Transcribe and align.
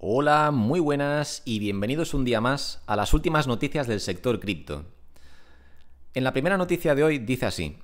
Hola, 0.00 0.52
muy 0.52 0.78
buenas 0.78 1.42
y 1.44 1.58
bienvenidos 1.58 2.14
un 2.14 2.24
día 2.24 2.40
más 2.40 2.84
a 2.86 2.94
las 2.94 3.12
últimas 3.14 3.48
noticias 3.48 3.88
del 3.88 3.98
sector 3.98 4.38
cripto. 4.38 4.84
En 6.14 6.22
la 6.22 6.32
primera 6.32 6.56
noticia 6.56 6.94
de 6.94 7.02
hoy 7.02 7.18
dice 7.18 7.46
así, 7.46 7.78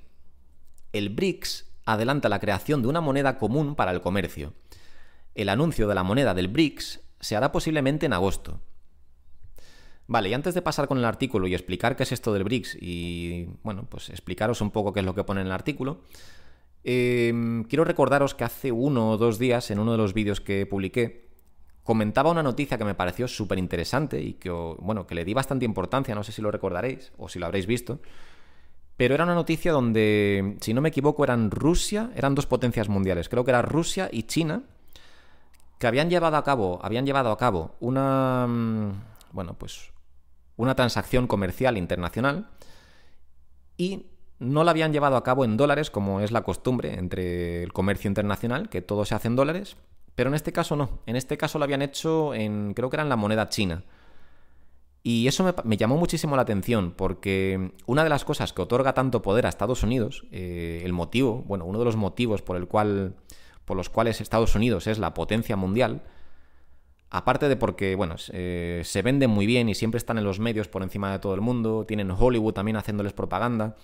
el 0.93 1.09
BRICS 1.09 1.65
adelanta 1.83 2.29
la 2.29 2.39
creación 2.39 2.81
de 2.81 2.87
una 2.87 3.01
moneda 3.01 3.37
común 3.37 3.75
para 3.75 3.91
el 3.91 3.99
comercio. 3.99 4.53
El 5.33 5.49
anuncio 5.49 5.89
de 5.89 5.95
la 5.95 6.03
moneda 6.03 6.33
del 6.33 6.47
BRICS 6.47 7.01
se 7.19 7.35
hará 7.35 7.51
posiblemente 7.51 8.05
en 8.05 8.13
agosto. 8.13 8.61
Vale, 10.07 10.29
y 10.29 10.33
antes 10.33 10.53
de 10.53 10.61
pasar 10.61 10.87
con 10.87 10.97
el 10.97 11.03
artículo 11.03 11.47
y 11.47 11.53
explicar 11.53 11.97
qué 11.97 12.03
es 12.03 12.13
esto 12.13 12.31
del 12.31 12.45
BRICS 12.45 12.77
y, 12.79 13.49
bueno, 13.61 13.87
pues 13.89 14.09
explicaros 14.09 14.61
un 14.61 14.71
poco 14.71 14.93
qué 14.93 15.01
es 15.01 15.05
lo 15.05 15.15
que 15.15 15.25
pone 15.25 15.41
en 15.41 15.47
el 15.47 15.53
artículo, 15.53 15.99
em, 16.85 17.65
quiero 17.65 17.83
recordaros 17.83 18.35
que 18.35 18.45
hace 18.45 18.71
uno 18.71 19.11
o 19.11 19.17
dos 19.17 19.37
días, 19.37 19.69
en 19.69 19.79
uno 19.79 19.91
de 19.91 19.97
los 19.97 20.13
vídeos 20.13 20.39
que 20.39 20.65
publiqué, 20.65 21.24
comentaba 21.85 22.31
una 22.31 22.41
noticia 22.41 22.79
que 22.79 22.83
me 22.83 22.95
pareció 22.95 23.27
súper 23.27 23.59
interesante 23.59 24.19
y 24.19 24.33
que, 24.33 24.49
bueno, 24.49 25.05
que 25.05 25.13
le 25.13 25.23
di 25.23 25.35
bastante 25.35 25.65
importancia, 25.65 26.15
no 26.15 26.23
sé 26.23 26.31
si 26.31 26.41
lo 26.41 26.49
recordaréis 26.49 27.13
o 27.17 27.29
si 27.29 27.37
lo 27.37 27.45
habréis 27.45 27.67
visto, 27.67 27.99
pero 28.97 29.13
era 29.13 29.23
una 29.23 29.35
noticia 29.35 29.71
donde, 29.71 30.57
si 30.61 30.73
no 30.73 30.81
me 30.81 30.89
equivoco, 30.89 31.23
eran 31.23 31.51
Rusia, 31.51 32.09
eran 32.15 32.33
dos 32.33 32.47
potencias 32.47 32.89
mundiales, 32.89 33.29
creo 33.29 33.45
que 33.45 33.51
era 33.51 33.61
Rusia 33.61 34.09
y 34.11 34.23
China, 34.23 34.63
que 35.77 35.85
habían 35.85 36.09
llevado 36.09 36.37
a 36.37 36.43
cabo, 36.43 36.79
habían 36.81 37.05
llevado 37.05 37.31
a 37.31 37.37
cabo 37.37 37.75
una, 37.79 38.47
mm, 38.47 38.91
bueno, 39.31 39.53
pues 39.53 39.91
una 40.57 40.73
transacción 40.73 41.27
comercial 41.27 41.77
internacional 41.77 42.47
y 43.77 44.07
no 44.39 44.63
la 44.63 44.71
habían 44.71 44.91
llevado 44.91 45.17
a 45.17 45.23
cabo 45.23 45.45
en 45.45 45.55
dólares, 45.55 45.91
como 45.91 46.19
es 46.21 46.31
la 46.31 46.41
costumbre 46.41 46.95
entre 46.97 47.61
el 47.61 47.73
comercio 47.73 48.07
internacional, 48.07 48.69
que 48.69 48.81
todo 48.81 49.05
se 49.05 49.13
hace 49.13 49.27
en 49.27 49.35
dólares, 49.35 49.77
pero 50.15 50.29
en 50.29 50.35
este 50.35 50.51
caso 50.51 50.75
no. 50.75 50.99
En 51.05 51.15
este 51.15 51.37
caso 51.37 51.59
lo 51.59 51.65
habían 51.65 51.81
hecho 51.81 52.33
en, 52.33 52.73
creo 52.73 52.89
que 52.89 52.95
era 52.95 53.03
en 53.03 53.09
la 53.09 53.15
moneda 53.15 53.49
china. 53.49 53.83
Y 55.03 55.27
eso 55.27 55.53
me, 55.63 55.77
llamó 55.77 55.97
muchísimo 55.97 56.35
la 56.35 56.41
atención, 56.41 56.91
porque 56.91 57.71
una 57.85 58.03
de 58.03 58.09
las 58.09 58.25
cosas 58.25 58.53
que 58.53 58.63
otorga 58.63 58.93
tanto 58.93 59.21
poder 59.21 59.45
a 59.45 59.49
Estados 59.49 59.83
Unidos, 59.83 60.25
eh, 60.31 60.81
el 60.83 60.93
motivo, 60.93 61.43
bueno, 61.45 61.65
uno 61.65 61.77
de 61.77 61.85
los 61.85 61.95
motivos 61.95 62.41
por 62.41 62.57
el 62.57 62.67
cual, 62.67 63.13
por 63.65 63.77
los 63.77 63.89
cuales 63.89 64.19
Estados 64.19 64.55
Unidos 64.55 64.87
es 64.87 64.97
la 64.97 65.13
potencia 65.13 65.55
mundial, 65.55 66.01
Aparte 67.15 67.47
de 67.47 67.55
porque, 67.55 67.95
bueno, 67.95 68.15
eh, 68.33 68.81
se 68.83 69.01
venden 69.01 69.29
muy 69.29 69.45
bien 69.45 69.69
y 69.69 69.75
siempre 69.75 69.99
están 69.99 70.17
en 70.17 70.25
los 70.25 70.39
medios 70.39 70.67
por 70.67 70.83
encima 70.83 71.11
de 71.13 71.19
todo 71.19 71.33
el 71.33 71.39
mundo, 71.39 71.85
tienen 71.87 72.11
Hollywood 72.11 72.53
también 72.53 72.75
haciéndoles 72.75 73.13
propaganda. 73.13 73.77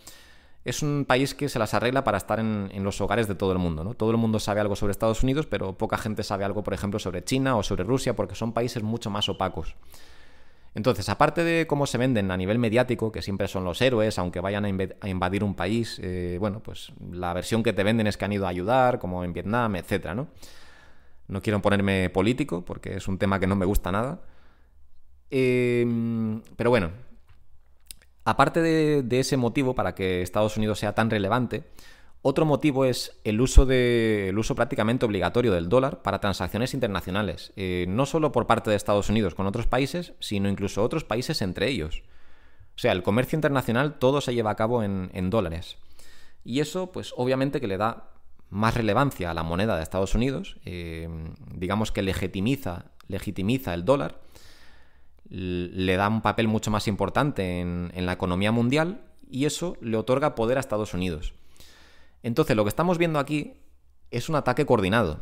Es 0.64 0.84
un 0.84 1.06
país 1.08 1.34
que 1.34 1.50
se 1.50 1.58
las 1.58 1.73
arregla 1.73 2.04
para 2.04 2.17
estar 2.17 2.40
en, 2.40 2.84
los 2.84 3.02
hogares 3.02 3.28
de 3.28 3.34
todo 3.34 3.52
el 3.52 3.58
mundo, 3.58 3.84
¿no? 3.84 3.95
Todo 3.95 4.12
el 4.12 4.17
mundo 4.17 4.40
sabe 4.40 4.62
algo 4.62 4.76
sobre 4.76 4.92
Estados 4.92 5.23
Unidos, 5.23 5.48
pero 5.48 5.78
poca 5.78 5.98
gente 5.98 6.22
sabe 6.23 6.45
algo, 6.45 6.64
por 6.64 6.73
ejemplo, 6.73 7.00
sobre 7.00 7.23
China 7.23 7.58
o 7.58 7.64
sobre 7.64 7.84
Rusia, 7.84 8.16
porque 8.16 8.36
son 8.36 8.53
países 8.53 8.84
mucho 8.84 9.09
más 9.09 9.28
opacos. 9.28 9.76
Entonces, 10.73 11.09
aparte 11.09 11.44
de 11.44 11.68
cómo 11.68 11.86
se 11.86 11.98
venden 11.98 12.31
a 12.31 12.38
nivel 12.38 12.58
mediático, 12.58 13.12
que 13.12 13.22
siempre 13.22 13.48
son 13.48 13.66
los 13.66 13.81
héroes, 13.81 14.18
aunque 14.20 14.40
vayan 14.40 14.66
a, 14.66 15.08
invadir 15.09 15.44
un 15.44 15.56
país, 15.56 16.00
eh, 16.02 16.38
bueno, 16.40 16.62
pues 16.62 16.94
la 17.12 17.34
versión 17.34 17.62
que 17.64 17.73
te 17.73 17.84
venden 17.84 18.08
es 18.08 18.16
que 18.16 18.25
han 18.25 18.31
ido 18.31 18.46
a 18.46 18.50
ayudar, 18.50 19.00
como 19.00 19.23
en 19.25 19.34
Vietnam, 19.34 19.75
etcétera, 19.75 20.16
¿no? 20.16 20.28
No 21.28 21.42
quiero 21.42 21.62
ponerme 21.62 22.09
político 22.09 22.64
porque 22.64 22.98
es 22.98 23.08
un 23.08 23.18
tema 23.18 23.40
que 23.40 23.48
no 23.48 23.56
me 23.56 23.66
gusta 23.66 23.92
nada. 23.92 24.22
Em, 25.30 26.42
pero 26.56 26.70
bueno, 26.70 26.92
aparte 28.24 28.62
de, 28.62 29.20
ese 29.20 29.38
motivo 29.38 29.76
para 29.76 29.96
que 29.96 30.22
Estados 30.22 30.58
Unidos 30.58 30.80
sea 30.80 30.94
tan 30.94 31.10
relevante, 31.10 31.64
otro 32.22 32.46
motivo 32.46 32.86
es 32.86 33.20
el 33.24 33.42
uso, 33.42 33.66
de, 33.66 34.34
uso 34.38 34.54
prácticamente 34.54 35.06
obligatorio 35.06 35.52
del 35.54 35.70
dólar 35.70 36.04
para 36.04 36.20
transacciones 36.20 36.76
internacionales, 36.76 37.52
eh, 37.56 37.86
no 37.88 38.06
solo 38.06 38.32
por 38.32 38.46
parte 38.46 38.70
de 38.70 38.76
Estados 38.76 39.10
Unidos 39.10 39.34
con 39.34 39.48
otros 39.48 39.66
países, 39.66 40.14
sino 40.20 40.48
incluso 40.48 40.84
otros 40.84 41.04
países 41.04 41.42
entre 41.42 41.68
ellos. 41.70 42.04
O 42.76 42.80
sea, 42.82 42.92
el 42.92 43.04
comercio 43.04 43.38
internacional 43.38 43.98
todo 43.98 44.22
se 44.22 44.34
lleva 44.34 44.52
a 44.52 44.56
cabo 44.56 44.84
en, 44.84 45.30
dólares. 45.30 45.78
Y 46.44 46.60
eso, 46.60 46.92
pues 46.92 47.14
obviamente 47.18 47.60
que 47.60 47.68
le 47.68 47.78
da 47.78 48.12
más 48.50 48.76
relevancia 48.76 49.31
a 49.31 49.34
la 49.34 49.44
moneda 49.44 49.78
de 49.78 49.84
Estados 49.84 50.14
Unidos, 50.14 50.58
eh, 50.66 51.10
digamos 51.56 51.92
que 51.92 52.02
legitimiza 52.02 52.84
el 53.74 53.86
dólar, 53.86 54.20
le 55.31 55.96
da 55.96 56.09
un 56.09 56.22
papel 56.22 56.47
mucho 56.47 56.72
más 56.72 56.88
importante 56.88 57.62
en, 57.62 58.06
la 58.06 58.12
economía 58.14 58.52
mundial 58.52 59.02
y 59.30 59.46
eso 59.46 59.78
le 59.80 59.96
otorga 59.97 60.36
poder 60.36 60.58
a 60.58 60.59
Estados 60.59 60.94
Unidos. 60.94 61.34
Entonces, 62.22 62.56
lo 62.56 62.64
que 62.64 62.69
estamos 62.69 62.97
viendo 62.97 63.18
aquí 63.18 63.53
es 64.12 64.28
un 64.28 64.36
ataque 64.36 64.66
coordinado. 64.66 65.22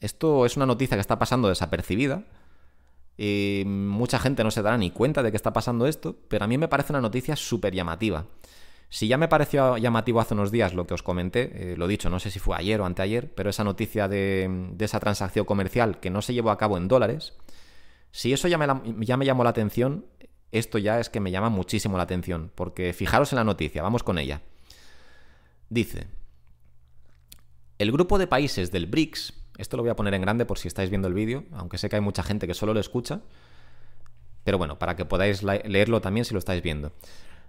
Esto 0.00 0.46
es 0.46 0.56
una 0.56 0.66
noticia 0.66 0.96
que 0.96 1.02
está 1.02 1.18
pasando 1.18 1.48
desapercibida. 1.48 2.24
Eh, 3.18 3.64
mucha 3.66 4.18
gente 4.18 4.42
no 4.42 4.50
se 4.50 4.62
dará 4.62 4.78
ni 4.78 4.90
cuenta 4.90 5.22
de 5.22 5.30
que 5.30 5.36
está 5.36 5.52
pasando 5.52 5.86
esto, 5.86 6.16
pero 6.28 6.44
a 6.44 6.48
mí 6.48 6.58
me 6.58 6.68
parece 6.68 6.92
una 6.92 7.02
noticia 7.02 7.36
súper 7.36 7.74
llamativa. 7.74 8.26
Si 8.88 9.08
ya 9.08 9.18
me 9.18 9.28
pareció 9.28 9.76
llamativo 9.76 10.20
hace 10.20 10.34
unos 10.34 10.50
días 10.50 10.72
lo 10.72 10.86
que 10.86 10.94
os 10.94 11.02
comenté, 11.02 11.72
eh, 11.72 11.76
lo 11.76 11.86
dicho, 11.86 12.10
no 12.10 12.18
sé 12.18 12.30
si 12.30 12.38
fue 12.38 12.56
ayer 12.56 12.80
o 12.80 12.86
anteayer, 12.86 13.32
pero 13.34 13.50
esa 13.50 13.64
noticia 13.64 14.08
de, 14.08 14.72
esa 14.78 15.00
transacción 15.00 15.44
comercial 15.44 16.00
que 16.00 16.10
no 16.10 16.22
se 16.22 16.32
llevó 16.32 16.50
a 16.50 16.58
cabo 16.58 16.76
en 16.78 16.88
dólares, 16.88 17.34
si 18.14 18.32
eso 18.32 18.46
ya 18.46 18.58
me, 18.58 18.66
ya 19.04 19.16
me 19.16 19.26
llamó 19.26 19.42
la 19.42 19.50
atención, 19.50 20.06
esto 20.52 20.78
ya 20.78 21.00
es 21.00 21.10
que 21.10 21.18
me 21.18 21.32
llama 21.32 21.48
muchísimo 21.48 21.96
la 21.96 22.04
atención, 22.04 22.52
porque 22.54 22.92
fijaros 22.92 23.32
en 23.32 23.38
la 23.38 23.44
noticia, 23.44 23.82
vamos 23.82 24.04
con 24.04 24.18
ella. 24.18 24.40
Dice, 25.68 26.06
el 27.76 27.90
grupo 27.90 28.16
de 28.18 28.28
países 28.28 28.70
del 28.70 28.86
BRICS, 28.86 29.32
esto 29.58 29.76
lo 29.76 29.82
voy 29.82 29.90
a 29.90 29.96
poner 29.96 30.14
en 30.14 30.22
grande 30.22 30.44
por 30.44 30.60
si 30.60 30.68
estáis 30.68 30.90
viendo 30.90 31.08
el 31.08 31.14
vídeo, 31.14 31.42
aunque 31.50 31.76
sé 31.76 31.88
que 31.88 31.96
hay 31.96 32.02
mucha 32.02 32.22
gente 32.22 32.46
que 32.46 32.54
solo 32.54 32.72
lo 32.72 32.78
escucha, 32.78 33.20
pero 34.44 34.58
bueno, 34.58 34.78
para 34.78 34.94
que 34.94 35.04
podáis 35.04 35.42
leerlo 35.42 36.00
también 36.00 36.24
si 36.24 36.34
lo 36.34 36.38
estáis 36.38 36.62
viendo. 36.62 36.92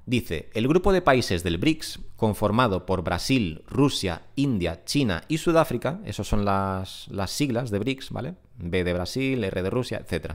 Dice, 0.08 0.52
el 0.54 0.68
grupo 0.68 0.94
de 0.94 1.02
países 1.02 1.44
del 1.44 1.58
BRICS, 1.58 2.00
conformado 2.16 2.86
por 2.86 3.04
Brasil, 3.04 3.64
Rusia, 3.66 4.22
India, 4.36 4.86
China 4.86 5.24
y 5.28 5.40
Sudáfrica, 5.40 6.00
esas 6.06 6.28
son 6.28 6.46
las, 6.46 7.08
siglas 7.28 7.72
de 7.72 7.80
BRICS, 7.80 8.12
¿vale? 8.12 8.36
B 8.58 8.84
de 8.84 8.94
Brasil, 8.94 9.44
R 9.44 9.64
de 9.64 9.70
Rusia, 9.72 10.06
etc. 10.08 10.34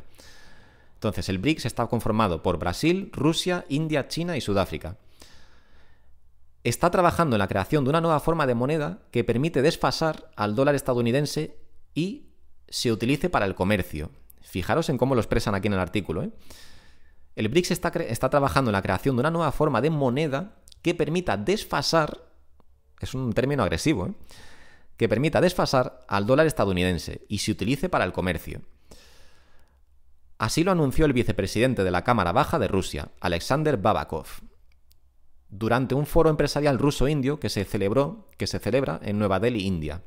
Entonces, 0.94 1.28
el 1.28 1.38
BRICS 1.38 1.66
está 1.66 1.86
conformado 1.86 2.42
por 2.42 2.58
Brasil, 2.58 3.10
Rusia, 3.12 3.64
India, 3.68 4.08
China 4.08 4.36
y 4.36 4.40
Sudáfrica. 4.40 4.96
Está 6.64 6.90
trabajando 6.90 7.36
en 7.36 7.40
la 7.40 7.48
creación 7.48 7.84
de 7.84 7.90
una 7.90 8.00
nueva 8.00 8.18
forma 8.18 8.48
de 8.48 8.56
moneda 8.56 8.98
que 9.12 9.22
permite 9.22 9.62
desfasar 9.62 10.30
al 10.34 10.56
dólar 10.56 10.74
estadounidense 10.74 11.56
y 11.94 12.26
se 12.68 12.90
utilice 12.90 13.30
para 13.30 13.46
el 13.46 13.54
comercio. 13.54 14.10
Fijaros 14.42 14.88
en 14.88 14.98
cómo 14.98 15.14
lo 15.14 15.20
expresan 15.20 15.54
aquí 15.54 15.68
en 15.68 15.74
el 15.74 15.80
artículo, 15.80 16.24
¿eh? 16.24 16.30
El 17.36 17.48
BRICS 17.48 17.70
está, 17.70 18.30
trabajando 18.30 18.70
en 18.70 18.72
la 18.72 18.82
creación 18.82 19.16
de 19.16 19.20
una 19.20 19.30
nueva 19.30 19.52
forma 19.52 19.80
de 19.80 19.90
moneda 19.90 20.56
que 20.82 20.94
permita 20.94 21.36
desfasar, 21.36 22.18
es 23.00 23.14
un 23.14 23.32
término 23.32 23.62
agresivo, 23.62 24.06
¿eh? 24.06 24.14
que 24.96 25.08
permita 25.08 25.40
desfasar 25.40 26.04
al 26.08 26.26
dólar 26.26 26.46
estadounidense 26.46 27.24
y 27.28 27.38
se 27.38 27.52
utilice 27.52 27.88
para 27.88 28.04
el 28.04 28.12
comercio. 28.12 28.60
Así 30.38 30.64
lo 30.64 30.72
anunció 30.72 31.04
el 31.06 31.12
vicepresidente 31.12 31.84
de 31.84 31.90
la 31.90 32.04
Cámara 32.04 32.32
Baja 32.32 32.58
de 32.58 32.68
Rusia, 32.68 33.10
Alexander 33.20 33.76
Babakov, 33.76 34.26
durante 35.48 35.94
un 35.94 36.06
foro 36.06 36.30
empresarial 36.30 36.78
ruso-indio 36.78 37.40
que 37.40 37.48
se 37.48 37.64
celebró, 37.64 38.28
que 38.38 38.46
se 38.46 38.58
celebra 38.58 39.00
en 39.02 39.18
Nueva 39.18 39.40
Delhi, 39.40 39.66
India. 39.66 40.02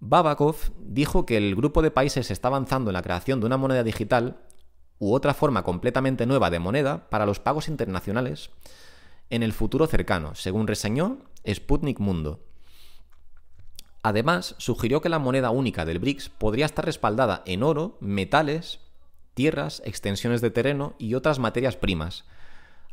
Babakov 0.00 0.56
dijo 0.78 1.26
que 1.26 1.36
el 1.36 1.54
grupo 1.54 1.82
de 1.82 1.90
países 1.90 2.30
está 2.30 2.48
avanzando 2.48 2.90
en 2.90 2.94
la 2.94 3.02
creación 3.02 3.40
de 3.40 3.46
una 3.46 3.58
moneda 3.58 3.82
digital 3.82 4.40
u 5.00 5.14
otra 5.14 5.34
forma 5.34 5.64
completamente 5.64 6.26
nueva 6.26 6.50
de 6.50 6.60
moneda 6.60 7.08
para 7.10 7.26
los 7.26 7.40
pagos 7.40 7.66
internacionales 7.66 8.50
en 9.30 9.42
el 9.42 9.52
futuro 9.52 9.86
cercano, 9.88 10.36
según 10.36 10.68
reseñó 10.68 11.18
Sputnik 11.48 11.98
Mundo. 11.98 12.40
Además, 14.02 14.54
sugirió 14.58 15.00
que 15.00 15.08
la 15.08 15.18
moneda 15.18 15.50
única 15.50 15.84
del 15.84 15.98
BRICS 15.98 16.28
podría 16.28 16.66
estar 16.66 16.84
respaldada 16.84 17.42
en 17.46 17.62
oro, 17.62 17.96
metales, 18.00 18.80
tierras, 19.34 19.82
extensiones 19.84 20.42
de 20.42 20.50
terreno 20.50 20.94
y 20.98 21.14
otras 21.14 21.38
materias 21.38 21.76
primas, 21.76 22.24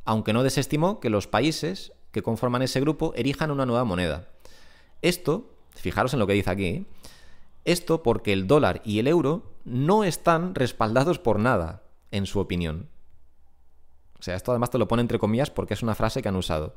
aunque 0.05 0.33
no 0.33 0.43
desestimó 0.43 0.99
que 0.99 1.09
los 1.09 1.27
países 1.27 1.91
que 2.11 2.23
conforman 2.23 2.61
ese 2.61 2.79
grupo 2.79 3.13
erijan 3.15 3.51
una 3.51 3.65
nueva 3.65 3.83
moneda. 3.83 4.29
Esto, 5.01 5.51
fijaros 5.75 6.13
en 6.13 6.19
lo 6.19 6.27
que 6.27 6.33
dice 6.33 6.49
aquí, 6.49 6.87
esto 7.65 8.01
porque 8.01 8.31
el 8.31 8.47
dólar 8.47 8.81
y 8.85 8.99
el 8.99 9.07
euro 9.07 9.51
no 9.65 10.05
están 10.05 10.55
respaldados 10.55 11.19
por 11.19 11.39
nada, 11.39 11.83
en 12.11 12.25
su 12.25 12.39
opinión. 12.39 12.89
O 14.19 14.23
sea, 14.23 14.35
esto 14.35 14.51
además 14.51 14.71
te 14.71 14.77
lo 14.77 14.87
pone 14.87 15.01
entre 15.01 15.19
comillas 15.19 15.49
porque 15.49 15.73
es 15.73 15.83
una 15.83 15.95
frase 15.95 16.21
que 16.21 16.29
han 16.29 16.35
usado. 16.35 16.75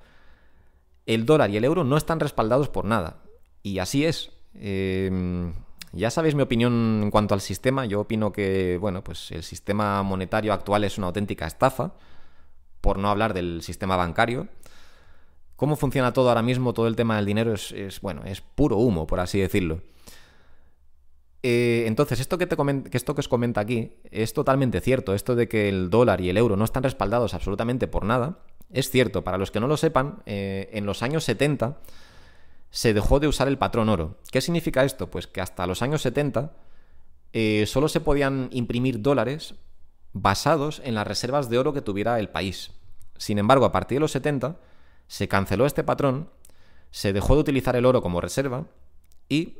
El 1.06 1.26
dólar 1.26 1.50
y 1.50 1.56
el 1.56 1.64
euro 1.64 1.84
no 1.84 1.96
están 1.96 2.20
respaldados 2.20 2.68
por 2.68 2.84
nada. 2.84 3.22
Y 3.62 3.78
así 3.78 4.04
es. 4.04 4.32
Em, 4.54 5.54
ya 5.92 6.10
sabéis 6.10 6.34
mi 6.34 6.42
opinión 6.42 7.00
en 7.02 7.10
cuanto 7.10 7.34
al 7.34 7.40
sistema. 7.40 7.86
Yo 7.86 8.00
opino 8.00 8.32
que, 8.32 8.78
bueno, 8.80 9.02
pues 9.02 9.30
el 9.30 9.42
sistema 9.42 10.02
monetario 10.02 10.52
actual 10.52 10.84
es 10.84 10.98
una 10.98 11.08
auténtica 11.08 11.46
estafa, 11.46 11.94
por 12.80 12.98
no 12.98 13.10
hablar 13.10 13.34
del 13.34 13.62
sistema 13.62 13.96
bancario. 13.96 14.48
¿Cómo 15.56 15.76
funciona 15.76 16.12
todo 16.12 16.28
ahora 16.28 16.42
mismo? 16.42 16.72
Todo 16.72 16.86
el 16.86 16.96
tema 16.96 17.16
del 17.16 17.26
dinero 17.26 17.52
es, 17.52 17.72
es 17.72 18.00
bueno, 18.00 18.22
es 18.24 18.40
puro 18.40 18.76
humo, 18.76 19.06
por 19.06 19.20
así 19.20 19.40
decirlo. 19.40 19.80
Eh, 21.42 21.84
entonces, 21.86 22.20
esto 22.20 22.36
que, 22.36 22.46
te 22.46 22.56
que 22.56 22.90
que 22.90 23.20
os 23.20 23.28
comenta 23.28 23.60
aquí 23.60 23.92
es 24.10 24.34
totalmente 24.34 24.80
cierto. 24.80 25.14
Esto 25.14 25.34
de 25.34 25.48
que 25.48 25.68
el 25.68 25.90
dólar 25.90 26.20
y 26.20 26.28
el 26.28 26.36
euro 26.36 26.56
no 26.56 26.64
están 26.64 26.82
respaldados 26.82 27.34
absolutamente 27.34 27.88
por 27.88 28.04
nada, 28.04 28.38
es 28.70 28.90
cierto. 28.90 29.24
Para 29.24 29.38
los 29.38 29.50
que 29.50 29.60
no 29.60 29.66
lo 29.66 29.76
sepan, 29.76 30.22
eh, 30.26 30.68
en 30.72 30.86
los 30.86 31.02
años 31.02 31.24
70 31.24 31.78
se 32.70 32.94
dejó 32.94 33.20
de 33.20 33.28
usar 33.28 33.48
el 33.48 33.58
patrón 33.58 33.88
oro. 33.88 34.18
¿Qué 34.30 34.40
significa 34.40 34.84
esto? 34.84 35.10
Pues 35.10 35.26
que 35.26 35.40
hasta 35.40 35.66
los 35.66 35.82
años 35.82 36.02
70 36.02 36.52
eh, 37.32 37.64
solo 37.66 37.88
se 37.88 38.00
podían 38.00 38.48
imprimir 38.52 39.00
dólares 39.00 39.54
basados 40.12 40.80
en 40.84 40.94
las 40.94 41.06
reservas 41.06 41.48
de 41.48 41.58
oro 41.58 41.72
que 41.72 41.82
tuviera 41.82 42.18
el 42.18 42.28
país. 42.28 42.72
Sin 43.16 43.38
embargo, 43.38 43.64
a 43.64 43.72
partir 43.72 43.96
de 43.96 44.00
los 44.00 44.12
70 44.12 44.56
se 45.06 45.28
canceló 45.28 45.66
este 45.66 45.84
patrón, 45.84 46.30
se 46.90 47.12
dejó 47.12 47.34
de 47.34 47.40
utilizar 47.40 47.76
el 47.76 47.86
oro 47.86 48.02
como 48.02 48.20
reserva 48.20 48.66
y 49.28 49.58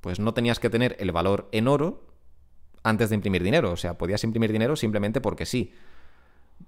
pues 0.00 0.18
no 0.18 0.34
tenías 0.34 0.58
que 0.58 0.70
tener 0.70 0.96
el 0.98 1.12
valor 1.12 1.48
en 1.52 1.68
oro 1.68 2.02
antes 2.82 3.10
de 3.10 3.16
imprimir 3.16 3.42
dinero. 3.42 3.72
O 3.72 3.76
sea, 3.76 3.98
podías 3.98 4.24
imprimir 4.24 4.52
dinero 4.52 4.76
simplemente 4.76 5.20
porque 5.20 5.46
sí. 5.46 5.72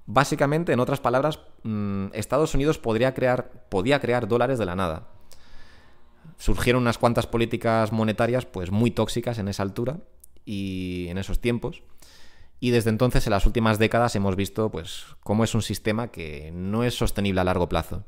Básicamente, 0.07 0.73
en 0.73 0.81
otras 0.81 1.01
palabras, 1.01 1.41
mm, 1.63 2.07
Estados 2.13 2.55
Unidos 2.55 2.79
podría 2.79 3.15
crear, 3.15 3.67
podía 3.69 4.01
crear 4.01 4.29
dólares 4.29 4.59
de 4.59 4.67
la 4.67 4.77
nada. 4.77 5.09
Surgieron 6.39 6.83
unas 6.83 6.99
cuantas 6.99 7.27
políticas 7.27 7.93
monetarias 7.93 8.47
pues 8.47 8.71
muy 8.71 8.91
tóxicas 8.91 9.39
en 9.39 9.49
esa 9.49 9.63
altura 9.63 9.99
y 10.45 11.07
en 11.09 11.19
esos 11.19 11.41
tiempos. 11.41 11.83
Y 12.59 12.71
desde 12.71 12.91
entonces, 12.91 13.27
en 13.27 13.33
las 13.33 13.47
últimas 13.47 13.79
décadas, 13.79 14.15
hemos 14.17 14.37
visto 14.37 14.71
pues 14.71 15.05
cómo 15.23 15.45
es 15.45 15.55
un 15.55 15.63
sistema 15.63 16.09
que 16.09 16.53
no 16.55 16.85
es 16.85 16.95
sostenible 16.95 17.41
a 17.41 17.45
largo 17.45 17.69
plazo. 17.69 18.05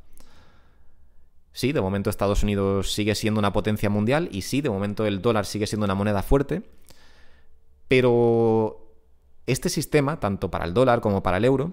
Sí, 1.55 1.71
de 1.71 1.79
momento 1.79 2.09
Estados 2.09 2.43
Unidos 2.43 2.91
sigue 2.91 3.15
siendo 3.15 3.39
una 3.39 3.53
potencia 3.53 3.89
mundial 3.89 4.27
y 4.29 4.41
sí, 4.41 4.59
de 4.59 4.69
momento 4.69 5.05
el 5.05 5.21
dólar 5.21 5.45
sigue 5.45 5.67
siendo 5.67 5.85
una 5.85 5.95
moneda 5.95 6.21
fuerte, 6.21 6.63
pero 7.87 8.91
este 9.47 9.69
sistema, 9.69 10.19
tanto 10.19 10.51
para 10.51 10.65
el 10.65 10.73
dólar 10.73 10.99
como 10.99 11.23
para 11.23 11.37
el 11.37 11.45
euro, 11.45 11.71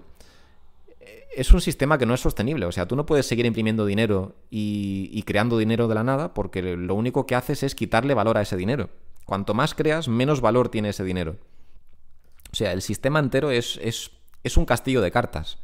es 1.35 1.51
un 1.51 1.59
sistema 1.59 1.97
que 1.97 2.05
no 2.05 2.13
es 2.13 2.21
sostenible. 2.21 2.65
O 2.65 2.71
sea, 2.71 2.87
tú 2.87 2.95
no 2.95 3.05
puedes 3.05 3.25
seguir 3.25 3.45
imprimiendo 3.45 3.85
dinero 3.85 4.37
y, 4.49 5.21
creando 5.23 5.57
dinero 5.57 5.89
de 5.89 5.95
la 5.95 6.05
nada 6.05 6.33
porque 6.33 6.61
lo 6.61 6.95
único 6.95 7.25
que 7.25 7.35
haces 7.35 7.61
es 7.61 7.75
quitarle 7.75 8.13
valor 8.13 8.37
a 8.37 8.41
ese 8.41 8.55
dinero. 8.55 8.89
Cuanto 9.25 9.53
más 9.53 9.75
creas, 9.75 10.07
menos 10.07 10.39
valor 10.39 10.69
tiene 10.69 10.89
ese 10.89 11.03
dinero. 11.03 11.35
O 12.53 12.55
sea, 12.55 12.71
el 12.71 12.81
sistema 12.81 13.19
entero 13.19 13.51
es, 13.51 13.77
es, 13.83 14.11
es 14.45 14.55
un 14.55 14.63
castillo 14.63 15.01
de 15.01 15.11
cartas 15.11 15.57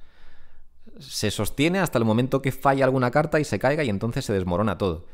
se 1.00 1.32
sostiene 1.32 1.80
hasta 1.80 1.98
el 1.98 2.06
momento 2.06 2.42
que 2.42 2.52
falla 2.52 2.86
alguna 2.86 3.12
carta 3.12 3.40
y 3.40 3.44
se 3.44 3.60
caiga 3.60 3.84
y 3.84 3.90
entonces 3.90 4.26
se 4.26 4.34
desmorona 4.34 4.78
todo. 4.78 5.06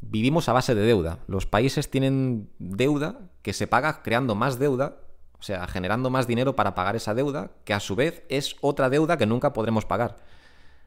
Vivimos 0.00 0.48
a 0.48 0.52
base 0.52 0.74
de 0.74 0.82
deuda. 0.82 1.20
Los 1.26 1.46
países 1.46 1.90
tienen 1.90 2.50
deuda 2.58 3.30
que 3.42 3.52
se 3.52 3.66
paga 3.66 4.02
creando 4.02 4.34
más 4.34 4.58
deuda, 4.58 4.98
o 5.38 5.42
sea, 5.42 5.66
generando 5.66 6.10
más 6.10 6.26
dinero 6.26 6.56
para 6.56 6.74
pagar 6.74 6.96
esa 6.96 7.14
deuda, 7.14 7.52
que 7.64 7.74
a 7.74 7.80
su 7.80 7.96
vez 7.96 8.24
es 8.28 8.56
otra 8.60 8.90
deuda 8.90 9.16
que 9.16 9.26
nunca 9.26 9.52
podremos 9.52 9.86
pagar. 9.86 10.16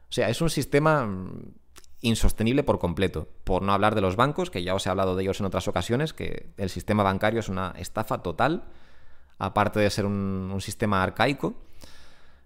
O 0.08 0.12
sea, 0.12 0.28
es 0.28 0.40
un 0.40 0.50
sistema 0.50 1.04
mm, 1.06 1.52
insostenible 2.02 2.62
por 2.62 2.78
completo. 2.78 3.28
Por 3.44 3.62
no 3.62 3.72
hablar 3.72 3.94
de 3.94 4.00
los 4.00 4.16
bancos, 4.16 4.50
que 4.50 4.62
ya 4.62 4.74
os 4.74 4.86
he 4.86 4.90
hablado 4.90 5.16
de 5.16 5.22
ellos 5.22 5.40
en 5.40 5.46
otras 5.46 5.68
ocasiones, 5.68 6.12
que 6.12 6.50
el 6.56 6.70
sistema 6.70 7.02
bancario 7.02 7.40
es 7.40 7.48
una 7.48 7.74
estafa 7.76 8.22
total, 8.22 8.64
aparte 9.38 9.80
de 9.80 9.90
ser 9.90 10.06
un, 10.06 10.50
un 10.52 10.60
sistema 10.60 11.02
arcaico. 11.02 11.54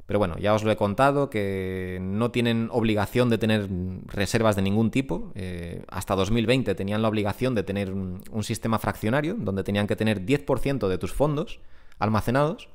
Pero 0.07 0.19
bueno, 0.19 0.37
ya 0.39 0.53
os 0.55 0.65
lo 0.65 0.71
he 0.71 0.77
contado, 0.77 1.31
que 1.31 1.99
no 2.01 2.31
tienen 2.31 2.69
obligación 2.73 3.31
de 3.31 3.39
tener 3.39 3.69
reservas 4.07 4.57
de 4.57 4.63
ningún 4.63 4.91
tipo. 4.91 5.33
Eh, 5.35 5.85
hasta 5.89 6.15
2020 6.17 6.75
tenían 6.75 7.03
la 7.03 7.09
obligación 7.09 7.55
de 7.55 7.63
tener 7.63 7.93
un, 7.93 8.23
sistema 8.43 8.79
fraccionario, 8.79 9.37
donde 9.39 9.63
tenían 9.63 9.87
que 9.87 9.97
tener 9.97 10.27
10% 10.27 10.89
de 10.89 10.99
tus 10.99 11.13
fondos 11.13 11.61
almacenados. 11.99 12.69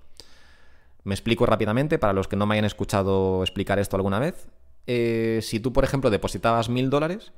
Me 1.04 1.14
explico 1.14 1.46
rápidamente 1.46 2.00
para 2.00 2.14
los 2.14 2.28
que 2.28 2.38
no 2.38 2.46
me 2.46 2.56
hayan 2.56 2.66
escuchado 2.66 3.44
explicar 3.44 3.78
esto 3.78 3.98
alguna 3.98 4.20
vez. 4.20 4.48
Eh, 4.88 5.40
si 5.42 5.60
tú, 5.60 5.74
por 5.74 5.84
ejemplo, 5.84 6.10
depositabas 6.10 6.70
mil 6.70 6.90
dólares, 6.90 7.34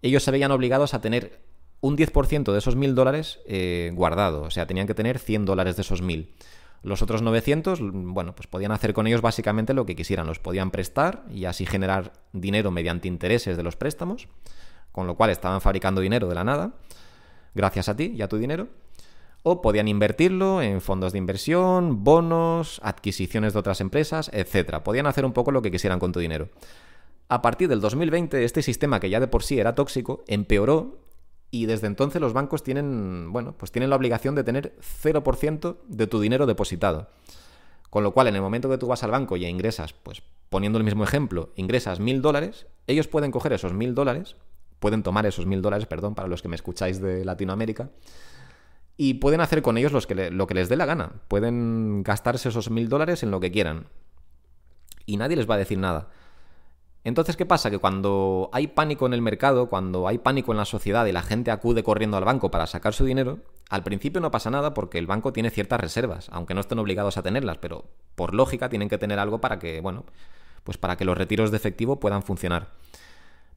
ellos 0.00 0.22
se 0.22 0.30
veían 0.30 0.52
obligados 0.52 0.94
a 0.94 1.00
tener 1.00 1.40
un 1.80 1.98
10% 1.98 2.50
de 2.50 2.58
esos 2.58 2.76
mil 2.76 2.94
dólares 2.94 3.40
eh, 3.46 3.90
guardado. 3.94 4.42
O 4.42 4.50
sea, 4.50 4.66
tenían 4.66 4.86
que 4.86 4.94
tener 4.94 5.18
100 5.18 5.44
dólares 5.44 5.76
de 5.76 5.82
esos 5.82 6.00
mil. 6.00 6.32
Los 6.84 7.00
otros 7.00 7.22
900, 7.22 7.80
bueno, 7.80 8.34
pues 8.34 8.46
podían 8.46 8.70
hacer 8.70 8.92
con 8.92 9.06
ellos 9.06 9.22
básicamente 9.22 9.72
lo 9.72 9.86
que 9.86 9.96
quisieran. 9.96 10.26
Los 10.26 10.38
podían 10.38 10.70
prestar 10.70 11.24
y 11.30 11.46
así 11.46 11.64
generar 11.64 12.12
dinero 12.34 12.70
mediante 12.70 13.08
intereses 13.08 13.56
de 13.56 13.62
los 13.62 13.74
préstamos, 13.74 14.28
con 14.92 15.06
lo 15.06 15.16
cual 15.16 15.30
estaban 15.30 15.62
fabricando 15.62 16.02
dinero 16.02 16.28
de 16.28 16.34
la 16.34 16.44
nada, 16.44 16.74
gracias 17.54 17.88
a 17.88 17.96
ti 17.96 18.12
y 18.14 18.20
a 18.20 18.28
tu 18.28 18.36
dinero. 18.36 18.68
O 19.42 19.62
podían 19.62 19.88
invertirlo 19.88 20.60
en 20.60 20.82
fondos 20.82 21.12
de 21.12 21.18
inversión, 21.18 22.04
bonos, 22.04 22.80
adquisiciones 22.84 23.54
de 23.54 23.60
otras 23.60 23.80
empresas, 23.80 24.30
etc. 24.34 24.82
Podían 24.84 25.06
hacer 25.06 25.24
un 25.24 25.32
poco 25.32 25.52
lo 25.52 25.62
que 25.62 25.70
quisieran 25.70 25.98
con 25.98 26.12
tu 26.12 26.20
dinero. 26.20 26.50
A 27.30 27.40
partir 27.40 27.70
del 27.70 27.80
2020, 27.80 28.44
este 28.44 28.60
sistema 28.60 29.00
que 29.00 29.08
ya 29.08 29.20
de 29.20 29.26
por 29.28 29.42
sí 29.42 29.58
era 29.58 29.74
tóxico, 29.74 30.22
empeoró 30.26 30.98
y 31.54 31.66
desde 31.66 31.86
entonces 31.86 32.20
los 32.20 32.32
bancos 32.32 32.64
tienen, 32.64 33.32
bueno, 33.32 33.54
pues 33.56 33.70
tienen 33.70 33.88
la 33.88 33.94
obligación 33.94 34.34
de 34.34 34.42
tener 34.42 34.76
0% 34.80 35.76
de 35.86 36.06
tu 36.08 36.18
dinero 36.18 36.46
depositado. 36.46 37.10
Con 37.90 38.02
lo 38.02 38.12
cual, 38.12 38.26
en 38.26 38.34
el 38.34 38.42
momento 38.42 38.68
que 38.68 38.76
tú 38.76 38.88
vas 38.88 39.04
al 39.04 39.12
banco 39.12 39.36
y 39.36 39.46
ingresas, 39.46 39.92
pues 39.92 40.20
poniendo 40.50 40.78
el 40.78 40.84
mismo 40.84 41.04
ejemplo, 41.04 41.52
ingresas 41.54 42.00
mil 42.00 42.22
dólares, 42.22 42.66
ellos 42.88 43.06
pueden 43.06 43.30
coger 43.30 43.52
esos 43.52 43.72
mil 43.72 43.94
dólares, 43.94 44.34
pueden 44.80 45.04
tomar 45.04 45.26
esos 45.26 45.46
mil 45.46 45.62
dólares, 45.62 45.86
perdón, 45.86 46.16
para 46.16 46.26
los 46.26 46.42
que 46.42 46.48
me 46.48 46.56
escucháis 46.56 47.00
de 47.00 47.24
Latinoamérica, 47.24 47.90
y 48.96 49.14
pueden 49.14 49.40
hacer 49.40 49.62
con 49.62 49.78
ellos 49.78 49.92
los 49.92 50.08
que 50.08 50.32
lo 50.32 50.48
que 50.48 50.54
les 50.54 50.68
dé 50.68 50.74
la 50.74 50.86
gana. 50.86 51.12
Pueden 51.28 52.02
gastarse 52.02 52.48
esos 52.48 52.68
mil 52.68 52.88
dólares 52.88 53.22
en 53.22 53.30
lo 53.30 53.38
que 53.38 53.52
quieran. 53.52 53.86
Y 55.06 55.18
nadie 55.18 55.36
les 55.36 55.48
va 55.48 55.54
a 55.54 55.58
decir 55.58 55.78
nada. 55.78 56.08
Entonces, 57.04 57.36
¿qué 57.36 57.44
pasa? 57.44 57.70
Que 57.70 57.78
cuando 57.78 58.48
hay 58.52 58.66
pánico 58.66 59.04
en 59.04 59.12
el 59.12 59.20
mercado, 59.20 59.68
cuando 59.68 60.08
hay 60.08 60.16
pánico 60.16 60.52
en 60.52 60.58
la 60.58 60.64
sociedad 60.64 61.04
y 61.04 61.12
la 61.12 61.22
gente 61.22 61.50
acude 61.50 61.82
corriendo 61.82 62.16
al 62.16 62.24
banco 62.24 62.50
para 62.50 62.66
sacar 62.66 62.94
su 62.94 63.04
dinero, 63.04 63.40
al 63.68 63.82
principio 63.82 64.22
no 64.22 64.30
pasa 64.30 64.50
nada 64.50 64.72
porque 64.72 64.98
el 64.98 65.06
banco 65.06 65.30
tiene 65.32 65.50
ciertas 65.50 65.78
reservas, 65.78 66.28
aunque 66.32 66.54
no 66.54 66.60
estén 66.60 66.78
obligados 66.78 67.18
a 67.18 67.22
tenerlas, 67.22 67.58
pero 67.58 67.84
por 68.14 68.32
lógica 68.32 68.70
tienen 68.70 68.88
que 68.88 68.96
tener 68.96 69.18
algo 69.18 69.38
para 69.38 69.58
que, 69.58 69.82
bueno, 69.82 70.06
pues 70.64 70.78
para 70.78 70.96
que 70.96 71.04
los 71.04 71.18
retiros 71.18 71.50
de 71.50 71.58
efectivo 71.58 72.00
puedan 72.00 72.22
funcionar. 72.22 72.72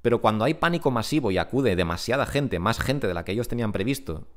Pero 0.02 0.20
cuando 0.20 0.44
hay 0.44 0.54
pánico 0.54 0.92
masivo 0.92 1.32
y 1.32 1.38
acude 1.38 1.78
demasiada 1.78 2.26
gente, 2.26 2.60
más 2.60 2.80
gente 2.80 3.08
de 3.08 3.14
la 3.14 3.24
que 3.24 3.32
ellos 3.32 3.48
tenían 3.48 3.72
previsto, 3.72 4.28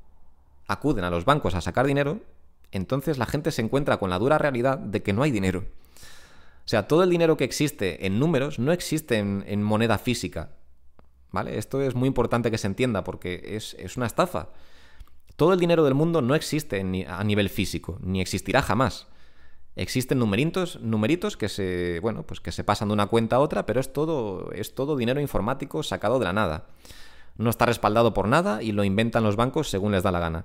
acuden 0.69 1.05
a 1.05 1.11
los 1.11 1.25
bancos 1.25 1.56
a 1.56 1.61
sacar 1.61 1.85
dinero, 1.85 2.21
entonces 2.71 3.19
la 3.19 3.27
gente 3.27 3.51
se 3.51 3.63
encuentra 3.63 3.99
con 3.99 4.11
la 4.11 4.21
dura 4.21 4.39
realidad 4.39 4.79
de 4.79 5.03
que 5.03 5.13
no 5.13 5.25
hay 5.25 5.32
dinero. 5.32 5.65
Sea, 6.70 6.86
todo 6.86 7.03
el 7.03 7.10
dinero 7.10 7.36
que 7.36 7.43
existe 7.43 8.06
en 8.06 8.20
números 8.20 8.60
no 8.60 8.70
existe 8.70 9.19
en, 9.19 9.60
moneda 9.60 9.98
física. 9.98 10.50
¿Vale? 11.32 11.58
Esto 11.58 11.81
es 11.81 11.96
muy 11.96 12.06
importante 12.06 12.53
que 12.53 12.58
se 12.58 12.69
entienda 12.69 13.03
porque 13.03 13.43
es, 13.56 13.96
una 13.96 14.06
estafa. 14.06 14.50
Todo 15.34 15.53
el 15.53 15.58
dinero 15.58 15.82
del 15.82 15.94
mundo 15.94 16.22
no 16.22 16.36
existe 16.36 16.81
a 17.08 17.24
nivel 17.24 17.48
físico, 17.48 17.98
ni 18.05 18.20
existirá 18.20 18.62
jamás. 18.62 19.08
Existen 19.74 20.20
numeritos, 20.20 20.79
numeritos 20.81 21.36
que 21.36 21.48
se, 21.48 21.98
bueno, 22.03 22.22
pues 22.22 22.39
que 22.39 22.53
se 22.53 22.62
pasan 22.62 22.86
de 22.86 22.94
una 22.94 23.08
cuenta 23.08 23.34
a 23.34 23.41
otra, 23.41 23.67
pero 23.67 23.81
es 23.81 23.93
todo, 23.93 24.53
es 24.53 24.72
todo 24.72 24.96
dinero 24.96 25.20
informático 25.20 25.82
sacado 25.82 26.20
de 26.20 26.27
la 26.27 26.32
nada. 26.32 26.69
No 27.36 27.50
está 27.50 27.67
respaldado 27.67 28.15
por 28.15 28.29
nada 28.29 28.62
y 28.62 28.70
lo 28.70 28.84
inventan 28.84 29.24
los 29.24 29.34
bancos 29.34 29.69
según 29.70 29.91
les 29.91 30.05
da 30.05 30.12
la 30.12 30.20
gana. 30.20 30.44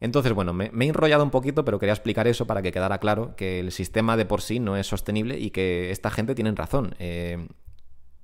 Entonces, 0.00 0.32
bueno, 0.32 0.54
me, 0.54 0.66
he 0.66 0.88
enrollado 0.88 1.22
un 1.22 1.30
poquito, 1.30 1.64
pero 1.64 1.78
quería 1.78 1.92
explicar 1.92 2.26
eso 2.26 2.46
para 2.46 2.62
que 2.62 2.72
quedara 2.72 2.98
claro 2.98 3.36
que 3.36 3.60
el 3.60 3.70
sistema 3.70 4.16
de 4.16 4.24
por 4.24 4.40
sí 4.40 4.58
no 4.58 4.76
es 4.76 4.86
sostenible 4.86 5.38
y 5.38 5.50
que 5.50 5.90
esta 5.90 6.10
gente 6.10 6.34
tiene 6.34 6.52
razón. 6.52 6.94
Eh, 6.98 7.46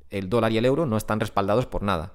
el 0.09 0.31
dólar 0.31 0.53
y 0.53 0.59
el 0.59 0.65
euro 0.65 0.87
no 0.87 0.97
están 0.97 1.21
respaldados 1.21 1.67
por 1.67 1.83
nada. 1.83 2.15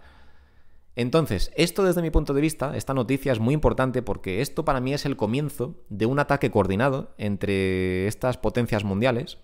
Entonces, 0.95 1.51
esto 1.55 1.83
desde 1.83 2.01
mi 2.01 2.09
punto 2.09 2.33
de 2.33 2.41
vista, 2.41 2.75
esta 2.75 2.93
noticia 2.93 3.31
es 3.31 3.39
muy 3.39 3.53
importante 3.53 4.01
porque 4.01 4.41
esto 4.41 4.65
para 4.65 4.81
mí 4.81 4.93
es 4.93 5.05
el 5.05 5.15
comienzo 5.15 5.75
de 5.89 6.05
un 6.07 6.19
ataque 6.19 6.51
coordinado 6.51 7.13
entre 7.17 8.07
estas 8.07 8.37
potencias 8.37 8.83
mundiales 8.83 9.37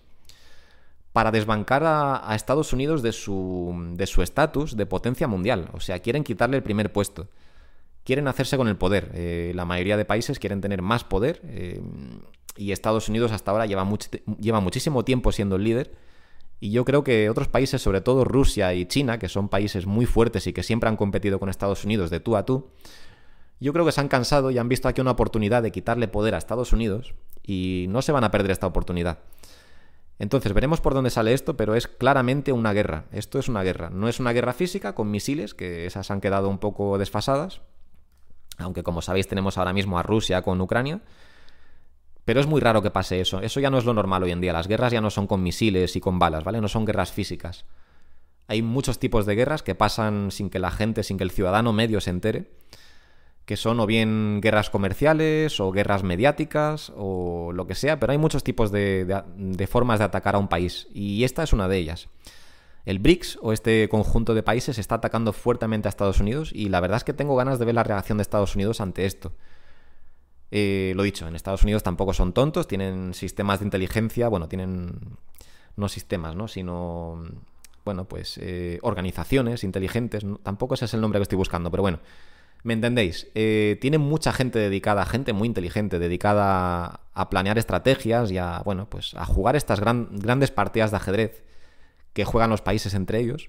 para 1.12 1.30
desbancar 1.30 1.84
a, 1.84 2.34
Estados 2.34 2.72
Unidos 2.72 3.02
de 3.02 3.12
su 3.12 3.96
estatus 4.22 4.72
de, 4.72 4.78
de 4.78 4.86
potencia 4.86 5.28
mundial. 5.28 5.70
O 5.72 5.80
sea, 5.80 6.00
quieren 6.00 6.24
quitarle 6.24 6.56
el 6.56 6.62
primer 6.62 6.92
puesto 6.92 7.28
quieren 8.08 8.26
hacerse 8.26 8.56
con 8.56 8.68
el 8.68 8.76
poder. 8.78 9.10
Eh, 9.12 9.52
la 9.54 9.66
mayoría 9.66 9.98
de 9.98 10.06
países 10.06 10.38
quieren 10.38 10.62
tener 10.62 10.80
más 10.80 11.04
poder 11.04 11.42
eh, 11.44 11.78
y 12.56 12.72
Estados 12.72 13.10
Unidos 13.10 13.32
hasta 13.32 13.50
ahora 13.50 13.66
lleva, 13.66 13.86
lleva 14.40 14.60
muchísimo 14.60 15.04
tiempo 15.04 15.30
siendo 15.30 15.56
el 15.56 15.64
líder. 15.64 15.92
Y 16.58 16.70
yo 16.70 16.86
creo 16.86 17.04
que 17.04 17.28
otros 17.28 17.48
países, 17.48 17.82
sobre 17.82 18.00
todo 18.00 18.24
Rusia 18.24 18.72
y 18.72 18.86
China, 18.86 19.18
que 19.18 19.28
son 19.28 19.50
países 19.50 19.84
muy 19.84 20.06
fuertes 20.06 20.46
y 20.46 20.54
que 20.54 20.62
siempre 20.62 20.88
han 20.88 20.96
competido 20.96 21.38
con 21.38 21.50
Estados 21.50 21.84
Unidos 21.84 22.08
de 22.08 22.18
tú 22.18 22.36
a 22.36 22.46
tú, 22.46 22.70
yo 23.60 23.74
creo 23.74 23.84
que 23.84 23.92
se 23.92 24.00
han 24.00 24.08
cansado 24.08 24.50
y 24.50 24.56
han 24.56 24.70
visto 24.70 24.88
aquí 24.88 25.02
una 25.02 25.10
oportunidad 25.10 25.62
de 25.62 25.70
quitarle 25.70 26.08
poder 26.08 26.34
a 26.34 26.38
Estados 26.38 26.72
Unidos 26.72 27.12
y 27.42 27.88
no 27.90 28.00
se 28.00 28.12
van 28.12 28.24
a 28.24 28.30
perder 28.30 28.52
esta 28.52 28.66
oportunidad. 28.66 29.18
Entonces 30.18 30.54
veremos 30.54 30.80
por 30.80 30.94
dónde 30.94 31.10
sale 31.10 31.34
esto, 31.34 31.58
pero 31.58 31.74
es 31.74 31.86
claramente 31.86 32.52
una 32.52 32.72
guerra. 32.72 33.04
Esto 33.12 33.38
es 33.38 33.50
una 33.50 33.62
guerra. 33.62 33.90
No 33.90 34.08
es 34.08 34.18
una 34.18 34.32
guerra 34.32 34.54
física 34.54 34.94
con 34.94 35.10
misiles, 35.10 35.52
que 35.52 35.84
esas 35.84 36.10
han 36.10 36.22
quedado 36.22 36.48
un 36.48 36.58
poco 36.58 36.96
desfasadas, 36.96 37.60
aunque 38.58 38.82
como 38.82 39.02
sabéis 39.02 39.28
tenemos 39.28 39.58
ahora 39.58 39.72
mismo 39.72 39.98
a 39.98 40.02
Rusia 40.02 40.42
con 40.42 40.60
Ucrania. 40.60 41.00
Pero 42.24 42.40
es 42.40 42.46
muy 42.46 42.60
raro 42.60 42.82
que 42.82 42.90
pase 42.90 43.20
eso. 43.20 43.40
Eso 43.40 43.58
ya 43.58 43.70
no 43.70 43.78
es 43.78 43.86
lo 43.86 43.94
normal 43.94 44.22
hoy 44.22 44.32
en 44.32 44.40
día. 44.40 44.52
Las 44.52 44.68
guerras 44.68 44.92
ya 44.92 45.00
no 45.00 45.08
son 45.08 45.26
con 45.26 45.42
misiles 45.42 45.96
y 45.96 46.00
con 46.00 46.18
balas, 46.18 46.44
¿vale? 46.44 46.60
No 46.60 46.68
son 46.68 46.84
guerras 46.84 47.10
físicas. 47.10 47.64
Hay 48.48 48.60
muchos 48.60 48.98
tipos 48.98 49.24
de 49.24 49.34
guerras 49.34 49.62
que 49.62 49.74
pasan 49.74 50.30
sin 50.30 50.50
que 50.50 50.58
la 50.58 50.70
gente, 50.70 51.02
sin 51.02 51.16
que 51.16 51.24
el 51.24 51.30
ciudadano 51.30 51.72
medio 51.72 52.00
se 52.00 52.10
entere, 52.10 52.50
que 53.44 53.56
son 53.56 53.80
o 53.80 53.86
bien 53.86 54.40
guerras 54.42 54.68
comerciales 54.68 55.58
o 55.60 55.70
guerras 55.72 56.02
mediáticas 56.02 56.92
o 56.96 57.52
lo 57.52 57.66
que 57.66 57.74
sea, 57.74 57.98
pero 57.98 58.12
hay 58.12 58.18
muchos 58.18 58.44
tipos 58.44 58.70
de, 58.70 59.22
de 59.36 59.66
formas 59.66 59.98
de 59.98 60.04
atacar 60.04 60.34
a 60.34 60.38
un 60.38 60.48
país 60.48 60.86
y 60.92 61.24
esta 61.24 61.42
es 61.42 61.54
una 61.54 61.68
de 61.68 61.78
ellas. 61.78 62.08
El 62.84 62.98
BRICS 63.00 63.38
o 63.42 63.52
este 63.52 63.88
conjunto 63.88 64.34
de 64.34 64.42
países 64.42 64.78
está 64.78 64.96
atacando 64.96 65.32
fuertemente 65.32 65.88
a 65.88 65.90
Estados 65.90 66.20
Unidos 66.20 66.50
y 66.54 66.68
la 66.68 66.80
verdad 66.80 66.96
es 66.96 67.04
que 67.04 67.12
tengo 67.12 67.36
ganas 67.36 67.58
de 67.58 67.64
ver 67.64 67.74
la 67.74 67.84
reacción 67.84 68.18
de 68.18 68.22
Estados 68.22 68.54
Unidos 68.54 68.80
ante 68.80 69.04
esto. 69.04 69.32
Eh, 70.50 70.92
lo 70.96 71.02
dicho, 71.02 71.28
en 71.28 71.36
Estados 71.36 71.62
Unidos 71.62 71.82
tampoco 71.82 72.14
son 72.14 72.32
tontos, 72.32 72.66
tienen 72.66 73.12
sistemas 73.12 73.60
de 73.60 73.66
inteligencia, 73.66 74.28
bueno, 74.28 74.48
tienen 74.48 75.18
no 75.76 75.88
sistemas, 75.88 76.34
¿no? 76.34 76.48
Sino, 76.48 77.22
bueno, 77.84 78.06
pues 78.06 78.38
eh, 78.38 78.78
organizaciones 78.82 79.64
inteligentes, 79.64 80.24
tampoco 80.42 80.74
ese 80.74 80.86
es 80.86 80.94
el 80.94 81.00
nombre 81.00 81.18
que 81.18 81.24
estoy 81.24 81.36
buscando, 81.36 81.70
pero 81.70 81.82
bueno, 81.82 82.00
¿me 82.62 82.72
entendéis? 82.72 83.28
Eh, 83.34 83.76
tienen 83.80 84.00
mucha 84.00 84.32
gente 84.32 84.58
dedicada, 84.58 85.04
gente 85.04 85.34
muy 85.34 85.46
inteligente, 85.46 85.98
dedicada 85.98 87.00
a 87.12 87.30
planear 87.30 87.58
estrategias 87.58 88.30
y 88.30 88.38
a, 88.38 88.62
bueno, 88.64 88.88
pues 88.88 89.14
a 89.14 89.26
jugar 89.26 89.56
estas 89.56 89.80
grandes 89.80 90.50
partidas 90.50 90.90
de 90.90 90.96
ajedrez 90.96 91.44
que 92.18 92.24
juegan 92.24 92.50
los 92.50 92.62
países 92.62 92.94
entre 92.94 93.20
ellos. 93.20 93.48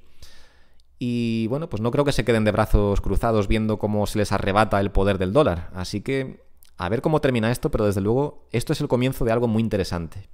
Y 0.99 1.47
bueno, 1.47 1.69
pues 1.69 1.81
no 1.81 1.89
creo 1.89 2.05
que 2.05 2.11
se 2.11 2.23
queden 2.23 2.43
de 2.43 2.51
brazos 2.51 3.01
cruzados 3.01 3.47
viendo 3.47 3.79
cómo 3.79 4.05
se 4.05 4.19
les 4.19 4.31
arrebata 4.31 4.79
el 4.79 4.91
poder 4.91 5.17
del 5.17 5.33
dólar. 5.33 5.71
Así 5.73 6.01
que 6.01 6.43
a 6.77 6.87
ver 6.87 7.01
cómo 7.01 7.19
termina 7.19 7.49
esto, 7.49 7.71
pero 7.71 7.87
desde 7.87 8.01
luego 8.01 8.47
esto 8.51 8.71
es 8.73 8.81
el 8.81 8.87
comienzo 8.87 9.25
de 9.25 9.31
algo 9.31 9.47
muy 9.47 9.63
interesante. 9.63 10.29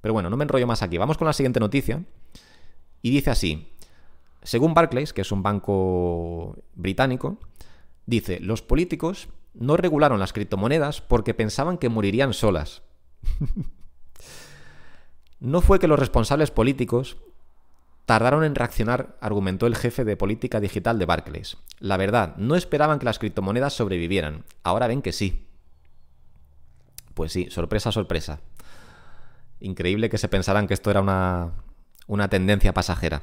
Pero 0.00 0.14
bueno, 0.14 0.30
no 0.30 0.38
me 0.38 0.44
enrollo 0.44 0.66
más 0.66 0.82
aquí. 0.82 0.96
Vamos 0.96 1.18
con 1.18 1.26
la 1.26 1.34
siguiente 1.34 1.60
noticia. 1.60 2.02
Y 3.02 3.10
dice 3.10 3.30
así. 3.30 3.70
Según 4.42 4.72
Barclays, 4.72 5.12
que 5.12 5.20
es 5.20 5.30
un 5.30 5.42
banco 5.42 6.56
británico, 6.74 7.36
dice, 8.06 8.40
los 8.40 8.62
políticos 8.62 9.28
no 9.52 9.76
regularon 9.76 10.20
las 10.20 10.32
criptomonedas 10.32 11.02
porque 11.02 11.34
pensaban 11.34 11.76
que 11.76 11.90
morirían 11.90 12.32
solas. 12.32 12.80
no 15.40 15.60
fue 15.60 15.78
que 15.78 15.88
los 15.88 15.98
responsables 15.98 16.50
políticos 16.50 17.16
Tardaron 18.10 18.42
en 18.42 18.56
reaccionar, 18.56 19.16
argumentó 19.20 19.68
el 19.68 19.76
jefe 19.76 20.04
de 20.04 20.16
política 20.16 20.58
digital 20.58 20.98
de 20.98 21.06
Barclays. 21.06 21.58
La 21.78 21.96
verdad, 21.96 22.34
no 22.38 22.56
esperaban 22.56 22.98
que 22.98 23.04
las 23.04 23.20
criptomonedas 23.20 23.72
sobrevivieran. 23.72 24.44
Ahora 24.64 24.88
ven 24.88 25.00
que 25.00 25.12
sí. 25.12 25.46
Pues 27.14 27.30
sí, 27.30 27.46
sorpresa, 27.50 27.92
sorpresa. 27.92 28.40
Increíble 29.60 30.10
que 30.10 30.18
se 30.18 30.26
pensaran 30.26 30.66
que 30.66 30.74
esto 30.74 30.90
era 30.90 31.00
una, 31.00 31.52
una 32.08 32.26
tendencia 32.28 32.74
pasajera. 32.74 33.22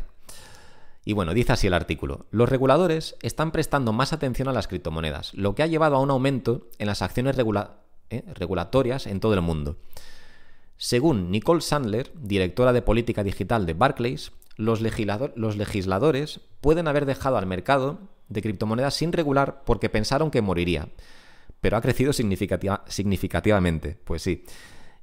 Y 1.04 1.12
bueno, 1.12 1.34
dice 1.34 1.52
así 1.52 1.68
el 1.68 1.74
artículo. 1.74 2.26
Los 2.32 2.48
reguladores 2.48 3.18
están 3.22 3.52
prestando 3.52 3.92
más 3.92 4.14
atención 4.14 4.48
a 4.48 4.54
las 4.54 4.70
criptomonedas, 4.70 5.34
lo 5.34 5.54
que 5.54 5.64
ha 5.64 5.68
llevado 5.68 5.98
a 5.98 6.00
un 6.00 6.12
aumento 6.12 6.70
en 6.80 6.88
las 6.88 7.02
acciones 7.02 7.36
eh, 7.38 8.24
regulatorias 8.36 9.06
en 9.06 9.20
todo 9.20 9.34
el 9.34 9.42
mundo. 9.42 9.76
Según 10.78 11.32
Nicole 11.32 11.62
Sandler, 11.62 12.12
directora 12.16 12.72
de 12.72 12.82
política 12.82 13.24
digital 13.24 13.66
de 13.66 13.74
Barclays, 13.74 14.32
los, 14.58 14.82
legisladores 14.82 16.42
pueden 16.62 16.88
haber 16.88 17.06
dejado 17.06 17.38
al 17.38 17.46
mercado 17.46 18.00
de 18.30 18.42
criptomonedas 18.42 18.96
sin 18.96 19.14
regular 19.14 19.64
porque 19.66 19.90
pensaron 19.90 20.32
que 20.32 20.42
moriría, 20.42 20.90
pero 21.62 21.78
ha 21.78 21.82
crecido 21.82 22.12
significativamente, 22.14 23.98
pues 24.04 24.22
sí. 24.22 24.44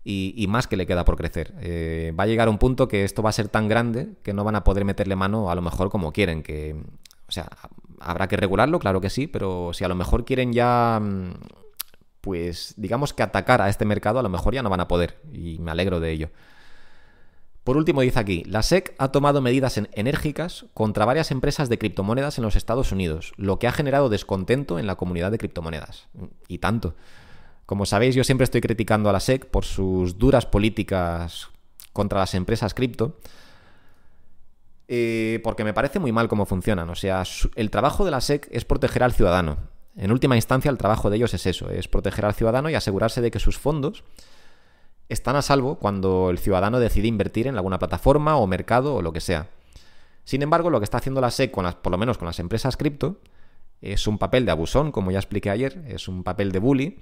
Y, 0.07 0.45
más 0.49 0.66
que 0.66 0.76
le 0.76 0.87
queda 0.87 1.07
por 1.07 1.16
crecer. 1.16 1.54
Eh, 1.61 2.12
va 2.19 2.25
a 2.25 2.26
llegar 2.26 2.50
un 2.50 2.59
punto 2.59 2.88
que 2.88 3.04
esto 3.04 3.23
va 3.23 3.31
a 3.31 3.33
ser 3.33 3.49
tan 3.49 3.69
grande 3.69 4.11
que 4.23 4.35
no 4.35 4.45
van 4.45 4.54
a 4.54 4.62
poder 4.62 4.85
meterle 4.85 5.16
mano 5.16 5.50
a 5.50 5.54
lo 5.54 5.62
mejor 5.62 5.88
como 5.88 6.12
quieren. 6.12 6.43
Que, 6.43 6.76
o 7.26 7.33
sea, 7.33 7.49
habrá 8.00 8.28
que 8.28 8.37
regularlo, 8.37 8.78
claro 8.78 9.00
que 9.00 9.09
sí, 9.09 9.26
pero 9.26 9.73
si 9.73 9.83
a 9.83 9.88
lo 9.88 9.95
mejor 9.95 10.26
quieren 10.26 10.52
ya, 10.52 11.00
mm, 11.02 11.33
pues 12.25 12.73
digamos 12.78 13.12
que 13.12 13.23
atacar 13.23 13.61
a 13.61 13.69
este 13.69 13.85
mercado, 13.85 14.19
a 14.19 14.23
lo 14.23 14.31
mejor 14.31 14.54
ya 14.54 14.62
no 14.62 14.71
van 14.71 14.81
a 14.81 14.88
poder. 14.88 15.21
Y 15.31 15.59
me 15.59 15.71
alegro 15.71 16.00
de 16.00 16.11
ello. 16.11 16.31
Por 17.64 17.76
último, 17.76 18.00
dice 18.00 18.19
aquí, 18.19 18.45
la 18.47 18.62
SEC 18.62 18.95
ha 18.97 19.09
tomado 19.09 19.43
medidas 19.43 19.78
enérgicas 19.93 20.64
contra 20.73 21.04
varias 21.04 21.31
empresas 21.31 21.69
de 21.69 21.76
criptomonedas 21.76 22.38
en 22.38 22.45
los 22.45 22.57
Estados 22.57 22.93
Unidos, 22.93 23.35
lo 23.37 23.59
que 23.59 23.69
ha 23.69 23.73
generado 23.73 24.09
descontento 24.09 24.78
en 24.78 24.87
la 24.87 24.95
comunidad 24.95 25.33
de 25.33 25.37
criptomonedas. 25.37 26.09
Y 26.49 26.59
tanto. 26.59 26.95
Como 27.66 27.85
sabéis, 27.85 28.14
yo 28.14 28.25
siempre 28.25 28.45
estoy 28.45 28.62
criticando 28.62 29.11
a 29.11 29.12
la 29.12 29.21
SEC 29.21 29.45
por 29.45 29.66
sus 29.66 30.16
duras 30.16 30.47
políticas 30.47 31.50
contra 31.93 32.21
las 32.21 32.35
empresas 32.35 32.73
cripto, 32.73 33.19
eh, 34.88 35.40
porque 35.45 35.64
me 35.64 35.75
parece 35.75 35.99
muy 35.99 36.11
mal 36.11 36.28
cómo 36.28 36.47
funcionan. 36.47 36.88
O 36.88 36.95
sea, 36.95 37.23
el 37.54 37.71
trabajo 37.71 38.07
de 38.07 38.12
la 38.12 38.23
SEC 38.23 38.49
es 38.50 38.64
proteger 38.64 39.02
al 39.02 39.12
ciudadano. 39.12 39.74
En 39.96 40.10
última 40.10 40.36
instancia, 40.36 40.70
el 40.70 40.78
trabajo 40.78 41.10
de 41.10 41.16
ellos 41.16 41.34
es 41.34 41.46
eso, 41.46 41.70
es 41.70 41.88
proteger 41.88 42.24
al 42.24 42.34
ciudadano 42.34 42.68
y 42.68 42.74
asegurarse 42.74 43.20
de 43.20 43.30
que 43.30 43.38
sus 43.38 43.58
fondos 43.58 44.04
están 45.08 45.36
a 45.36 45.42
salvo 45.42 45.76
cuando 45.78 46.30
el 46.30 46.38
ciudadano 46.38 46.80
decide 46.80 47.08
invertir 47.08 47.46
en 47.46 47.56
alguna 47.56 47.78
plataforma 47.78 48.36
o 48.36 48.46
mercado 48.46 48.94
o 48.94 49.02
lo 49.02 49.12
que 49.12 49.20
sea. 49.20 49.48
Sin 50.24 50.42
embargo, 50.42 50.70
lo 50.70 50.80
que 50.80 50.84
está 50.84 50.98
haciendo 50.98 51.20
la 51.20 51.30
SEC, 51.30 51.50
con 51.50 51.64
las, 51.64 51.74
por 51.76 51.92
lo 51.92 51.98
menos 51.98 52.18
con 52.18 52.26
las 52.26 52.38
empresas 52.38 52.76
cripto, 52.76 53.20
es 53.80 54.06
un 54.06 54.18
papel 54.18 54.46
de 54.46 54.50
abusón, 54.50 54.90
como 54.90 55.10
ya 55.10 55.18
expliqué 55.18 55.50
ayer, 55.50 55.84
es 55.86 56.08
un 56.08 56.24
papel 56.24 56.50
de 56.52 56.58
bully, 56.58 56.98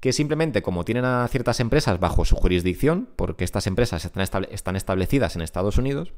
que 0.00 0.12
simplemente 0.12 0.62
como 0.62 0.84
tienen 0.84 1.04
a 1.04 1.26
ciertas 1.28 1.60
empresas 1.60 1.98
bajo 1.98 2.24
su 2.24 2.36
jurisdicción, 2.36 3.08
porque 3.16 3.44
estas 3.44 3.66
empresas 3.66 4.04
están, 4.04 4.46
están 4.50 4.76
establecidas 4.76 5.34
en 5.34 5.42
Estados 5.42 5.78
Unidos, 5.78 6.12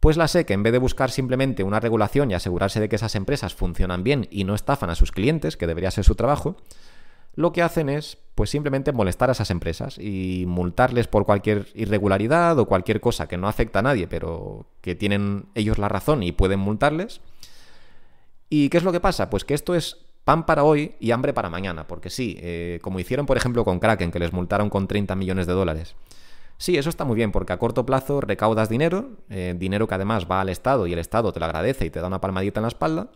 pues 0.00 0.16
la 0.16 0.28
SEC, 0.28 0.50
en 0.50 0.62
vez 0.62 0.72
de 0.72 0.78
buscar 0.78 1.10
simplemente 1.10 1.62
una 1.62 1.78
regulación 1.78 2.30
y 2.30 2.34
asegurarse 2.34 2.80
de 2.80 2.88
que 2.88 2.96
esas 2.96 3.14
empresas 3.14 3.54
funcionan 3.54 4.02
bien 4.02 4.26
y 4.30 4.44
no 4.44 4.54
estafan 4.54 4.88
a 4.88 4.94
sus 4.94 5.12
clientes, 5.12 5.58
que 5.58 5.66
debería 5.66 5.90
ser 5.90 6.04
su 6.04 6.14
trabajo, 6.14 6.56
lo 7.34 7.52
que 7.52 7.62
hacen 7.62 7.88
es 7.88 8.18
pues 8.34 8.50
simplemente 8.50 8.92
molestar 8.92 9.28
a 9.28 9.32
esas 9.32 9.50
empresas 9.50 9.98
y 9.98 10.44
multarles 10.46 11.06
por 11.06 11.26
cualquier 11.26 11.68
irregularidad 11.74 12.58
o 12.58 12.66
cualquier 12.66 13.00
cosa 13.00 13.28
que 13.28 13.36
no 13.36 13.46
afecta 13.46 13.80
a 13.80 13.82
nadie, 13.82 14.08
pero 14.08 14.66
que 14.80 14.94
tienen 14.94 15.46
ellos 15.54 15.78
la 15.78 15.88
razón 15.88 16.22
y 16.22 16.32
pueden 16.32 16.60
multarles. 16.60 17.20
¿Y 18.48 18.68
qué 18.68 18.78
es 18.78 18.84
lo 18.84 18.92
que 18.92 19.00
pasa? 19.00 19.30
Pues 19.30 19.44
que 19.44 19.54
esto 19.54 19.74
es 19.74 19.98
pan 20.24 20.46
para 20.46 20.64
hoy 20.64 20.94
y 20.98 21.12
hambre 21.12 21.32
para 21.32 21.50
mañana, 21.50 21.86
porque 21.86 22.10
sí, 22.10 22.36
eh, 22.40 22.78
como 22.82 22.98
hicieron 22.98 23.26
por 23.26 23.36
ejemplo 23.36 23.64
con 23.64 23.78
Kraken, 23.78 24.10
que 24.10 24.18
les 24.18 24.32
multaron 24.32 24.70
con 24.70 24.88
30 24.88 25.14
millones 25.14 25.46
de 25.46 25.52
dólares. 25.52 25.94
Sí, 26.60 26.76
eso 26.76 26.90
está 26.90 27.06
muy 27.06 27.16
bien, 27.16 27.32
porque 27.32 27.54
a 27.54 27.58
corto 27.58 27.86
plazo 27.86 28.20
recaudas 28.20 28.68
dinero, 28.68 29.12
eh, 29.30 29.54
dinero 29.56 29.88
que 29.88 29.94
además 29.94 30.26
va 30.30 30.42
al 30.42 30.50
Estado 30.50 30.86
y 30.86 30.92
el 30.92 30.98
Estado 30.98 31.32
te 31.32 31.40
lo 31.40 31.46
agradece 31.46 31.86
y 31.86 31.90
te 31.90 32.00
da 32.00 32.06
una 32.06 32.20
palmadita 32.20 32.60
en 32.60 32.64
la 32.64 32.68
espalda, 32.68 33.08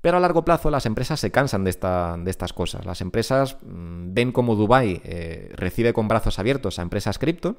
pero 0.00 0.16
a 0.16 0.20
largo 0.20 0.44
plazo 0.44 0.68
las 0.68 0.84
empresas 0.84 1.20
se 1.20 1.30
cansan 1.30 1.62
de, 1.62 1.70
esta, 1.70 2.16
de 2.18 2.28
estas 2.28 2.52
cosas. 2.52 2.84
Las 2.84 3.00
empresas 3.00 3.58
mm, 3.62 4.12
ven 4.12 4.32
como 4.32 4.56
Dubai 4.56 5.00
eh, 5.04 5.52
recibe 5.54 5.92
con 5.92 6.08
brazos 6.08 6.40
abiertos 6.40 6.80
a 6.80 6.82
empresas 6.82 7.20
cripto, 7.20 7.58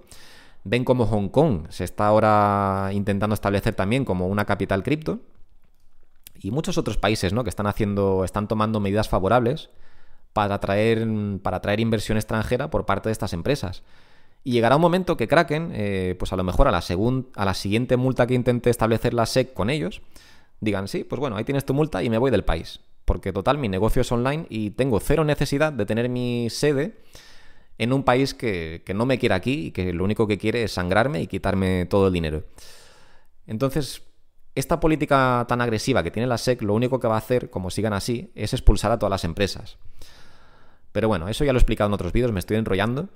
ven 0.66 0.84
como 0.84 1.06
Hong 1.06 1.30
Kong 1.30 1.68
se 1.70 1.86
está 1.86 2.08
ahora 2.08 2.90
intentando 2.92 3.36
establecer 3.36 3.76
también 3.76 4.04
como 4.04 4.28
una 4.28 4.44
capital 4.44 4.84
cripto, 4.84 5.22
y 6.36 6.52
muchos 6.52 6.78
otros 6.78 6.98
países 6.98 7.32
¿no? 7.32 7.46
que 7.46 7.50
están 7.50 7.68
haciendo, 7.68 8.26
están 8.26 8.50
tomando 8.50 8.82
medidas 8.82 9.08
favorables 9.08 9.70
para 10.34 10.56
atraer, 10.56 11.08
para 11.42 11.58
atraer 11.58 11.80
inversión 11.80 12.18
extranjera 12.18 12.70
por 12.70 12.86
parte 12.86 13.08
de 13.08 13.14
estas 13.14 13.32
empresas. 13.32 13.82
Y 14.44 14.52
llegará 14.52 14.76
un 14.76 14.82
momento 14.82 15.16
que 15.16 15.28
Kraken, 15.28 15.72
eh, 15.74 16.16
pues 16.20 16.34
a 16.34 16.36
lo 16.36 16.44
mejor 16.44 16.68
a 16.68 16.72
la, 16.72 16.84
a 17.36 17.46
la 17.46 17.54
siguiente 17.54 17.96
multa 17.96 18.28
que 18.28 18.34
intente 18.34 18.70
establecer 18.70 19.14
la 19.14 19.26
SEC 19.26 19.54
con 19.54 19.70
ellos, 19.70 20.02
digan, 20.60 20.88
sí, 20.88 21.04
pues 21.04 21.20
bueno, 21.20 21.38
ahí 21.38 21.44
tienes 21.44 21.66
tu 21.66 21.74
multa 21.74 22.04
y 22.04 22.10
me 22.10 22.18
voy 22.18 22.32
del 22.32 22.44
país. 22.44 22.82
Porque 23.06 23.34
total, 23.34 23.58
mi 23.58 23.70
negocio 23.70 24.02
es 24.02 24.12
online 24.12 24.46
y 24.50 24.72
tengo 24.72 25.00
cero 25.00 25.24
necesidad 25.24 25.74
de 25.74 25.86
tener 25.86 26.10
mi 26.10 26.50
sede 26.50 26.98
en 27.78 27.94
un 27.94 28.04
país 28.04 28.34
que, 28.34 28.84
no 28.94 29.06
me 29.06 29.18
quiere 29.18 29.36
aquí 29.36 29.68
y 29.68 29.72
que 29.72 29.94
lo 29.94 30.04
único 30.04 30.28
que 30.28 30.38
quiere 30.38 30.64
es 30.64 30.74
sangrarme 30.74 31.22
y 31.22 31.28
quitarme 31.28 31.86
todo 31.86 32.08
el 32.08 32.14
dinero. 32.14 32.44
Entonces, 33.48 34.04
esta 34.56 34.80
política 34.80 35.46
tan 35.48 35.62
agresiva 35.62 36.04
que 36.04 36.12
tiene 36.12 36.28
la 36.28 36.38
SEC, 36.38 36.62
lo 36.62 36.74
único 36.74 37.00
que 37.00 37.08
va 37.08 37.16
a 37.16 37.20
hacer, 37.20 37.50
como 37.50 37.70
sigan 37.70 37.94
así, 37.94 38.32
es 38.36 38.54
expulsar 38.54 38.92
a 38.92 39.00
todas 39.00 39.12
las 39.12 39.24
empresas. 39.24 39.78
Pero 40.92 41.08
bueno, 41.08 41.28
eso 41.28 41.44
ya 41.44 41.52
lo 41.52 41.58
he 41.58 41.62
explicado 41.62 41.88
en 41.88 41.94
otros 41.94 42.14
vídeos, 42.14 42.32
me 42.32 42.40
estoy 42.40 42.58
enrollando. 42.58 43.10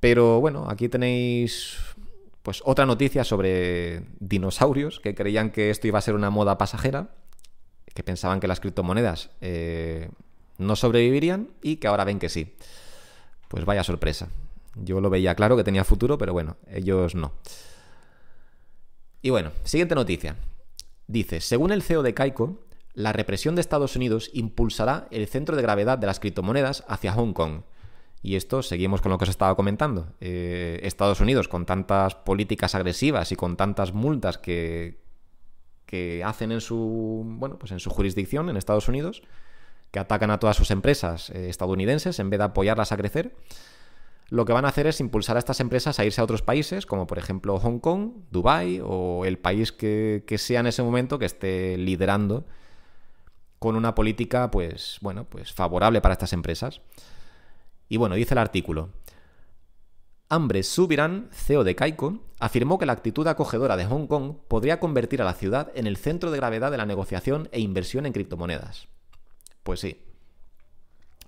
Pero 0.00 0.40
bueno, 0.40 0.66
aquí 0.68 0.88
tenéis 0.88 1.78
pues 2.42 2.62
otra 2.64 2.86
noticia 2.86 3.22
sobre 3.22 4.02
dinosaurios 4.18 4.98
que 5.00 5.14
creían 5.14 5.50
que 5.50 5.70
esto 5.70 5.86
iba 5.86 5.98
a 5.98 6.02
ser 6.02 6.14
una 6.14 6.30
moda 6.30 6.56
pasajera, 6.56 7.10
que 7.94 8.02
pensaban 8.02 8.40
que 8.40 8.48
las 8.48 8.60
criptomonedas 8.60 9.30
eh, 9.40 10.08
no 10.58 10.74
sobrevivirían 10.76 11.50
y 11.62 11.76
que 11.76 11.86
ahora 11.86 12.04
ven 12.04 12.18
que 12.18 12.30
sí. 12.30 12.56
Pues 13.48 13.64
vaya 13.64 13.84
sorpresa. 13.84 14.28
Yo 14.76 15.00
lo 15.00 15.10
veía 15.10 15.34
claro 15.34 15.56
que 15.56 15.64
tenía 15.64 15.84
futuro, 15.84 16.16
pero 16.16 16.32
bueno, 16.32 16.56
ellos 16.70 17.14
no. 17.14 17.32
Y 19.20 19.30
bueno, 19.30 19.52
siguiente 19.64 19.94
noticia. 19.94 20.36
Dice, 21.06 21.40
según 21.40 21.72
el 21.72 21.82
CEO 21.82 22.02
de 22.02 22.14
Kaiko, 22.14 22.64
la 22.94 23.12
represión 23.12 23.54
de 23.54 23.60
Estados 23.60 23.96
Unidos 23.96 24.30
impulsará 24.32 25.08
el 25.10 25.26
centro 25.26 25.56
de 25.56 25.62
gravedad 25.62 25.98
de 25.98 26.06
las 26.06 26.20
criptomonedas 26.20 26.84
hacia 26.88 27.12
Hong 27.12 27.32
Kong. 27.32 27.62
Y 28.22 28.36
esto, 28.36 28.62
seguimos 28.62 29.00
con 29.00 29.10
lo 29.10 29.18
que 29.18 29.24
os 29.24 29.30
estaba 29.30 29.54
comentando. 29.54 30.12
Eh, 30.20 30.80
Estados 30.82 31.20
Unidos, 31.20 31.48
con 31.48 31.64
tantas 31.64 32.14
políticas 32.14 32.74
agresivas 32.74 33.32
y 33.32 33.36
con 33.36 33.56
tantas 33.56 33.94
multas 33.94 34.36
que, 34.36 35.00
que 35.86 36.22
hacen 36.24 36.52
en 36.52 36.60
su, 36.60 37.24
bueno, 37.24 37.58
pues 37.58 37.72
en 37.72 37.80
su 37.80 37.90
jurisdicción, 37.90 38.50
en 38.50 38.56
Estados 38.56 38.88
Unidos, 38.88 39.22
que 39.90 39.98
atacan 39.98 40.30
a 40.30 40.38
todas 40.38 40.56
sus 40.56 40.70
empresas 40.70 41.30
eh, 41.30 41.48
estadounidenses 41.48 42.18
en 42.18 42.30
vez 42.30 42.38
de 42.38 42.44
apoyarlas 42.44 42.92
a 42.92 42.96
crecer, 42.96 43.34
lo 44.28 44.44
que 44.44 44.52
van 44.52 44.64
a 44.64 44.68
hacer 44.68 44.86
es 44.86 45.00
impulsar 45.00 45.36
a 45.36 45.40
estas 45.40 45.58
empresas 45.58 45.98
a 45.98 46.04
irse 46.04 46.20
a 46.20 46.24
otros 46.24 46.42
países, 46.42 46.86
como 46.86 47.06
por 47.08 47.18
ejemplo 47.18 47.58
Hong 47.58 47.80
Kong, 47.80 48.12
Dubai 48.30 48.80
o 48.84 49.24
el 49.24 49.38
país 49.38 49.72
que, 49.72 50.24
que 50.26 50.38
sea 50.38 50.60
en 50.60 50.68
ese 50.68 50.84
momento 50.84 51.18
que 51.18 51.24
esté 51.24 51.76
liderando 51.76 52.46
con 53.58 53.74
una 53.76 53.94
política, 53.94 54.50
pues, 54.50 54.98
bueno, 55.00 55.24
pues 55.24 55.52
favorable 55.52 56.00
para 56.00 56.12
estas 56.12 56.32
empresas. 56.32 56.80
Y 57.90 57.96
bueno, 57.96 58.14
dice 58.14 58.34
el 58.34 58.38
artículo. 58.38 58.90
Ambre 60.28 60.62
Subiran, 60.62 61.28
CEO 61.32 61.64
de 61.64 61.74
Kaiko, 61.74 62.20
afirmó 62.38 62.78
que 62.78 62.86
la 62.86 62.92
actitud 62.92 63.26
acogedora 63.26 63.76
de 63.76 63.84
Hong 63.84 64.06
Kong 64.06 64.36
podría 64.46 64.78
convertir 64.78 65.20
a 65.20 65.24
la 65.24 65.34
ciudad 65.34 65.72
en 65.74 65.88
el 65.88 65.96
centro 65.96 66.30
de 66.30 66.36
gravedad 66.36 66.70
de 66.70 66.76
la 66.76 66.86
negociación 66.86 67.48
e 67.50 67.58
inversión 67.58 68.06
en 68.06 68.12
criptomonedas. 68.12 68.86
Pues 69.64 69.80
sí. 69.80 70.00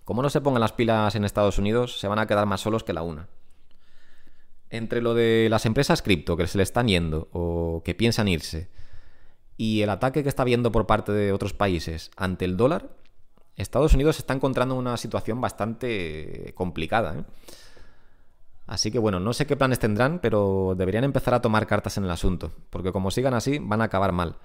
Como 0.05 0.23
no 0.23 0.31
se 0.31 0.41
pongan 0.41 0.61
las 0.61 0.73
pilas 0.73 1.17
en 1.17 1.25
Estados 1.25 1.59
Unidos, 1.59 1.99
se 1.99 2.07
van 2.07 2.21
a 2.21 2.29
quedar 2.29 2.47
más 2.47 2.61
solos 2.61 2.85
que 2.85 2.93
la 2.93 3.03
una. 3.03 3.29
Entre 4.71 5.03
lo 5.03 5.15
de 5.15 5.49
las 5.51 5.67
empresas 5.67 6.01
cripto 6.01 6.37
que 6.37 6.47
se 6.47 6.59
le 6.59 6.63
están 6.63 6.87
yendo 6.87 7.29
o 7.33 7.83
que 7.85 7.97
piensan 7.97 8.29
irse, 8.29 8.71
y 9.57 9.83
el 9.83 9.91
ataque 9.91 10.23
que 10.23 10.29
está 10.29 10.45
viendo 10.45 10.71
por 10.71 10.87
parte 10.87 11.11
de 11.11 11.33
otros 11.33 11.55
países 11.55 12.13
ante 12.17 12.45
el 12.45 12.57
dólar, 12.57 13.02
Estados 13.57 13.95
Unidos 13.95 14.19
está 14.19 14.35
encontrando 14.35 14.75
en 14.75 14.81
una 14.81 14.97
situación 14.97 15.41
bastante 15.41 16.53
complicada. 16.55 17.19
¿eh? 17.19 17.25
Así 18.67 18.91
que 18.91 18.99
bueno, 18.99 19.21
no 19.21 19.33
sé 19.33 19.47
qué 19.47 19.57
planes 19.57 19.79
tendrán, 19.79 20.21
pero 20.21 20.75
deberían 20.77 21.05
empezar 21.05 21.35
a 21.35 21.43
tomar 21.43 21.67
cartas 21.67 21.97
en 21.99 22.05
el 22.05 22.11
asunto, 22.11 22.53
porque 22.71 22.93
como 22.93 23.11
sigan 23.11 23.35
así, 23.35 23.59
van 23.59 23.81
a 23.81 23.85
acabar 23.85 24.13
mal. 24.13 24.37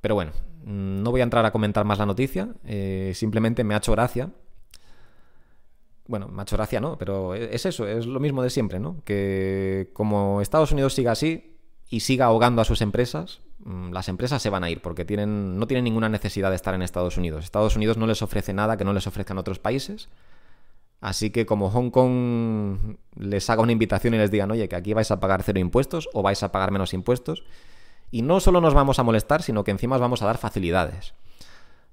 Pero 0.00 0.14
bueno, 0.14 0.32
mm, 0.64 1.02
no 1.02 1.10
voy 1.10 1.20
a 1.20 1.24
entrar 1.24 1.44
a 1.46 1.52
comentar 1.52 1.84
más 1.84 1.98
la 1.98 2.06
noticia, 2.06 2.48
eh, 2.64 3.12
simplemente 3.14 3.64
me 3.64 3.74
ha 3.74 3.78
hecho 3.78 3.92
gracia. 3.92 4.30
Bueno, 6.06 6.28
me 6.28 6.40
ha 6.40 6.42
hecho 6.42 6.56
gracia 6.56 6.80
no, 6.80 6.98
pero 6.98 7.34
es 7.34 7.64
eso, 7.64 7.86
es 7.86 8.04
lo 8.04 8.20
mismo 8.20 8.42
de 8.42 8.50
siempre, 8.50 8.78
¿no? 8.78 9.02
Que 9.04 9.90
como 9.94 10.42
Estados 10.42 10.72
Unidos 10.72 10.94
siga 10.94 11.12
así, 11.12 11.54
y 11.88 12.00
siga 12.00 12.26
ahogando 12.26 12.60
a 12.60 12.64
sus 12.64 12.80
empresas, 12.80 13.40
las 13.64 14.08
empresas 14.08 14.42
se 14.42 14.50
van 14.50 14.64
a 14.64 14.70
ir 14.70 14.82
porque 14.82 15.04
tienen, 15.04 15.58
no 15.58 15.66
tienen 15.66 15.84
ninguna 15.84 16.08
necesidad 16.08 16.50
de 16.50 16.56
estar 16.56 16.74
en 16.74 16.82
Estados 16.82 17.16
Unidos. 17.16 17.44
Estados 17.44 17.76
Unidos 17.76 17.96
no 17.96 18.06
les 18.06 18.22
ofrece 18.22 18.52
nada 18.52 18.76
que 18.76 18.84
no 18.84 18.92
les 18.92 19.06
ofrezcan 19.06 19.38
otros 19.38 19.58
países. 19.58 20.08
Así 21.00 21.30
que 21.30 21.44
como 21.44 21.70
Hong 21.70 21.90
Kong 21.90 22.96
les 23.16 23.50
haga 23.50 23.62
una 23.62 23.72
invitación 23.72 24.14
y 24.14 24.18
les 24.18 24.30
digan, 24.30 24.50
oye, 24.50 24.68
que 24.68 24.76
aquí 24.76 24.94
vais 24.94 25.10
a 25.10 25.20
pagar 25.20 25.42
cero 25.42 25.58
impuestos 25.58 26.08
o 26.14 26.22
vais 26.22 26.42
a 26.42 26.50
pagar 26.50 26.70
menos 26.70 26.94
impuestos, 26.94 27.44
y 28.10 28.22
no 28.22 28.40
solo 28.40 28.60
nos 28.60 28.74
vamos 28.74 28.98
a 28.98 29.02
molestar, 29.02 29.42
sino 29.42 29.64
que 29.64 29.70
encima 29.70 29.96
os 29.96 30.00
vamos 30.00 30.22
a 30.22 30.26
dar 30.26 30.38
facilidades. 30.38 31.14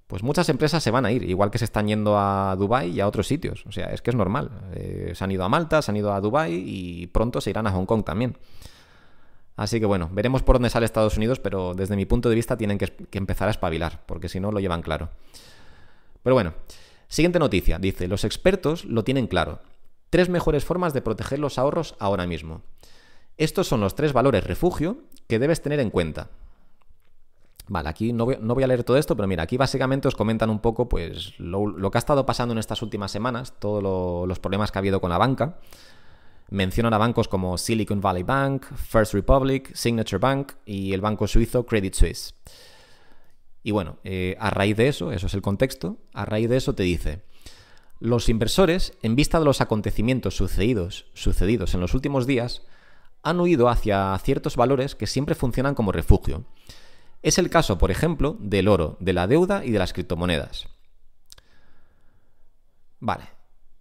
Pues 0.08 0.24
muchas 0.24 0.50
empresas 0.50 0.84
se 0.84 0.92
van 0.92 1.06
a 1.06 1.12
ir, 1.12 1.24
igual 1.24 1.52
que 1.52 1.58
se 1.58 1.66
están 1.66 1.88
yendo 1.88 2.18
a 2.18 2.56
Dubai 2.58 2.90
y 2.90 3.00
a 3.00 3.08
otros 3.08 3.28
sitios. 3.28 3.66
O 3.66 3.72
sea, 3.72 3.88
es 3.88 4.02
que 4.02 4.12
es 4.12 4.16
normal. 4.16 4.52
Eh, 4.74 5.14
se 5.16 5.24
han 5.24 5.32
ido 5.32 5.44
a 5.44 5.50
Malta, 5.50 5.82
se 5.82 5.92
han 5.92 5.98
ido 5.98 6.14
a 6.14 6.22
Dubai 6.22 6.54
y 6.54 7.08
pronto 7.08 7.42
se 7.42 7.50
irán 7.50 7.66
a 7.68 7.72
Hong 7.72 7.86
Kong 7.86 8.04
también. 8.04 8.38
Así 9.56 9.80
que 9.80 9.86
bueno, 9.86 10.10
veremos 10.12 10.44
por 10.44 10.56
dónde 10.56 10.70
sale 10.70 10.86
Estados 10.86 11.18
Unidos, 11.18 11.40
pero 11.40 11.74
desde 11.74 11.96
mi 11.96 12.06
punto 12.06 12.30
de 12.30 12.36
vista 12.36 12.58
tienen 12.58 12.78
que, 12.78 12.94
empezar 13.12 13.48
a 13.48 13.52
espabilar, 13.52 14.04
porque 14.06 14.30
si 14.30 14.40
no 14.40 14.52
lo 14.52 14.60
llevan 14.60 14.82
claro. 14.82 15.10
Pero 16.24 16.36
bueno, 16.36 16.54
siguiente 17.08 17.40
noticia. 17.40 17.80
Dice, 17.80 18.08
los 18.08 18.24
expertos 18.24 18.86
lo 18.86 19.04
tienen 19.04 19.28
claro. 19.28 19.60
Tres 20.10 20.30
mejores 20.30 20.66
formas 20.66 20.94
de 20.94 21.02
proteger 21.02 21.40
los 21.40 21.58
ahorros 21.58 21.96
ahora 22.00 22.28
mismo. 22.28 22.62
Estos 23.38 23.68
son 23.68 23.82
los 23.82 23.96
tres 23.96 24.14
valores 24.14 24.44
refugio 24.44 24.98
que 25.28 25.40
debes 25.40 25.62
tener 25.62 25.80
en 25.80 25.90
cuenta. 25.90 26.30
Vale, 27.68 27.88
aquí 27.88 28.12
no 28.12 28.26
voy, 28.26 28.64
a 28.64 28.68
leer 28.68 28.84
todo 28.84 28.98
esto, 28.98 29.16
pero 29.16 29.28
mira, 29.28 29.44
aquí 29.44 29.56
básicamente 29.56 30.08
os 30.08 30.16
comentan 30.16 30.50
un 30.50 30.60
poco 30.60 30.90
pues 30.90 31.40
lo, 31.40 31.90
que 31.90 31.98
ha 31.98 32.00
estado 32.00 32.26
pasando 32.26 32.52
en 32.52 32.58
estas 32.58 32.82
últimas 32.82 33.12
semanas, 33.12 33.54
todos 33.60 34.28
los 34.28 34.40
problemas 34.40 34.72
que 34.72 34.78
ha 34.78 34.82
habido 34.82 35.00
con 35.00 35.10
la 35.10 35.18
banca. 35.18 35.58
Mencionan 36.52 36.94
a 36.94 36.98
bancos 36.98 37.30
como 37.30 37.58
Silicon 37.58 38.02
Valley 38.02 38.24
Bank, 38.24 38.66
First 38.76 39.14
Republic, 39.14 39.74
Signature 39.74 40.20
Bank 40.20 40.52
y 40.66 40.92
el 40.92 41.00
banco 41.00 41.26
suizo 41.26 41.66
Credit 41.66 41.94
Suisse. 41.94 42.36
Y 43.64 43.72
bueno, 43.72 44.00
eh, 44.04 44.36
a 44.38 44.50
raíz 44.50 44.76
de 44.76 44.90
eso, 44.90 45.14
eso 45.14 45.28
es 45.28 45.34
el 45.34 45.42
contexto, 45.42 46.00
a 46.14 46.26
raíz 46.26 46.50
de 46.50 46.58
eso 46.58 46.76
te 46.76 46.84
dice, 46.84 47.24
los 48.00 48.28
inversores, 48.28 48.98
en 49.02 49.16
vista 49.16 49.40
de 49.40 49.46
los 49.46 49.62
acontecimientos 49.62 50.36
sucedidos, 50.36 51.06
sucedidos 51.14 51.74
en 51.74 51.80
los 51.80 51.94
últimos 51.94 52.28
días, 52.28 52.64
han 53.24 53.40
huido 53.40 53.70
hacia 53.70 54.18
ciertos 54.18 54.58
valores 54.58 54.96
que 54.96 55.08
siempre 55.08 55.36
funcionan 55.36 55.74
como 55.74 55.94
refugio. 55.94 56.44
Es 57.22 57.38
el 57.38 57.50
caso, 57.50 57.78
por 57.78 57.92
ejemplo, 57.92 58.36
del 58.40 58.68
oro, 58.68 58.98
de 59.00 59.14
la 59.14 59.28
deuda 59.28 59.64
y 59.64 59.72
de 59.72 59.80
las 59.80 59.94
criptomonedas. 59.94 60.68
Vale, 63.00 63.30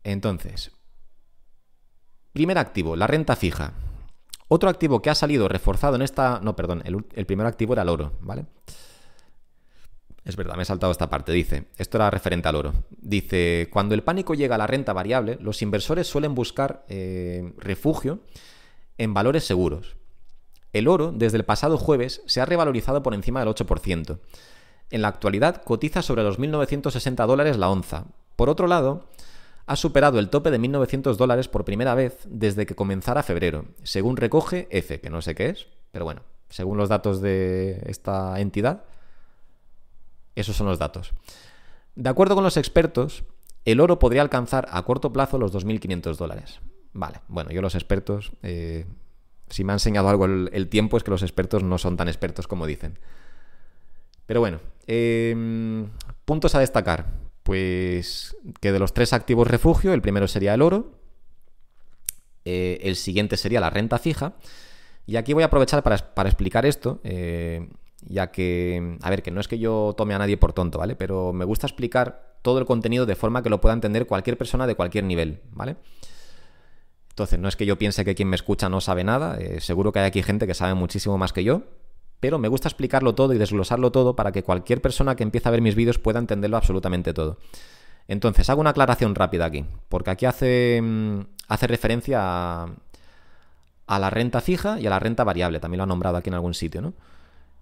entonces, 0.04 0.70
Primer 2.32 2.58
activo, 2.58 2.96
la 2.96 3.06
renta 3.06 3.36
fija. 3.36 3.72
Otro 4.48 4.68
activo 4.68 5.00
que 5.00 5.10
ha 5.10 5.14
salido 5.14 5.48
reforzado 5.48 5.96
en 5.96 6.02
esta... 6.02 6.40
No, 6.42 6.56
perdón, 6.56 6.82
el, 6.84 7.26
primer 7.26 7.46
activo 7.46 7.72
era 7.72 7.82
el 7.82 7.88
oro, 7.88 8.12
¿vale? 8.20 8.46
Es 10.24 10.36
verdad, 10.36 10.56
me 10.56 10.62
he 10.62 10.66
saltado 10.66 10.92
esta 10.92 11.08
parte. 11.08 11.32
Dice, 11.32 11.66
esto 11.76 11.98
era 11.98 12.10
referente 12.10 12.48
al 12.48 12.56
oro. 12.56 12.74
Dice, 12.90 13.68
cuando 13.72 13.94
el 13.94 14.02
pánico 14.02 14.34
llega 14.34 14.56
a 14.56 14.58
la 14.58 14.66
renta 14.66 14.92
variable, 14.92 15.38
los 15.40 15.62
inversores 15.62 16.06
suelen 16.06 16.34
buscar 16.34 16.84
eh, 16.88 17.52
refugio 17.58 18.20
en 18.98 19.14
valores 19.14 19.44
seguros. 19.44 19.96
El 20.72 20.88
oro, 20.88 21.12
desde 21.12 21.36
el 21.36 21.44
pasado 21.44 21.78
jueves, 21.78 22.22
se 22.26 22.40
ha 22.40 22.44
revalorizado 22.44 23.02
por 23.02 23.14
encima 23.14 23.40
del 23.40 23.48
8%. 23.48 24.18
En 24.90 25.02
la 25.02 25.08
actualidad 25.08 25.62
cotiza 25.62 26.02
sobre 26.02 26.22
los 26.22 26.38
1.960 26.38 27.26
dólares 27.26 27.56
la 27.56 27.70
onza. 27.70 28.06
Por 28.36 28.48
otro 28.50 28.66
lado, 28.66 29.08
ha 29.66 29.76
superado 29.76 30.18
el 30.18 30.30
tope 30.30 30.50
de 30.50 30.58
1.900 30.58 31.16
dólares 31.16 31.48
por 31.48 31.64
primera 31.64 31.94
vez 31.94 32.18
desde 32.26 32.66
que 32.66 32.74
comenzara 32.74 33.22
febrero, 33.22 33.66
según 33.82 34.16
recoge 34.16 34.68
EFE, 34.70 35.00
que 35.00 35.10
no 35.10 35.22
sé 35.22 35.34
qué 35.34 35.50
es, 35.50 35.68
pero 35.92 36.04
bueno, 36.04 36.22
según 36.48 36.76
los 36.76 36.88
datos 36.88 37.20
de 37.20 37.82
esta 37.86 38.38
entidad, 38.40 38.84
esos 40.34 40.56
son 40.56 40.66
los 40.66 40.78
datos. 40.78 41.12
De 41.94 42.08
acuerdo 42.08 42.34
con 42.34 42.44
los 42.44 42.56
expertos, 42.56 43.24
el 43.64 43.80
oro 43.80 43.98
podría 43.98 44.22
alcanzar 44.22 44.66
a 44.70 44.82
corto 44.82 45.12
plazo 45.12 45.38
los 45.38 45.52
2.500 45.52 46.16
dólares. 46.16 46.60
Vale, 46.92 47.20
bueno, 47.28 47.50
yo 47.50 47.62
los 47.62 47.74
expertos, 47.74 48.32
eh, 48.42 48.86
si 49.48 49.64
me 49.64 49.72
ha 49.72 49.76
enseñado 49.76 50.08
algo 50.08 50.24
el, 50.24 50.68
tiempo 50.68 50.96
es 50.96 51.04
que 51.04 51.10
los 51.10 51.22
expertos 51.22 51.62
no 51.62 51.78
son 51.78 51.96
tan 51.96 52.08
expertos 52.08 52.48
como 52.48 52.66
dicen. 52.66 52.98
Pero 54.26 54.40
bueno, 54.40 54.60
eh, 54.86 55.86
puntos 56.24 56.54
a 56.54 56.60
destacar. 56.60 57.06
Pues 57.50 58.36
que 58.60 58.70
de 58.70 58.78
los 58.78 58.94
tres 58.94 59.12
activos 59.12 59.48
refugio, 59.48 59.92
el 59.92 60.02
primero 60.02 60.28
sería 60.28 60.54
el 60.54 60.62
oro, 60.62 60.92
eh, 62.44 62.78
el 62.82 62.94
siguiente 62.94 63.36
sería 63.36 63.58
la 63.58 63.70
renta 63.70 63.98
fija, 63.98 64.34
y 65.04 65.16
aquí 65.16 65.32
voy 65.32 65.42
a 65.42 65.46
aprovechar 65.46 65.82
para, 65.82 65.96
explicar 66.28 66.64
esto, 66.64 67.00
eh, 67.02 67.68
ya 68.02 68.30
que, 68.30 68.96
a 69.02 69.10
ver, 69.10 69.24
que 69.24 69.32
no 69.32 69.40
es 69.40 69.48
que 69.48 69.58
yo 69.58 69.96
tome 69.96 70.14
a 70.14 70.18
nadie 70.18 70.36
por 70.36 70.52
tonto, 70.52 70.78
¿vale? 70.78 70.94
Pero 70.94 71.32
me 71.32 71.44
gusta 71.44 71.66
explicar 71.66 72.36
todo 72.42 72.60
el 72.60 72.66
contenido 72.66 73.04
de 73.04 73.16
forma 73.16 73.42
que 73.42 73.50
lo 73.50 73.60
pueda 73.60 73.74
entender 73.74 74.06
cualquier 74.06 74.38
persona 74.38 74.68
de 74.68 74.76
cualquier 74.76 75.02
nivel, 75.02 75.40
¿vale? 75.50 75.74
Entonces, 77.08 77.40
no 77.40 77.48
es 77.48 77.56
que 77.56 77.66
yo 77.66 77.76
piense 77.78 78.04
que 78.04 78.14
quien 78.14 78.28
me 78.28 78.36
escucha 78.36 78.68
no 78.68 78.80
sabe 78.80 79.02
nada, 79.02 79.40
eh, 79.40 79.60
seguro 79.60 79.90
que 79.90 79.98
hay 79.98 80.06
aquí 80.06 80.22
gente 80.22 80.46
que 80.46 80.54
sabe 80.54 80.74
muchísimo 80.74 81.18
más 81.18 81.32
que 81.32 81.42
yo, 81.42 81.64
pero 82.20 82.38
me 82.38 82.48
gusta 82.48 82.68
explicarlo 82.68 83.14
todo 83.14 83.32
y 83.32 83.38
desglosarlo 83.38 83.90
todo 83.90 84.14
para 84.14 84.30
que 84.30 84.42
cualquier 84.42 84.80
persona 84.80 85.16
que 85.16 85.22
empiece 85.22 85.48
a 85.48 85.50
ver 85.50 85.62
mis 85.62 85.74
vídeos 85.74 85.98
pueda 85.98 86.18
entenderlo 86.18 86.56
absolutamente 86.56 87.12
todo. 87.12 87.38
Entonces, 88.08 88.48
hago 88.50 88.60
una 88.60 88.70
aclaración 88.70 89.14
rápida 89.14 89.46
aquí, 89.46 89.64
porque 89.88 90.10
aquí 90.10 90.26
hace, 90.26 90.80
mm, 90.82 91.20
hace 91.48 91.66
referencia 91.66 92.18
a, 92.22 93.98
la 93.98 94.10
renta 94.10 94.40
fija 94.40 94.78
y 94.80 94.86
a 94.86 94.90
la 94.90 94.98
renta 94.98 95.24
variable, 95.24 95.60
también 95.60 95.78
lo 95.78 95.84
ha 95.84 95.86
nombrado 95.86 96.16
aquí 96.16 96.28
en 96.28 96.34
algún 96.34 96.54
sitio, 96.54 96.80
¿no? 96.80 96.94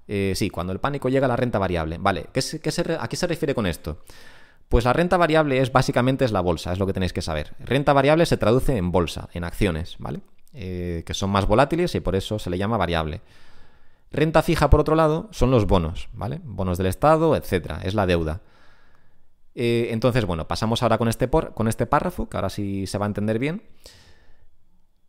Eh, 0.07 0.33
sí, 0.35 0.51
cuando 0.51 0.73
el 0.73 0.81
pánico 0.81 1.09
llega 1.09 1.27
a 1.27 1.29
la 1.29 1.37
renta 1.37 1.59
variable. 1.59 1.99
Vale, 1.99 2.27
¿qué 2.33 2.41
¿a 2.99 3.09
qué 3.09 3.17
se 3.17 3.27
refiere 3.27 3.55
con 3.55 3.67
esto? 3.67 3.99
Pues 4.69 4.85
la 4.85 4.93
renta 4.93 5.17
variable 5.17 5.61
es 5.61 5.73
básicamente 5.73 6.25
es 6.25 6.33
la 6.33 6.41
bolsa, 6.41 6.73
es 6.73 6.79
lo 6.79 6.87
que 6.87 6.93
tenéis 6.93 7.13
que 7.13 7.23
saber. 7.23 7.55
Renta 7.59 7.93
variable 7.93 8.27
se 8.27 8.37
traduce 8.37 8.77
en 8.77 8.93
bolsa, 8.93 9.29
en 9.33 9.45
acciones, 9.45 9.97
¿vale? 9.99 10.21
Eh, 10.53 11.03
que 11.07 11.15
son 11.15 11.31
más 11.31 11.47
volátiles 11.47 11.95
y 11.95 12.01
por 12.01 12.17
eso 12.17 12.39
se 12.39 12.51
le 12.51 12.59
llama 12.59 12.77
variable. 12.77 13.23
Renta 14.11 14.43
fija, 14.43 14.71
por 14.71 14.81
otro 14.81 14.95
lado, 14.95 15.29
son 15.33 15.51
los 15.51 15.67
bonos, 15.67 16.09
¿vale? 16.13 16.41
Bonos 16.45 16.79
del 16.79 16.87
Estado, 16.87 17.37
etcétera, 17.37 17.81
es 17.85 17.95
la 17.95 18.07
deuda. 18.07 18.41
Eh, 19.55 19.89
entonces, 19.91 20.25
bueno, 20.25 20.49
pasamos 20.49 20.83
ahora 20.83 20.99
con 20.99 21.09
este, 21.09 21.29
por, 21.29 21.53
con 21.53 21.69
este 21.69 21.87
párrafo, 21.87 22.29
que 22.29 22.37
ahora 22.37 22.49
sí 22.49 22.87
se 22.87 22.97
va 22.97 23.07
a 23.07 23.09
entender 23.09 23.39
bien. 23.39 23.65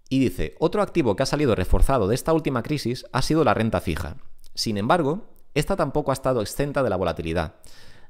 Y 0.09 0.19
dice, 0.19 0.55
otro 0.59 0.81
activo 0.81 1.15
que 1.15 1.23
ha 1.23 1.27
salido 1.27 1.55
reforzado 1.55 2.07
de 2.07 2.15
esta 2.15 2.33
última 2.33 2.63
crisis 2.63 3.05
ha 3.13 3.21
sido 3.21 3.43
la 3.43 3.53
renta 3.53 3.79
fija. 3.79 4.17
Sin 4.55 4.77
embargo, 4.77 5.27
esta 5.53 5.75
tampoco 5.75 6.11
ha 6.11 6.13
estado 6.13 6.41
exenta 6.41 6.83
de 6.83 6.89
la 6.89 6.95
volatilidad. 6.95 7.55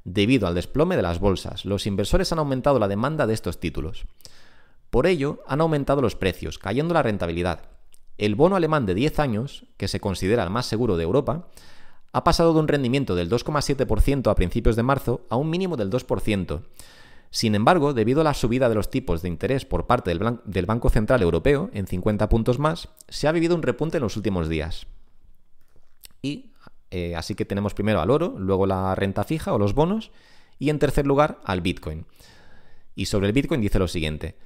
Debido 0.04 0.46
al 0.48 0.54
desplome 0.54 0.96
de 0.96 1.02
las 1.02 1.20
bolsas, 1.20 1.66
los 1.66 1.86
inversores 1.86 2.32
han 2.32 2.38
aumentado 2.38 2.78
la 2.78 2.88
demanda 2.88 3.26
de 3.26 3.34
estos 3.34 3.60
títulos. 3.60 4.06
Por 4.88 5.06
ello, 5.06 5.42
han 5.46 5.60
aumentado 5.60 6.00
los 6.00 6.16
precios, 6.16 6.58
cayendo 6.58 6.94
la 6.94 7.02
rentabilidad. 7.02 7.60
El 8.20 8.34
bono 8.34 8.54
alemán 8.54 8.84
de 8.84 8.92
10 8.92 9.18
años, 9.18 9.64
que 9.78 9.88
se 9.88 9.98
considera 9.98 10.44
el 10.44 10.50
más 10.50 10.66
seguro 10.66 10.98
de 10.98 11.04
Europa, 11.04 11.48
ha 12.12 12.22
pasado 12.22 12.52
de 12.52 12.60
un 12.60 12.68
rendimiento 12.68 13.14
del 13.14 13.30
2,7% 13.30 14.30
a 14.30 14.34
principios 14.34 14.76
de 14.76 14.82
marzo 14.82 15.22
a 15.30 15.36
un 15.36 15.48
mínimo 15.48 15.78
del 15.78 15.88
2%. 15.88 16.60
Sin 17.30 17.54
embargo, 17.54 17.94
debido 17.94 18.20
a 18.20 18.24
la 18.24 18.34
subida 18.34 18.68
de 18.68 18.74
los 18.74 18.90
tipos 18.90 19.22
de 19.22 19.28
interés 19.30 19.64
por 19.64 19.86
parte 19.86 20.10
del, 20.10 20.66
Banco 20.66 20.90
Central 20.90 21.22
Europeo 21.22 21.70
en 21.72 21.86
50 21.86 22.28
puntos 22.28 22.58
más, 22.58 22.90
se 23.08 23.26
ha 23.26 23.32
vivido 23.32 23.54
un 23.54 23.62
repunte 23.62 23.96
en 23.96 24.02
los 24.02 24.18
últimos 24.18 24.50
días. 24.50 24.86
Y 26.20 26.52
eh, 26.90 27.16
así 27.16 27.34
que 27.34 27.46
tenemos 27.46 27.72
primero 27.72 28.02
al 28.02 28.10
oro, 28.10 28.34
luego 28.36 28.66
la 28.66 28.94
renta 28.94 29.24
fija 29.24 29.54
o 29.54 29.58
los 29.58 29.72
bonos 29.72 30.10
y 30.58 30.68
en 30.68 30.78
tercer 30.78 31.06
lugar 31.06 31.40
al 31.42 31.62
Bitcoin. 31.62 32.04
Y 32.94 33.06
sobre 33.06 33.28
el 33.28 33.32
Bitcoin 33.32 33.62
dice 33.62 33.78
lo 33.78 33.88
siguiente. 33.88 34.36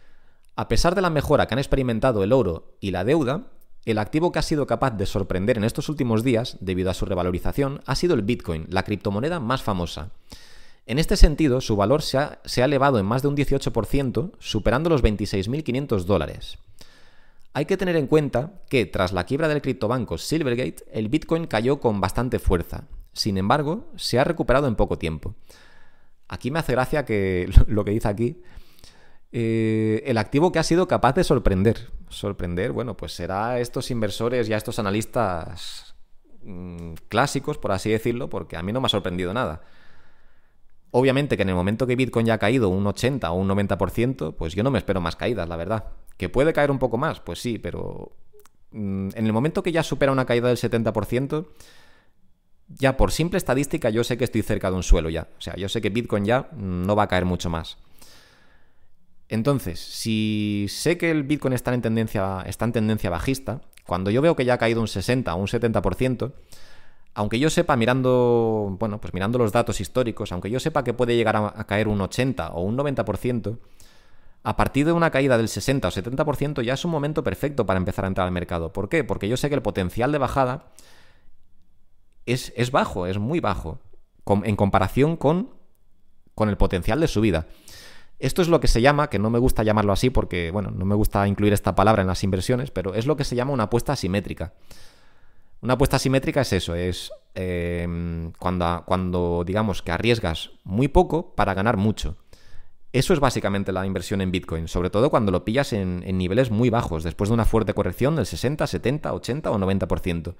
A 0.54 0.68
pesar 0.68 0.94
de 0.94 1.02
la 1.02 1.10
mejora 1.10 1.48
que 1.48 1.54
han 1.54 1.58
experimentado 1.58 2.22
el 2.22 2.32
oro 2.32 2.76
y 2.78 2.92
la 2.92 3.02
deuda, 3.02 3.48
el 3.84 3.98
activo 3.98 4.32
que 4.32 4.38
ha 4.38 4.42
sido 4.42 4.66
capaz 4.66 4.92
de 4.92 5.06
sorprender 5.06 5.58
en 5.58 5.64
estos 5.64 5.88
últimos 5.88 6.24
días, 6.24 6.56
debido 6.60 6.90
a 6.90 6.94
su 6.94 7.04
revalorización, 7.04 7.82
ha 7.86 7.94
sido 7.94 8.14
el 8.14 8.22
Bitcoin, 8.22 8.66
la 8.70 8.82
criptomoneda 8.82 9.40
más 9.40 9.62
famosa. 9.62 10.10
En 10.86 10.98
este 10.98 11.16
sentido, 11.16 11.60
su 11.60 11.76
valor 11.76 12.02
se 12.02 12.18
ha, 12.18 12.40
elevado 12.56 12.98
en 12.98 13.06
más 13.06 13.22
de 13.22 13.28
un 13.28 13.36
18%, 13.36 14.32
superando 14.38 14.90
los 14.90 15.02
26.500 15.02 16.04
dólares. 16.04 16.58
Hay 17.54 17.66
que 17.66 17.76
tener 17.76 17.96
en 17.96 18.06
cuenta 18.06 18.52
que, 18.68 18.84
tras 18.84 19.12
la 19.12 19.24
quiebra 19.24 19.48
del 19.48 19.62
criptobanco 19.62 20.18
Silvergate, 20.18 20.84
el 20.92 21.08
Bitcoin 21.08 21.46
cayó 21.46 21.80
con 21.80 22.00
bastante 22.00 22.38
fuerza. 22.38 22.84
Sin 23.12 23.38
embargo, 23.38 23.86
se 23.96 24.18
ha 24.18 24.24
recuperado 24.24 24.66
en 24.66 24.74
poco 24.74 24.98
tiempo. 24.98 25.34
Aquí 26.28 26.50
me 26.50 26.58
hace 26.58 26.72
gracia 26.72 27.04
que 27.04 27.48
lo 27.66 27.84
que 27.84 27.92
dice 27.92 28.08
aquí, 28.08 28.42
eh, 29.36 30.04
el 30.06 30.16
activo 30.18 30.52
que 30.52 30.60
ha 30.60 30.62
sido 30.62 30.86
capaz 30.86 31.16
de 31.16 31.24
sorprender. 31.24 31.90
Sorprender, 32.08 32.70
bueno, 32.70 32.96
pues 32.96 33.10
será 33.14 33.58
estos 33.58 33.90
inversores 33.90 34.48
y 34.48 34.52
a 34.52 34.56
estos 34.56 34.78
analistas 34.78 35.96
mm, 36.44 36.92
clásicos, 37.08 37.58
por 37.58 37.72
así 37.72 37.90
decirlo, 37.90 38.30
porque 38.30 38.56
a 38.56 38.62
mí 38.62 38.72
no 38.72 38.80
me 38.80 38.86
ha 38.86 38.90
sorprendido 38.90 39.34
nada. 39.34 39.62
Obviamente 40.92 41.36
que 41.36 41.42
en 41.42 41.48
el 41.48 41.56
momento 41.56 41.84
que 41.84 41.96
Bitcoin 41.96 42.26
ya 42.26 42.34
ha 42.34 42.38
caído 42.38 42.68
un 42.68 42.86
80 42.86 43.28
o 43.32 43.34
un 43.34 43.48
90%, 43.48 44.36
pues 44.36 44.54
yo 44.54 44.62
no 44.62 44.70
me 44.70 44.78
espero 44.78 45.00
más 45.00 45.16
caídas, 45.16 45.48
la 45.48 45.56
verdad. 45.56 45.86
¿Que 46.16 46.28
puede 46.28 46.52
caer 46.52 46.70
un 46.70 46.78
poco 46.78 46.96
más? 46.96 47.18
Pues 47.18 47.40
sí, 47.40 47.58
pero 47.58 48.12
mm, 48.70 49.08
en 49.16 49.26
el 49.26 49.32
momento 49.32 49.64
que 49.64 49.72
ya 49.72 49.82
supera 49.82 50.12
una 50.12 50.26
caída 50.26 50.46
del 50.46 50.58
70%, 50.58 51.48
ya 52.68 52.96
por 52.96 53.10
simple 53.10 53.38
estadística 53.38 53.90
yo 53.90 54.04
sé 54.04 54.16
que 54.16 54.22
estoy 54.22 54.42
cerca 54.42 54.70
de 54.70 54.76
un 54.76 54.84
suelo 54.84 55.10
ya. 55.10 55.26
O 55.36 55.40
sea, 55.40 55.56
yo 55.56 55.68
sé 55.68 55.80
que 55.80 55.90
Bitcoin 55.90 56.24
ya 56.24 56.48
no 56.52 56.94
va 56.94 57.02
a 57.02 57.08
caer 57.08 57.24
mucho 57.24 57.50
más. 57.50 57.78
Entonces, 59.34 59.80
si 59.80 60.66
sé 60.68 60.96
que 60.96 61.10
el 61.10 61.24
Bitcoin 61.24 61.54
está 61.54 61.74
en 61.74 61.82
tendencia, 61.82 62.44
está 62.46 62.66
en 62.66 62.72
tendencia 62.72 63.10
bajista, 63.10 63.62
cuando 63.84 64.12
yo 64.12 64.22
veo 64.22 64.36
que 64.36 64.44
ya 64.44 64.54
ha 64.54 64.58
caído 64.58 64.80
un 64.80 64.86
60 64.86 65.34
o 65.34 65.38
un 65.38 65.48
70%, 65.48 66.32
aunque 67.14 67.40
yo 67.40 67.50
sepa 67.50 67.74
mirando, 67.74 68.76
bueno, 68.78 69.00
pues 69.00 69.12
mirando 69.12 69.36
los 69.38 69.50
datos 69.50 69.80
históricos, 69.80 70.30
aunque 70.30 70.50
yo 70.50 70.60
sepa 70.60 70.84
que 70.84 70.94
puede 70.94 71.16
llegar 71.16 71.34
a, 71.34 71.64
caer 71.64 71.88
un 71.88 72.00
80 72.00 72.50
o 72.50 72.62
un 72.62 72.78
90%, 72.78 73.58
a 74.44 74.56
partir 74.56 74.86
de 74.86 74.92
una 74.92 75.10
caída 75.10 75.36
del 75.36 75.48
60 75.48 75.88
o 75.88 75.90
70% 75.90 76.62
ya 76.62 76.74
es 76.74 76.84
un 76.84 76.92
momento 76.92 77.24
perfecto 77.24 77.66
para 77.66 77.78
empezar 77.78 78.04
a 78.04 78.08
entrar 78.08 78.28
al 78.28 78.32
mercado. 78.32 78.72
¿Por 78.72 78.88
qué? 78.88 79.02
Porque 79.02 79.28
yo 79.28 79.36
sé 79.36 79.48
que 79.48 79.56
el 79.56 79.62
potencial 79.62 80.12
de 80.12 80.18
bajada 80.18 80.66
es, 82.24 82.52
es 82.54 82.70
bajo, 82.70 83.08
es 83.08 83.18
muy 83.18 83.40
bajo, 83.40 83.80
en 84.44 84.54
comparación 84.54 85.16
con, 85.16 85.50
con 86.36 86.48
el 86.50 86.56
potencial 86.56 87.00
de 87.00 87.08
subida. 87.08 87.48
Esto 88.24 88.40
es 88.40 88.48
lo 88.48 88.58
que 88.58 88.68
se 88.68 88.80
llama, 88.80 89.10
que 89.10 89.18
no 89.18 89.28
me 89.28 89.38
gusta 89.38 89.62
llamarlo 89.64 89.92
así 89.92 90.08
porque, 90.08 90.50
bueno, 90.50 90.70
no 90.70 90.86
me 90.86 90.94
gusta 90.94 91.28
incluir 91.28 91.52
esta 91.52 91.74
palabra 91.74 92.00
en 92.00 92.08
las 92.08 92.24
inversiones, 92.24 92.70
pero 92.70 92.94
es 92.94 93.04
lo 93.04 93.16
que 93.16 93.24
se 93.24 93.36
llama 93.36 93.52
una 93.52 93.64
apuesta 93.64 93.92
asimétrica. 93.92 94.54
Una 95.60 95.74
apuesta 95.74 95.96
asimétrica 95.96 96.40
es 96.40 96.54
eso, 96.54 96.74
es 96.74 97.12
eh, 97.34 97.86
cuando, 98.38 98.82
cuando 98.86 99.44
digamos 99.46 99.82
que 99.82 99.92
arriesgas 99.92 100.52
muy 100.64 100.88
poco 100.88 101.34
para 101.34 101.52
ganar 101.52 101.76
mucho. 101.76 102.16
Eso 102.94 103.12
es 103.12 103.20
básicamente 103.20 103.72
la 103.72 103.84
inversión 103.84 104.22
en 104.22 104.30
Bitcoin, 104.30 104.68
sobre 104.68 104.88
todo 104.88 105.10
cuando 105.10 105.30
lo 105.30 105.44
pillas 105.44 105.74
en, 105.74 106.00
niveles 106.16 106.50
muy 106.50 106.70
bajos, 106.70 107.04
después 107.04 107.28
de 107.28 107.34
una 107.34 107.44
fuerte 107.44 107.74
corrección 107.74 108.16
del 108.16 108.24
60, 108.24 108.66
70, 108.66 109.12
80 109.12 109.50
o 109.50 109.58
90%. 109.58 110.34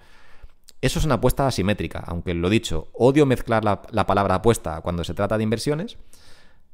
Eso 0.81 0.99
es 1.01 1.05
una 1.05 1.17
apuesta 1.17 1.47
asimétrica, 1.47 2.03
aunque 2.07 2.33
lo 2.33 2.49
dicho, 2.49 2.89
odio 2.95 3.27
mezclar 3.27 3.63
la, 3.63 4.07
palabra 4.07 4.37
apuesta 4.37 4.81
cuando 4.81 5.05
se 5.05 5.13
trata 5.13 5.37
de 5.37 5.43
inversiones, 5.45 5.99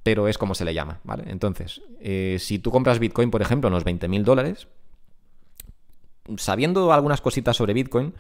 pero 0.03 0.29
es 0.29 0.39
como 0.39 0.55
se 0.55 0.65
le 0.65 0.75
llama, 0.75 1.01
¿vale? 1.05 1.25
Entonces, 1.27 1.83
eh, 2.01 2.37
si 2.39 2.59
tú 2.59 2.71
compras 2.71 2.99
Bitcoin, 2.99 3.31
por 3.31 3.43
ejemplo, 3.43 3.69
unos 3.69 3.85
20.000 3.85 4.23
dólares, 4.25 4.69
sabiendo 6.37 6.93
algunas 6.93 7.21
cositas 7.21 7.57
sobre 7.57 7.75
Bitcoin, 7.75 8.15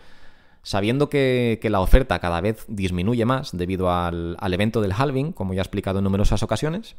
sabiendo 0.63 1.09
que, 1.09 1.59
la 1.63 1.81
oferta 1.81 2.19
cada 2.19 2.41
vez 2.41 2.65
disminuye 2.69 3.25
más 3.25 3.57
debido 3.57 3.91
al, 3.91 4.37
evento 4.53 4.81
del 4.81 4.93
halving, 4.93 5.33
como 5.33 5.55
ya 5.55 5.61
he 5.61 5.63
explicado 5.63 5.99
en 5.99 6.05
numerosas 6.05 6.43
ocasiones, 6.43 6.97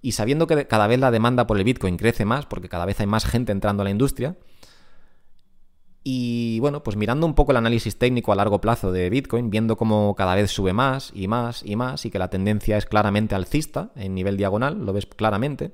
y 0.00 0.12
sabiendo 0.12 0.46
que 0.46 0.66
cada 0.66 0.86
vez 0.86 1.00
la 1.00 1.10
demanda 1.10 1.46
por 1.46 1.58
el 1.58 1.64
Bitcoin 1.64 1.96
crece 1.96 2.24
más, 2.24 2.46
porque 2.46 2.68
cada 2.68 2.86
vez 2.86 3.00
hay 3.00 3.06
más 3.06 3.26
gente 3.26 3.52
entrando 3.52 3.82
a 3.82 3.84
la 3.84 3.90
industria, 3.90 4.36
y 6.10 6.58
bueno, 6.60 6.82
pues 6.82 6.96
mirando 6.96 7.26
un 7.26 7.34
poco 7.34 7.50
el 7.50 7.58
análisis 7.58 7.98
técnico 7.98 8.32
a 8.32 8.34
largo 8.34 8.62
plazo 8.62 8.92
de 8.92 9.10
Bitcoin, 9.10 9.50
viendo 9.50 9.76
cómo 9.76 10.14
cada 10.16 10.34
vez 10.34 10.50
sube 10.50 10.72
más 10.72 11.12
y 11.14 11.28
más 11.28 11.62
y 11.62 11.76
más, 11.76 12.06
y 12.06 12.10
que 12.10 12.18
la 12.18 12.30
tendencia 12.30 12.78
es 12.78 12.86
claramente 12.86 13.34
alcista 13.34 13.90
en 13.94 14.14
nivel 14.14 14.38
diagonal, 14.38 14.86
lo 14.86 14.94
ves 14.94 15.04
claramente, 15.04 15.70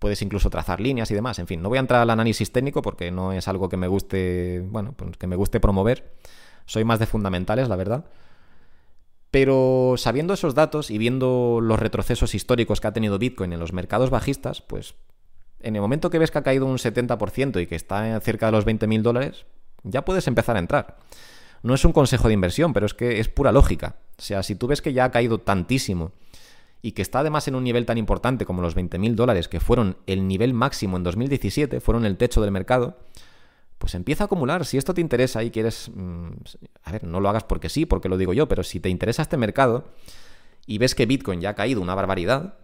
puedes 0.00 0.22
incluso 0.22 0.50
trazar 0.50 0.80
líneas 0.80 1.12
y 1.12 1.14
demás. 1.14 1.38
En 1.38 1.46
fin, 1.46 1.62
no 1.62 1.68
voy 1.68 1.78
a 1.78 1.82
entrar 1.82 2.00
al 2.00 2.10
análisis 2.10 2.50
técnico 2.50 2.82
porque 2.82 3.12
no 3.12 3.32
es 3.32 3.46
algo 3.46 3.68
que 3.68 3.76
me 3.76 3.86
guste, 3.86 4.66
bueno, 4.66 4.92
pues 4.96 5.16
que 5.16 5.28
me 5.28 5.36
guste 5.36 5.60
promover. 5.60 6.16
Soy 6.66 6.82
más 6.82 6.98
de 6.98 7.06
fundamentales, 7.06 7.68
la 7.68 7.76
verdad. 7.76 8.06
Pero 9.30 9.94
sabiendo 9.98 10.34
esos 10.34 10.56
datos 10.56 10.90
y 10.90 10.98
viendo 10.98 11.60
los 11.62 11.78
retrocesos 11.78 12.34
históricos 12.34 12.80
que 12.80 12.88
ha 12.88 12.92
tenido 12.92 13.20
Bitcoin 13.20 13.52
en 13.52 13.60
los 13.60 13.72
mercados 13.72 14.10
bajistas, 14.10 14.62
pues 14.62 14.96
en 15.60 15.76
el 15.76 15.80
momento 15.80 16.10
que 16.10 16.18
ves 16.18 16.32
que 16.32 16.38
ha 16.38 16.42
caído 16.42 16.66
un 16.66 16.78
70% 16.78 17.62
y 17.62 17.68
que 17.68 17.76
está 17.76 18.18
cerca 18.18 18.46
de 18.46 18.52
los 18.52 18.66
20.000 18.66 19.02
dólares, 19.02 19.46
ya 19.82 20.04
puedes 20.04 20.26
empezar 20.26 20.56
a 20.56 20.60
entrar. 20.60 20.98
No 21.62 21.74
es 21.74 21.84
un 21.84 21.92
consejo 21.92 22.28
de 22.28 22.34
inversión, 22.34 22.72
pero 22.72 22.86
es 22.86 22.94
que 22.94 23.20
es 23.20 23.28
pura 23.28 23.52
lógica. 23.52 23.96
O 24.18 24.22
sea, 24.22 24.42
si 24.42 24.54
tú 24.54 24.66
ves 24.66 24.82
que 24.82 24.92
ya 24.92 25.04
ha 25.04 25.10
caído 25.10 25.38
tantísimo 25.38 26.12
y 26.82 26.92
que 26.92 27.02
está 27.02 27.20
además 27.20 27.48
en 27.48 27.54
un 27.54 27.64
nivel 27.64 27.84
tan 27.84 27.98
importante 27.98 28.46
como 28.46 28.62
los 28.62 28.76
20.000 28.76 29.14
dólares, 29.14 29.48
que 29.48 29.60
fueron 29.60 29.98
el 30.06 30.26
nivel 30.26 30.54
máximo 30.54 30.96
en 30.96 31.02
2017, 31.02 31.80
fueron 31.80 32.06
el 32.06 32.16
techo 32.16 32.40
del 32.40 32.50
mercado, 32.50 32.98
pues 33.78 33.94
empieza 33.94 34.24
a 34.24 34.26
acumular. 34.26 34.64
Si 34.64 34.78
esto 34.78 34.94
te 34.94 35.00
interesa 35.00 35.42
y 35.42 35.50
quieres... 35.50 35.90
Mm, 35.94 36.28
a 36.84 36.92
ver, 36.92 37.04
no 37.04 37.20
lo 37.20 37.28
hagas 37.28 37.44
porque 37.44 37.68
sí, 37.68 37.84
porque 37.86 38.08
lo 38.08 38.16
digo 38.16 38.32
yo, 38.32 38.48
pero 38.48 38.62
si 38.62 38.80
te 38.80 38.88
interesa 38.88 39.22
este 39.22 39.36
mercado 39.36 39.84
y 40.66 40.78
ves 40.78 40.94
que 40.94 41.06
Bitcoin 41.06 41.40
ya 41.40 41.50
ha 41.50 41.54
caído 41.54 41.80
una 41.82 41.94
barbaridad, 41.94 42.54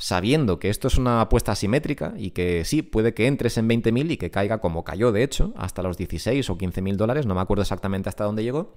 sabiendo 0.00 0.58
que 0.58 0.70
esto 0.70 0.88
es 0.88 0.96
una 0.96 1.20
apuesta 1.20 1.52
asimétrica 1.52 2.14
y 2.16 2.30
que 2.30 2.64
sí, 2.64 2.82
puede 2.82 3.14
que 3.14 3.26
entres 3.26 3.58
en 3.58 3.68
20.000 3.68 4.12
y 4.12 4.16
que 4.16 4.30
caiga 4.30 4.58
como 4.58 4.82
cayó, 4.82 5.12
de 5.12 5.22
hecho, 5.22 5.52
hasta 5.56 5.82
los 5.82 5.98
16 5.98 6.48
o 6.50 6.58
15.000 6.58 6.96
dólares, 6.96 7.26
no 7.26 7.34
me 7.34 7.40
acuerdo 7.40 7.62
exactamente 7.62 8.08
hasta 8.08 8.24
dónde 8.24 8.42
llegó, 8.42 8.72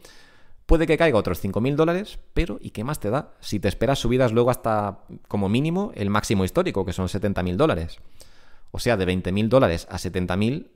Puede 0.65 0.87
que 0.87 0.97
caiga 0.97 1.17
otros 1.17 1.43
5.000 1.43 1.75
dólares, 1.75 2.19
pero 2.33 2.57
¿y 2.61 2.69
qué 2.69 2.85
más 2.85 2.99
te 2.99 3.09
da? 3.09 3.33
Si 3.41 3.59
te 3.59 3.67
esperas 3.67 3.99
subidas 3.99 4.31
luego 4.31 4.49
hasta, 4.49 4.99
como 5.27 5.49
mínimo, 5.49 5.91
el 5.95 6.09
máximo 6.09 6.45
histórico, 6.45 6.85
que 6.85 6.93
son 6.93 7.07
70.000 7.07 7.57
dólares. 7.57 7.97
O 8.71 8.79
sea, 8.79 8.95
de 8.95 9.05
20.000 9.05 9.49
dólares 9.49 9.87
a 9.89 9.97
70.000 9.97 10.67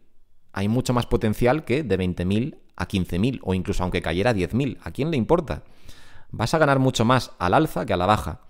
hay 0.51 0.67
mucho 0.67 0.93
más 0.93 1.05
potencial 1.05 1.63
que 1.63 1.83
de 1.83 1.97
20.000 1.97 2.57
a 2.75 2.87
15.000, 2.87 3.39
o 3.43 3.53
incluso 3.53 3.83
aunque 3.83 4.01
cayera 4.01 4.31
a 4.31 4.35
10.000. 4.35 4.77
¿A 4.83 4.91
quién 4.91 5.09
le 5.09 5.17
importa? 5.17 5.63
Vas 6.31 6.53
a 6.53 6.57
ganar 6.57 6.79
mucho 6.79 7.05
más 7.05 7.31
al 7.39 7.53
alza 7.53 7.85
que 7.85 7.93
a 7.93 7.97
la 7.97 8.05
baja. 8.05 8.41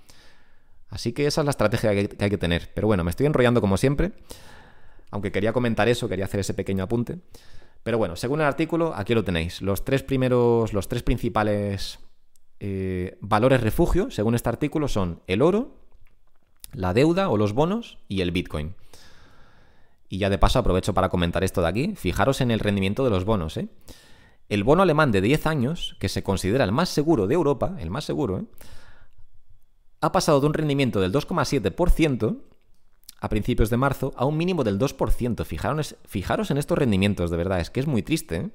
Así 0.90 1.14
que 1.14 1.28
esa 1.28 1.42
es 1.42 1.46
la 1.46 1.52
estrategia 1.52 1.92
que 1.92 2.16
hay 2.20 2.30
que 2.30 2.38
tener. 2.38 2.72
Pero 2.74 2.88
bueno, 2.88 3.04
me 3.04 3.10
estoy 3.10 3.26
enrollando 3.26 3.62
como 3.62 3.78
siempre. 3.78 4.14
Aunque 5.12 5.32
quería 5.32 5.54
comentar 5.54 5.88
eso, 5.88 6.10
quería 6.10 6.26
hacer 6.26 6.40
ese 6.40 6.54
pequeño 6.54 6.84
apunte. 6.84 7.20
Pero 7.84 7.98
bueno, 7.98 8.16
según 8.16 8.42
el 8.42 8.48
artículo, 8.48 8.94
aquí 8.96 9.14
lo 9.14 9.24
tenéis. 9.24 9.62
Los 9.62 9.86
tres 9.86 10.04
primeros, 10.04 10.74
los 10.74 10.88
tres 10.88 11.04
principales 11.04 12.00
eh, 12.60 13.18
valores 13.22 13.62
refugio, 13.62 14.12
según 14.12 14.36
este 14.36 14.50
artículo, 14.50 14.88
son 14.88 15.22
el 15.28 15.42
oro, 15.42 15.78
la 16.74 16.94
deuda 16.94 17.30
o 17.30 17.38
los 17.38 17.54
bonos 17.54 17.98
y 18.08 18.22
el 18.22 18.32
Bitcoin. 18.32 18.76
Y 20.10 20.20
ya 20.20 20.30
de 20.30 20.38
paso 20.38 20.60
aprovecho 20.60 20.94
para 20.94 21.10
comentar 21.10 21.44
esto 21.44 21.62
de 21.62 21.68
aquí. 21.68 21.94
Fijaros 21.96 22.42
en 22.42 22.52
el 22.52 22.60
rendimiento 22.60 23.04
de 23.04 23.10
los 23.10 23.26
bonos. 23.26 23.58
¿eh? 23.58 23.68
El 24.50 24.64
bono 24.64 24.84
alemán 24.84 25.12
de 25.12 25.22
10 25.22 25.48
años, 25.48 25.96
que 26.00 26.10
se 26.10 26.24
considera 26.24 26.64
el 26.64 26.72
más 26.72 26.90
seguro 26.90 27.28
de 27.28 27.36
Europa, 27.36 27.76
el 27.80 27.90
más 27.90 28.06
seguro, 28.06 28.40
¿eh? 28.40 28.46
Ha 30.02 30.12
pasado 30.12 30.40
de 30.40 30.48
un 30.48 30.54
rendimiento 30.54 31.02
del 31.02 31.12
2,7% 31.12 32.38
a 33.20 33.30
principios 33.30 33.70
de 33.70 33.78
marzo 33.78 34.14
a 34.16 34.26
un 34.26 34.38
mínimo 34.38 34.64
del 34.64 34.78
2%. 34.78 35.44
Fijaros, 35.46 35.96
fijaros 36.06 36.52
en 36.52 36.58
estos 36.58 36.78
rendimientos, 36.78 37.32
de 37.32 37.38
verdad, 37.38 37.60
es 37.60 37.70
que 37.70 37.80
es 37.80 37.88
muy 37.88 38.04
triste. 38.04 38.36
¿eh? 38.36 38.50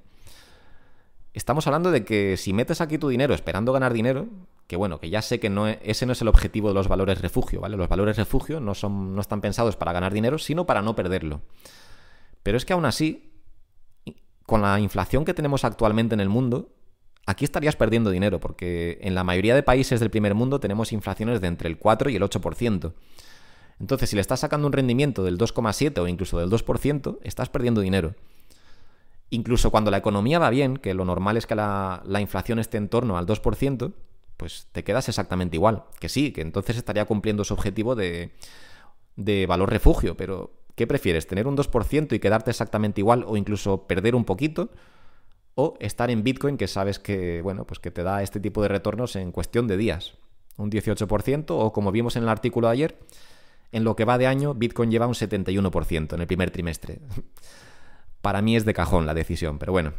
estamos 1.35 1.66
hablando 1.66 1.90
de 1.90 2.05
que 2.05 2.37
si 2.37 2.52
metes 2.52 2.81
aquí 2.81 2.98
tu 2.98 3.09
dinero 3.09 3.35
esperando 3.35 3.72
ganar 3.72 3.92
dinero, 3.92 4.28
que 4.66 4.76
bueno, 4.76 5.00
que 5.00 5.11
ya 5.11 5.22
sé 5.22 5.40
que 5.40 5.50
no, 5.50 5.66
ese 5.66 6.07
no 6.07 6.12
es 6.12 6.20
el 6.20 6.28
objetivo 6.28 6.68
de 6.68 6.74
los 6.74 6.88
valores 6.88 7.20
refugio, 7.20 7.61
¿vale? 7.61 7.76
Los 7.76 7.88
valores 7.88 8.16
refugio 8.16 8.61
no, 8.61 8.74
son, 8.74 9.14
no 9.14 9.20
están 9.20 9.40
pensados 9.40 9.76
para 9.76 9.92
ganar 9.92 10.12
dinero, 10.12 10.38
sino 10.38 10.66
para 10.66 10.83
no 10.83 10.94
perderlo. 10.94 11.40
Pero 12.42 12.57
es 12.57 12.64
que 12.64 12.72
aún 12.72 12.85
así, 12.85 13.33
con 14.46 14.62
la 14.62 14.78
inflación 14.81 15.24
que 15.24 15.35
tenemos 15.35 15.64
actualmente 15.64 16.14
en 16.14 16.20
el 16.20 16.28
mundo, 16.28 16.70
aquí 17.26 17.44
estarías 17.44 17.76
perdiendo 17.76 18.11
dinero, 18.11 18.40
porque 18.40 18.98
en 19.02 19.14
la 19.14 19.24
mayoría 19.24 19.54
de 19.54 19.62
países 19.62 20.00
del 20.00 20.11
primer 20.11 20.35
mundo 20.35 20.61
tenemos 20.61 20.92
inflaciones 20.92 21.40
de 21.40 21.48
entre 21.48 21.68
el 21.68 21.78
4 21.78 22.11
y 22.11 22.16
el 22.16 22.22
8%. 22.22 22.92
Entonces, 23.80 24.11
si 24.11 24.16
le 24.16 24.22
estás 24.22 24.40
sacando 24.40 24.66
un 24.66 24.72
rendimiento 24.72 25.24
del 25.24 25.38
2,7 25.38 25.98
o 25.98 26.08
incluso 26.08 26.38
del 26.38 26.50
2%, 26.50 27.18
estás 27.22 27.48
perdiendo 27.48 27.80
dinero. 27.80 28.14
Incluso 29.30 29.70
cuando 29.70 29.90
la 29.90 29.96
economía 29.96 30.38
va 30.38 30.50
bien, 30.50 30.76
que 30.76 30.94
lo 30.94 31.04
normal 31.04 31.37
es 31.37 31.46
que 31.46 31.54
la, 31.54 32.02
inflación 32.20 32.58
esté 32.58 32.76
en 32.76 32.88
torno 32.88 33.16
al 33.16 33.26
2%, 33.26 33.92
pues 34.37 34.68
te 34.72 34.85
quedas 34.85 35.08
exactamente 35.08 35.56
igual. 35.56 35.85
Que 35.98 36.08
sí, 36.08 36.32
que 36.32 36.42
entonces 36.42 36.76
estaría 36.76 37.06
cumpliendo 37.06 37.44
su 37.44 37.54
objetivo 37.54 37.94
de, 37.94 38.32
de 39.16 39.46
valor 39.46 39.70
refugio, 39.70 40.16
pero 40.16 40.52
¿qué 40.74 40.87
prefieres? 40.87 41.26
¿Tener 41.26 41.46
un 41.46 41.56
2% 41.56 42.12
y 42.12 42.18
quedarte 42.18 42.50
exactamente 42.50 43.00
igual 43.00 43.24
o 43.26 43.37
incluso 43.37 43.87
perder 43.87 44.14
un 44.14 44.24
poquito? 44.24 44.70
¿O 45.54 45.74
estar 45.80 46.10
en 46.10 46.22
Bitcoin 46.22 46.56
que 46.56 46.66
sabes 46.66 46.98
que, 46.98 47.42
bueno, 47.42 47.66
pues 47.66 47.78
que 47.78 47.90
te 47.90 48.02
da 48.02 48.22
este 48.22 48.40
tipo 48.40 48.62
de 48.62 48.68
retornos 48.68 49.16
en 49.16 49.32
cuestión 49.32 49.66
de 49.66 49.76
días? 49.76 50.14
Un 50.56 50.70
18% 50.70 51.46
o 51.50 51.72
como 51.72 51.92
vimos 51.92 52.16
en 52.16 52.22
el 52.22 52.28
artículo 52.28 52.68
de 52.68 52.72
ayer, 52.72 52.98
en 53.72 53.84
lo 53.84 53.96
que 53.96 54.04
va 54.04 54.18
de 54.18 54.26
año, 54.26 54.54
Bitcoin 54.54 54.90
lleva 54.90 55.06
un 55.06 55.14
71% 55.14 56.14
en 56.14 56.20
el 56.20 56.26
primer 56.26 56.50
trimestre. 56.50 57.00
Para 58.22 58.40
mí 58.40 58.56
es 58.56 58.64
de 58.64 58.74
cajón 58.74 59.06
la 59.06 59.14
decisión, 59.14 59.58
pero 59.58 59.72
bueno. 59.72 59.94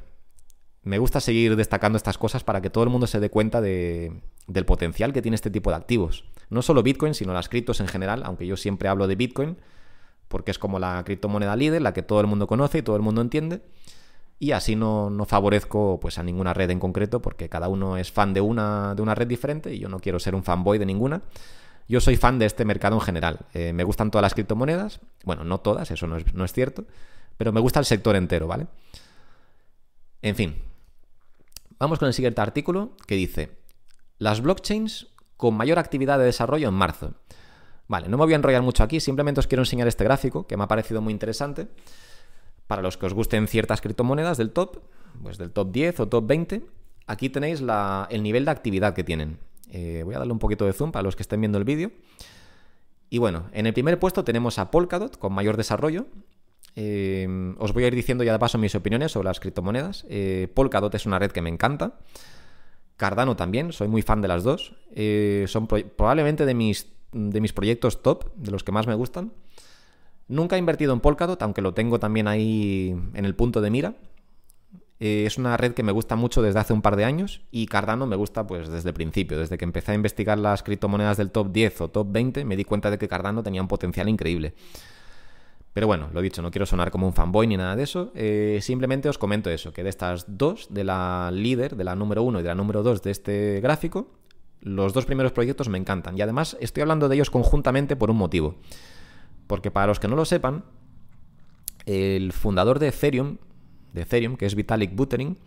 Me 0.84 0.98
gusta 0.98 1.22
seguir 1.22 1.56
destacando 1.56 1.96
estas 1.96 2.18
cosas 2.18 2.44
para 2.44 2.60
que 2.60 2.70
todo 2.70 2.84
el 2.84 2.90
mundo 2.90 3.08
se 3.08 3.22
dé 3.22 3.30
cuenta 3.30 3.62
de, 3.62 4.22
del 4.48 4.66
potencial 4.66 5.14
que 5.14 5.22
tiene 5.22 5.36
este 5.36 5.50
tipo 5.50 5.70
de 5.70 5.78
activos. 5.78 6.26
No 6.50 6.62
solo 6.62 6.84
Bitcoin, 6.84 7.14
sino 7.14 7.34
las 7.34 7.48
criptos 7.48 7.80
en 7.80 7.88
general, 7.88 8.22
aunque 8.26 8.46
yo 8.46 8.58
siempre 8.58 8.90
hablo 8.90 9.08
de 9.08 9.16
Bitcoin, 9.16 9.58
porque 10.28 10.52
es 10.52 10.60
como 10.60 10.80
la 10.80 11.02
criptomoneda 11.06 11.56
líder, 11.56 11.82
la 11.82 11.94
que 11.94 12.04
todo 12.04 12.20
el 12.20 12.28
mundo 12.28 12.48
conoce 12.48 12.80
y 12.80 12.82
todo 12.82 12.98
el 12.98 13.02
mundo 13.02 13.22
entiende. 13.22 13.62
Y 14.44 14.52
así 14.52 14.76
no, 14.76 15.10
no, 15.10 15.26
favorezco 15.26 16.00
pues, 16.02 16.18
a 16.18 16.24
ninguna 16.24 16.54
red 16.54 16.70
en 16.70 16.80
concreto, 16.80 17.22
porque 17.22 17.48
cada 17.48 17.70
uno 17.70 17.96
es 17.96 18.12
fan 18.12 18.34
de 18.34 18.42
una, 18.42 18.94
de 18.94 19.02
una 19.02 19.16
red 19.16 19.28
diferente 19.28 19.74
y 19.74 19.80
yo 19.80 19.88
no 19.88 20.00
quiero 20.00 20.20
ser 20.20 20.36
un 20.36 20.44
fanboy 20.44 20.78
de 20.78 20.86
ninguna. 20.86 21.22
Yo 21.88 22.02
soy 22.02 22.18
fan 22.18 22.40
de 22.40 22.46
este 22.46 22.66
mercado 22.66 22.96
en 22.96 23.02
general. 23.02 23.40
Eh, 23.54 23.72
me 23.72 23.86
gustan 23.86 24.12
todas 24.12 24.24
las 24.24 24.34
criptomonedas. 24.34 25.00
Bueno, 25.24 25.46
no 25.46 25.60
todas, 25.60 25.92
eso 25.92 26.08
no 26.08 26.18
es, 26.18 26.34
no 26.34 26.44
es 26.44 26.52
cierto 26.52 26.86
pero 27.38 27.52
me 27.52 27.60
gusta 27.60 27.80
el 27.80 27.86
sector 27.86 28.16
entero, 28.16 28.48
¿vale? 28.48 28.68
En 30.22 30.36
fin, 30.36 30.56
vamos 31.80 32.00
con 32.00 32.08
el 32.08 32.14
siguiente 32.14 32.42
artículo 32.42 32.96
que 33.08 33.16
dice, 33.16 33.58
las 34.18 34.42
blockchains 34.42 35.08
con 35.38 35.56
mayor 35.56 35.80
actividad 35.80 36.20
de 36.20 36.26
desarrollo 36.26 36.70
en 36.70 36.76
marzo. 36.76 37.14
Vale, 37.88 38.08
no 38.08 38.18
me 38.18 38.24
voy 38.24 38.34
a 38.34 38.38
enrollar 38.38 38.62
mucho 38.62 38.84
aquí, 38.84 39.00
simplemente 39.00 39.40
os 39.40 39.48
quiero 39.48 39.62
enseñar 39.62 39.88
este 39.88 40.04
gráfico 40.04 40.48
que 40.48 40.56
me 40.56 40.64
ha 40.64 40.68
parecido 40.68 41.02
muy 41.02 41.12
interesante 41.12 41.68
para 42.68 42.82
los 42.82 42.98
que 42.98 43.06
os 43.06 43.14
gusten 43.14 43.48
ciertas 43.48 43.82
criptomonedas 43.82 44.38
del 44.38 44.52
top, 44.52 44.80
pues 45.22 45.38
del 45.38 45.52
top 45.52 45.72
10 45.72 46.00
o 46.02 46.08
top 46.08 46.26
20. 46.28 46.64
Aquí 47.08 47.30
tenéis 47.30 47.62
el 48.10 48.24
nivel 48.24 48.46
de 48.46 48.52
actividad 48.52 48.94
que 48.94 49.04
tienen. 49.04 49.40
Eh, 49.70 50.04
voy 50.06 50.16
a 50.16 50.20
darle 50.20 50.34
un 50.34 50.40
poquito 50.40 50.66
de 50.66 50.74
zoom 50.74 50.92
para 50.92 51.04
los 51.04 51.16
que 51.16 51.24
estén 51.24 51.42
viendo 51.42 51.58
el 51.58 51.64
vídeo. 51.64 51.92
Y 53.10 53.18
bueno, 53.18 53.46
en 53.52 53.66
el 53.68 53.74
primer 53.74 54.00
puesto 54.00 54.24
tenemos 54.24 54.60
a 54.60 54.72
Polkadot 54.72 55.18
con 55.18 55.34
mayor 55.34 55.58
desarrollo, 55.58 56.08
eh, 56.76 57.28
os 57.60 57.74
voy 57.74 57.84
a 57.84 57.88
ir 57.88 57.96
diciendo 57.96 58.24
ya 58.24 58.32
de 58.32 58.40
paso 58.40 58.58
mis 58.58 58.74
opiniones 58.74 59.12
sobre 59.12 59.28
las 59.28 59.40
criptomonedas. 59.40 60.06
Eh, 60.10 60.48
Polkadot 60.54 60.94
es 60.96 61.06
una 61.06 61.20
red 61.20 61.32
que 61.32 61.42
me 61.42 61.50
encanta. 61.50 62.00
Cardano 62.98 63.36
también, 63.36 63.74
soy 63.74 63.88
muy 63.88 64.02
fan 64.02 64.22
de 64.22 64.28
las 64.28 64.44
dos. 64.44 64.76
Son 65.52 65.68
probablemente 65.68 66.46
de 66.46 66.54
mis 66.54 67.54
proyectos 67.54 68.02
top, 68.02 68.34
de 68.36 68.52
los 68.52 68.64
que 68.64 68.72
más 68.72 68.88
me 68.88 68.96
gustan. 68.96 69.34
Nunca 70.34 70.56
he 70.56 70.60
invertido 70.60 70.94
en 70.94 71.00
Polkadot, 71.00 71.40
aunque 71.44 71.62
lo 71.62 71.76
tengo 71.76 72.00
también 72.00 72.28
ahí 72.28 72.96
en 73.14 73.26
el 73.26 73.36
punto 73.36 73.62
de 73.62 73.70
mira. 73.70 73.94
es 75.00 75.38
una 75.38 75.58
red 75.58 75.74
que 75.74 75.84
me 75.84 75.92
gusta 75.92 76.16
mucho 76.16 76.42
desde 76.42 76.60
hace 76.60 76.74
un 76.74 76.82
par 76.82 76.96
de 76.96 77.06
años 77.06 77.42
y 77.52 77.68
Cardano 77.68 78.08
me 78.08 78.16
gusta 78.16 78.48
pues 78.48 78.68
desde 78.68 78.90
el 78.90 78.96
principio. 78.96 79.38
Desde 79.38 79.60
que 79.60 79.66
empecé 79.66 79.92
a 79.92 79.96
investigar 79.96 80.40
las 80.40 80.64
criptomonedas 80.64 81.18
del 81.18 81.30
top 81.30 81.52
10 81.52 81.82
o 81.82 81.90
top 81.90 82.08
20 82.10 82.46
me 82.46 82.56
di 82.56 82.64
cuenta 82.64 82.90
de 82.90 82.98
que 82.98 83.08
Cardano 83.08 83.44
tenía 83.44 83.62
un 83.62 83.68
potencial 83.68 84.10
increíble. 84.10 84.56
Pero 85.72 85.86
bueno, 85.86 86.10
lo 86.12 86.22
dicho, 86.22 86.42
no 86.42 86.50
quiero 86.50 86.66
sonar 86.66 86.90
como 86.90 87.06
un 87.06 87.14
fanboy 87.14 87.46
ni 87.46 87.58
nada 87.58 87.76
de 87.76 87.84
eso. 87.84 88.12
Eh, 88.16 88.58
simplemente 88.62 89.10
os 89.10 89.20
comento 89.20 89.52
eso, 89.52 89.72
que 89.72 89.84
de 89.84 89.90
estas 89.90 90.26
dos, 90.28 90.68
de 90.72 90.84
la 90.84 91.30
líder, 91.32 91.76
de 91.76 91.84
la 91.84 91.96
número 91.96 92.24
uno 92.24 92.40
y 92.40 92.44
de 92.44 92.50
la 92.50 92.56
número 92.56 92.82
dos 92.82 93.04
de 93.04 93.12
este 93.12 93.60
gráfico, 93.62 94.08
los 94.62 94.94
dos 94.94 95.06
primeros 95.06 95.32
proyectos 95.32 95.70
me 95.70 95.78
encantan. 95.78 96.18
Y 96.18 96.22
además 96.22 96.58
estoy 96.60 96.82
hablando 96.82 97.08
de 97.08 97.16
ellos 97.16 97.30
conjuntamente 97.30 97.96
por 97.96 98.10
un 98.10 98.18
motivo. 98.18 98.56
Porque 99.48 99.72
para 99.72 99.88
los 99.88 100.00
que 100.00 100.08
no 100.08 100.16
lo 100.16 100.26
sepan, 100.26 100.64
el 101.86 102.32
fundador 102.32 102.80
de 102.80 102.88
Ethereum, 102.90 103.38
de 103.94 104.02
Ethereum, 104.02 104.38
que 104.38 104.46
es 104.46 104.56
Vitalik 104.56 104.96
Buterin, 104.96 105.38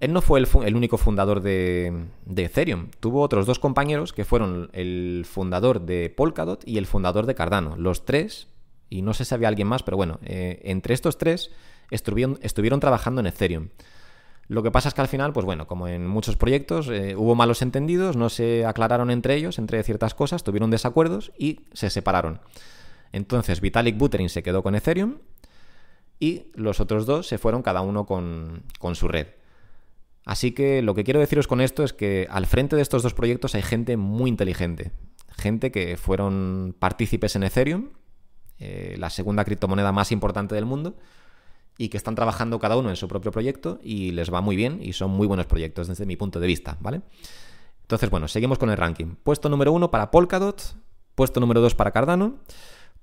él 0.00 0.12
no 0.12 0.20
fue 0.20 0.40
el, 0.40 0.76
único 0.76 0.98
fundador 0.98 1.40
de, 1.40 2.06
Ethereum. 2.36 2.90
Tuvo 3.00 3.22
otros 3.22 3.46
dos 3.46 3.58
compañeros 3.58 4.12
que 4.12 4.24
fueron 4.24 4.68
el 4.72 5.24
fundador 5.28 5.80
de 5.80 6.10
Polkadot 6.10 6.66
y 6.66 6.78
el 6.78 6.86
fundador 6.86 7.26
de 7.26 7.34
Cardano. 7.34 7.76
Los 7.76 8.04
tres 8.04 8.48
y 8.90 9.02
no 9.02 9.14
sé 9.14 9.24
si 9.24 9.34
había 9.34 9.48
alguien 9.48 9.66
más, 9.66 9.82
pero 9.82 9.96
bueno, 9.96 10.18
eh, 10.24 10.60
entre 10.64 10.94
estos 10.94 11.18
tres 11.18 11.50
estuvieron, 11.90 12.38
estuvieron, 12.42 12.80
trabajando 12.80 13.20
en 13.20 13.26
Ethereum. 13.26 13.68
Lo 14.46 14.62
que 14.62 14.70
pasa 14.70 14.88
es 14.88 14.94
que 14.94 15.00
al 15.00 15.08
final, 15.08 15.32
pues 15.32 15.46
bueno, 15.46 15.66
como 15.66 15.88
en 15.88 16.06
muchos 16.06 16.36
proyectos, 16.36 16.88
eh, 16.88 17.16
hubo 17.16 17.34
malos 17.34 17.62
entendidos, 17.62 18.16
no 18.16 18.28
se 18.28 18.66
aclararon 18.66 19.10
entre 19.10 19.36
ellos, 19.36 19.58
entre 19.58 19.82
ciertas 19.82 20.14
cosas, 20.14 20.44
tuvieron 20.44 20.70
desacuerdos 20.70 21.32
y 21.38 21.60
se 21.72 21.88
separaron. 21.88 22.40
Entonces 23.14 23.60
Vitalik 23.60 23.96
Buterin 23.96 24.28
se 24.28 24.42
quedó 24.42 24.62
con 24.62 24.74
Ethereum 24.74 25.18
y 26.20 26.46
los 26.54 26.80
otros 26.80 27.06
dos 27.06 27.26
se 27.26 27.38
fueron 27.38 27.62
cada 27.62 27.80
uno 27.80 28.06
con, 28.06 28.62
con 28.78 28.94
su 28.94 29.08
red. 29.08 29.28
Así 30.24 30.52
que 30.52 30.82
lo 30.82 30.94
que 30.94 31.04
quiero 31.04 31.20
deciros 31.20 31.46
con 31.46 31.60
esto 31.60 31.84
es 31.84 31.92
que 31.92 32.26
al 32.30 32.46
frente 32.46 32.76
de 32.76 32.82
estos 32.82 33.02
dos 33.02 33.14
proyectos 33.14 33.54
hay 33.54 33.62
gente 33.62 33.96
muy 33.96 34.30
inteligente, 34.30 34.92
gente 35.36 35.70
que 35.70 35.96
fueron 35.96 36.74
partícipes 36.78 37.36
en 37.36 37.42
Ethereum 37.42 37.90
eh, 38.60 38.94
la 38.98 39.10
segunda 39.10 39.44
criptomoneda 39.44 39.90
más 39.90 40.12
importante 40.12 40.54
del 40.54 40.64
mundo, 40.64 40.96
y 41.76 41.88
que 41.88 41.96
están 41.96 42.14
trabajando 42.14 42.60
cada 42.60 42.76
uno 42.76 42.88
en 42.88 42.96
su 42.96 43.08
propio 43.08 43.32
proyecto 43.32 43.80
y 43.82 44.12
les 44.12 44.32
va 44.32 44.40
muy 44.40 44.54
bien 44.54 44.78
y 44.80 44.92
son 44.92 45.10
muy 45.10 45.26
buenos 45.26 45.46
proyectos 45.46 45.88
desde 45.88 46.06
mi 46.06 46.16
punto 46.16 46.38
de 46.38 46.46
vista, 46.46 46.78
¿vale? 46.80 47.02
Entonces, 47.82 48.10
bueno, 48.10 48.28
seguimos 48.28 48.58
con 48.58 48.70
el 48.70 48.76
ranking. 48.76 49.16
Puesto 49.22 49.48
número 49.48 49.72
uno 49.72 49.90
para 49.90 50.12
Polkadot, 50.12 50.76
puesto 51.16 51.40
número 51.40 51.60
dos 51.60 51.74
para 51.74 51.90
Cardano, 51.90 52.38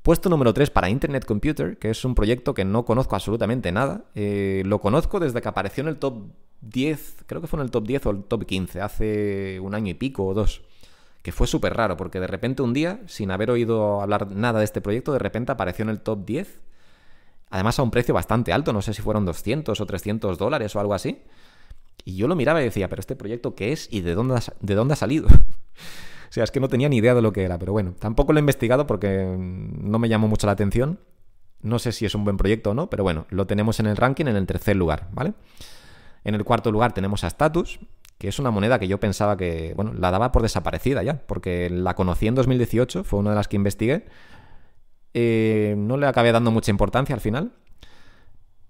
puesto 0.03 0.29
número 0.29 0.53
tres 0.53 0.69
para 0.69 0.89
Internet 0.89 1.25
Computer, 1.25 1.77
que 1.77 1.89
es 1.89 2.03
un 2.05 2.15
proyecto 2.15 2.53
que 2.53 2.65
no 2.65 2.85
conozco 2.85 3.15
absolutamente 3.15 3.71
nada. 3.71 4.05
Eh, 4.15 4.63
lo 4.65 4.79
conozco 4.79 5.19
desde 5.19 5.41
que 5.41 5.47
apareció 5.47 5.81
en 5.81 5.89
el 5.89 5.97
top 5.97 6.31
10, 6.61 7.23
creo 7.25 7.41
que 7.41 7.47
fue 7.47 7.59
en 7.59 7.65
el 7.65 7.71
top 7.71 7.85
10 7.87 8.05
o 8.05 8.09
el 8.11 8.23
top 8.23 8.45
15, 8.45 8.81
hace 8.81 9.59
un 9.59 9.75
año 9.75 9.89
y 9.89 9.93
pico 9.95 10.25
o 10.25 10.33
dos 10.33 10.61
que 11.21 11.31
fue 11.31 11.47
súper 11.47 11.75
raro, 11.75 11.97
porque 11.97 12.19
de 12.19 12.27
repente 12.27 12.63
un 12.63 12.73
día, 12.73 12.99
sin 13.05 13.31
haber 13.31 13.51
oído 13.51 14.01
hablar 14.01 14.31
nada 14.31 14.59
de 14.59 14.65
este 14.65 14.81
proyecto, 14.81 15.13
de 15.13 15.19
repente 15.19 15.51
apareció 15.51 15.83
en 15.83 15.89
el 15.89 16.01
top 16.01 16.25
10, 16.25 16.61
además 17.49 17.77
a 17.77 17.83
un 17.83 17.91
precio 17.91 18.13
bastante 18.13 18.53
alto, 18.53 18.73
no 18.73 18.81
sé 18.81 18.93
si 18.93 19.01
fueron 19.01 19.25
200 19.25 19.79
o 19.79 19.85
300 19.85 20.37
dólares 20.37 20.75
o 20.75 20.79
algo 20.79 20.93
así. 20.93 21.21
Y 22.03 22.15
yo 22.15 22.27
lo 22.27 22.35
miraba 22.35 22.61
y 22.61 22.65
decía, 22.65 22.89
pero 22.89 22.99
este 22.99 23.15
proyecto 23.15 23.53
qué 23.53 23.71
es 23.71 23.87
y 23.91 24.01
de 24.01 24.15
dónde 24.15 24.35
ha, 24.35 24.41
de 24.59 24.73
dónde 24.73 24.93
ha 24.93 24.97
salido. 24.97 25.27
O 26.31 26.33
sea, 26.33 26.45
es 26.45 26.51
que 26.51 26.61
no 26.61 26.69
tenía 26.69 26.87
ni 26.87 26.95
idea 26.95 27.13
de 27.13 27.21
lo 27.21 27.33
que 27.33 27.43
era, 27.43 27.59
pero 27.59 27.73
bueno, 27.73 27.93
tampoco 27.99 28.31
lo 28.31 28.39
he 28.39 28.41
investigado 28.41 28.87
porque 28.87 29.35
no 29.37 29.99
me 29.99 30.07
llamó 30.07 30.29
mucho 30.29 30.47
la 30.47 30.53
atención. 30.53 30.97
No 31.61 31.77
sé 31.77 31.91
si 31.91 32.05
es 32.05 32.15
un 32.15 32.23
buen 32.23 32.37
proyecto 32.37 32.71
o 32.71 32.73
no, 32.73 32.89
pero 32.89 33.03
bueno, 33.03 33.25
lo 33.31 33.47
tenemos 33.47 33.81
en 33.81 33.87
el 33.87 33.97
ranking 33.97 34.27
en 34.27 34.37
el 34.37 34.47
tercer 34.47 34.77
lugar, 34.77 35.09
¿vale? 35.11 35.33
En 36.23 36.33
el 36.33 36.45
cuarto 36.45 36.71
lugar 36.71 36.93
tenemos 36.93 37.25
a 37.25 37.27
Status, 37.27 37.81
que 38.17 38.29
es 38.29 38.39
una 38.39 38.49
moneda 38.49 38.79
que 38.79 38.87
yo 38.87 38.97
pensaba 38.97 39.35
que, 39.35 39.73
bueno, 39.75 39.91
la 39.93 40.09
daba 40.09 40.31
por 40.31 40.41
desaparecida 40.41 41.03
ya, 41.03 41.19
porque 41.19 41.69
la 41.69 41.95
conocí 41.95 42.27
en 42.27 42.35
2018, 42.35 43.03
fue 43.03 43.19
una 43.19 43.31
de 43.31 43.35
las 43.35 43.49
que 43.49 43.57
investigué. 43.57 44.05
Eh, 45.13 45.75
no 45.77 45.97
le 45.97 46.07
acabé 46.07 46.31
dando 46.31 46.49
mucha 46.49 46.71
importancia 46.71 47.13
al 47.13 47.19
final, 47.19 47.51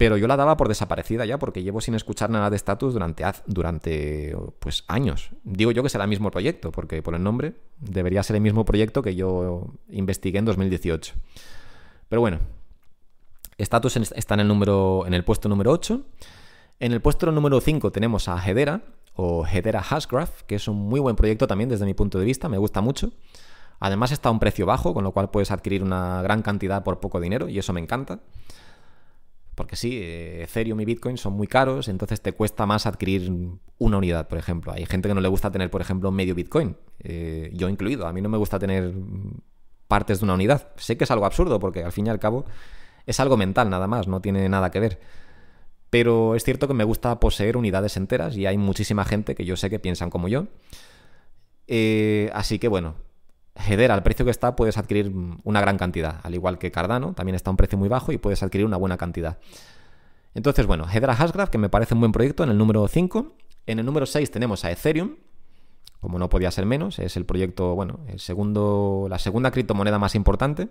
pero 0.02 0.18
yo 0.18 0.26
la 0.26 0.36
daba 0.36 0.58
por 0.58 0.68
desaparecida 0.68 1.28
ya, 1.28 1.38
porque 1.38 1.62
llevo 1.62 1.80
sin 1.80 1.94
escuchar 1.94 2.32
nada 2.32 2.50
de 2.50 2.56
status 2.56 2.92
durante, 2.92 3.24
durante 3.46 4.36
pues, 4.58 4.84
años. 4.88 5.30
Digo 5.44 5.70
yo 5.70 5.84
que 5.84 5.90
será 5.90 6.06
el 6.06 6.10
mismo 6.10 6.32
proyecto, 6.32 6.72
porque 6.72 7.04
por 7.04 7.14
el 7.14 7.22
nombre 7.22 7.54
debería 7.78 8.24
ser 8.24 8.36
el 8.38 8.42
mismo 8.42 8.66
proyecto 8.66 9.04
que 9.04 9.14
yo 9.14 9.68
investigué 9.90 10.40
en 10.40 10.46
2018. 10.46 11.14
Pero 12.10 12.20
bueno, 12.20 12.40
Status 13.60 13.96
está 14.16 14.34
en 14.34 14.40
el, 14.40 14.48
número, 14.48 15.04
en 15.06 15.14
el 15.14 15.24
puesto 15.24 15.48
número 15.48 15.70
8. 15.72 16.04
En 16.80 16.94
el 16.94 17.02
puesto 17.02 17.32
número 17.32 17.62
5 17.62 17.92
tenemos 17.92 18.28
a 18.28 18.44
Hedera, 18.44 18.82
o 19.14 19.46
Hedera 19.46 19.84
Hashgraph, 19.84 20.42
que 20.48 20.56
es 20.56 20.68
un 20.68 20.78
muy 20.78 21.00
buen 21.00 21.16
proyecto 21.16 21.46
también 21.46 21.70
desde 21.70 21.86
mi 21.86 21.94
punto 21.94 22.18
de 22.18 22.26
vista, 22.26 22.50
me 22.50 22.58
gusta 22.58 22.82
mucho. 22.82 23.12
Además 23.80 24.12
está 24.12 24.30
a 24.30 24.32
un 24.32 24.40
precio 24.40 24.66
bajo, 24.66 24.96
con 24.96 25.04
lo 25.04 25.12
cual 25.12 25.30
puedes 25.30 25.52
adquirir 25.52 25.84
una 25.84 26.24
gran 26.24 26.42
cantidad 26.42 26.84
por 26.84 27.00
poco 27.00 27.20
dinero 27.20 27.50
y 27.50 27.60
eso 27.60 27.72
me 27.72 27.82
encanta. 27.82 28.20
Porque 29.62 29.76
sí, 29.76 30.02
Ethereum 30.02 30.82
y 30.82 30.86
Bitcoin 30.86 31.18
son 31.18 31.34
muy 31.34 31.46
caros, 31.46 31.88
entonces 31.88 32.20
te 32.20 32.32
cuesta 32.32 32.66
más 32.66 32.88
adquirir 32.88 33.32
una 33.78 33.98
unidad, 33.98 34.28
por 34.28 34.40
ejemplo. 34.40 34.72
Hay 34.72 34.88
gente 34.88 35.08
que 35.08 35.14
no 35.14 35.22
le 35.22 35.28
gusta 35.28 35.52
tener, 35.52 35.70
por 35.70 35.82
ejemplo, 35.82 36.10
medio 36.10 36.34
Bitcoin, 36.34 36.76
eh, 36.98 37.52
yo 37.54 37.70
incluido. 37.70 38.08
A 38.08 38.12
mí 38.12 38.24
no 38.24 38.30
me 38.30 38.40
gusta 38.40 38.58
tener 38.58 38.92
partes 39.88 40.18
de 40.18 40.24
una 40.24 40.34
unidad. 40.34 40.70
Sé 40.78 40.98
que 40.98 41.04
es 41.04 41.12
algo 41.12 41.28
absurdo, 41.28 41.60
porque 41.60 41.84
al 41.84 41.92
fin 41.92 42.08
y 42.08 42.10
al 42.10 42.18
cabo 42.18 42.46
es 43.06 43.20
algo 43.20 43.38
mental 43.38 43.70
nada 43.70 43.86
más, 43.86 44.08
no 44.08 44.20
tiene 44.20 44.50
nada 44.50 44.72
que 44.72 44.80
ver. 44.80 45.00
Pero 45.92 46.34
es 46.34 46.44
cierto 46.44 46.68
que 46.68 46.74
me 46.74 46.84
gusta 46.84 47.20
poseer 47.20 47.56
unidades 47.56 47.98
enteras 47.98 48.36
y 48.38 48.48
hay 48.48 48.58
muchísima 48.58 49.06
gente 49.06 49.36
que 49.36 49.46
yo 49.46 49.58
sé 49.58 49.70
que 49.70 49.78
piensan 49.78 50.10
como 50.10 50.28
yo. 50.28 50.48
Eh, 51.68 52.32
así 52.34 52.58
que 52.58 52.68
bueno, 52.68 52.96
Hedera, 53.68 53.94
al 53.94 54.04
precio 54.04 54.26
que 54.26 54.32
está, 54.32 54.56
puedes 54.56 54.78
adquirir 54.78 55.14
una 55.44 55.62
gran 55.62 55.78
cantidad. 55.78 56.20
Al 56.24 56.34
igual 56.34 56.58
que 56.58 56.72
Cardano, 56.72 57.14
también 57.14 57.36
está 57.36 57.50
a 57.50 57.52
un 57.52 57.58
precio 57.58 57.78
muy 57.78 57.90
bajo 57.90 58.12
y 58.12 58.18
puedes 58.18 58.44
adquirir 58.44 58.66
una 58.66 58.78
buena 58.78 58.98
cantidad. 58.98 59.38
Entonces, 60.34 60.66
bueno, 60.66 60.86
Hedera 60.92 61.16
Hashgraph, 61.16 61.50
que 61.50 61.58
me 61.58 61.70
parece 61.70 61.94
un 61.94 62.00
buen 62.00 62.12
proyecto, 62.12 62.44
en 62.44 62.50
el 62.50 62.58
número 62.58 62.88
5. 62.88 63.36
En 63.68 63.80
el 63.80 63.86
número 63.86 64.06
6 64.06 64.32
tenemos 64.32 64.66
a 64.66 64.72
Ethereum, 64.72 65.16
como 66.00 66.18
no 66.18 66.30
podía 66.30 66.50
ser 66.50 66.66
menos, 66.66 66.98
es 66.98 67.16
el 67.16 67.26
proyecto, 67.26 67.76
bueno, 67.76 68.00
el 68.08 68.20
segundo, 68.20 69.06
la 69.08 69.20
segunda 69.20 69.52
criptomoneda 69.52 70.00
más 70.00 70.16
importante. 70.16 70.70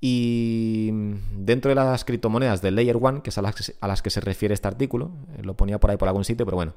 Y 0.00 0.90
dentro 1.36 1.68
de 1.70 1.76
las 1.76 2.04
criptomonedas 2.04 2.60
de 2.60 2.72
Layer 2.72 2.96
1, 2.96 3.22
que 3.22 3.30
es 3.30 3.38
a 3.38 3.42
las, 3.42 4.02
que 4.02 4.10
se 4.10 4.20
refiere 4.20 4.54
este 4.54 4.68
artículo, 4.68 5.10
eh, 5.36 5.42
lo 5.42 5.54
ponía 5.54 5.78
por 5.78 5.90
ahí 5.90 5.96
por 5.96 6.08
algún 6.08 6.24
sitio, 6.24 6.44
pero 6.44 6.56
bueno, 6.56 6.74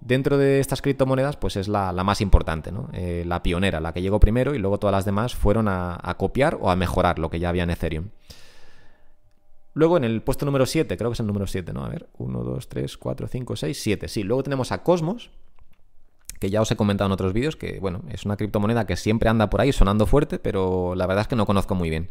dentro 0.00 0.38
de 0.38 0.60
estas 0.60 0.82
criptomonedas, 0.82 1.36
pues 1.36 1.56
es 1.56 1.68
la, 1.68 1.92
más 1.92 2.20
importante, 2.20 2.72
¿no? 2.72 2.88
Eh, 2.92 3.24
la 3.26 3.42
pionera, 3.42 3.80
la 3.80 3.92
que 3.92 4.02
llegó 4.02 4.20
primero 4.20 4.54
y 4.54 4.58
luego 4.58 4.78
todas 4.78 4.92
las 4.92 5.04
demás 5.04 5.34
fueron 5.34 5.68
a, 5.68 5.98
a, 6.00 6.16
copiar 6.16 6.58
o 6.60 6.70
a 6.70 6.76
mejorar 6.76 7.18
lo 7.18 7.30
que 7.30 7.40
ya 7.40 7.48
había 7.48 7.64
en 7.64 7.70
Ethereum. 7.70 8.08
Luego 9.74 9.96
en 9.96 10.04
el 10.04 10.22
puesto 10.22 10.44
número 10.44 10.66
7, 10.66 10.96
creo 10.96 11.10
que 11.10 11.14
es 11.14 11.20
el 11.20 11.26
número 11.26 11.46
7, 11.46 11.72
¿no? 11.72 11.84
A 11.84 11.88
ver, 11.88 12.08
1, 12.18 12.42
2, 12.42 12.68
3, 12.68 12.96
4, 12.96 13.28
5, 13.28 13.56
6, 13.56 13.80
7. 13.80 14.08
Sí, 14.08 14.22
luego 14.22 14.42
tenemos 14.42 14.72
a 14.72 14.82
Cosmos, 14.82 15.30
que 16.40 16.50
ya 16.50 16.60
os 16.60 16.70
he 16.70 16.76
comentado 16.76 17.06
en 17.06 17.12
otros 17.12 17.32
vídeos, 17.32 17.56
que 17.56 17.78
bueno, 17.80 18.02
es 18.08 18.24
una 18.24 18.36
criptomoneda 18.36 18.86
que 18.86 18.96
siempre 18.96 19.28
anda 19.28 19.50
por 19.50 19.60
ahí 19.60 19.72
sonando 19.72 20.06
fuerte, 20.06 20.38
pero 20.38 20.94
la 20.94 21.06
verdad 21.06 21.22
es 21.22 21.28
que 21.28 21.36
no 21.36 21.46
conozco 21.46 21.74
muy 21.74 21.90
bien. 21.90 22.10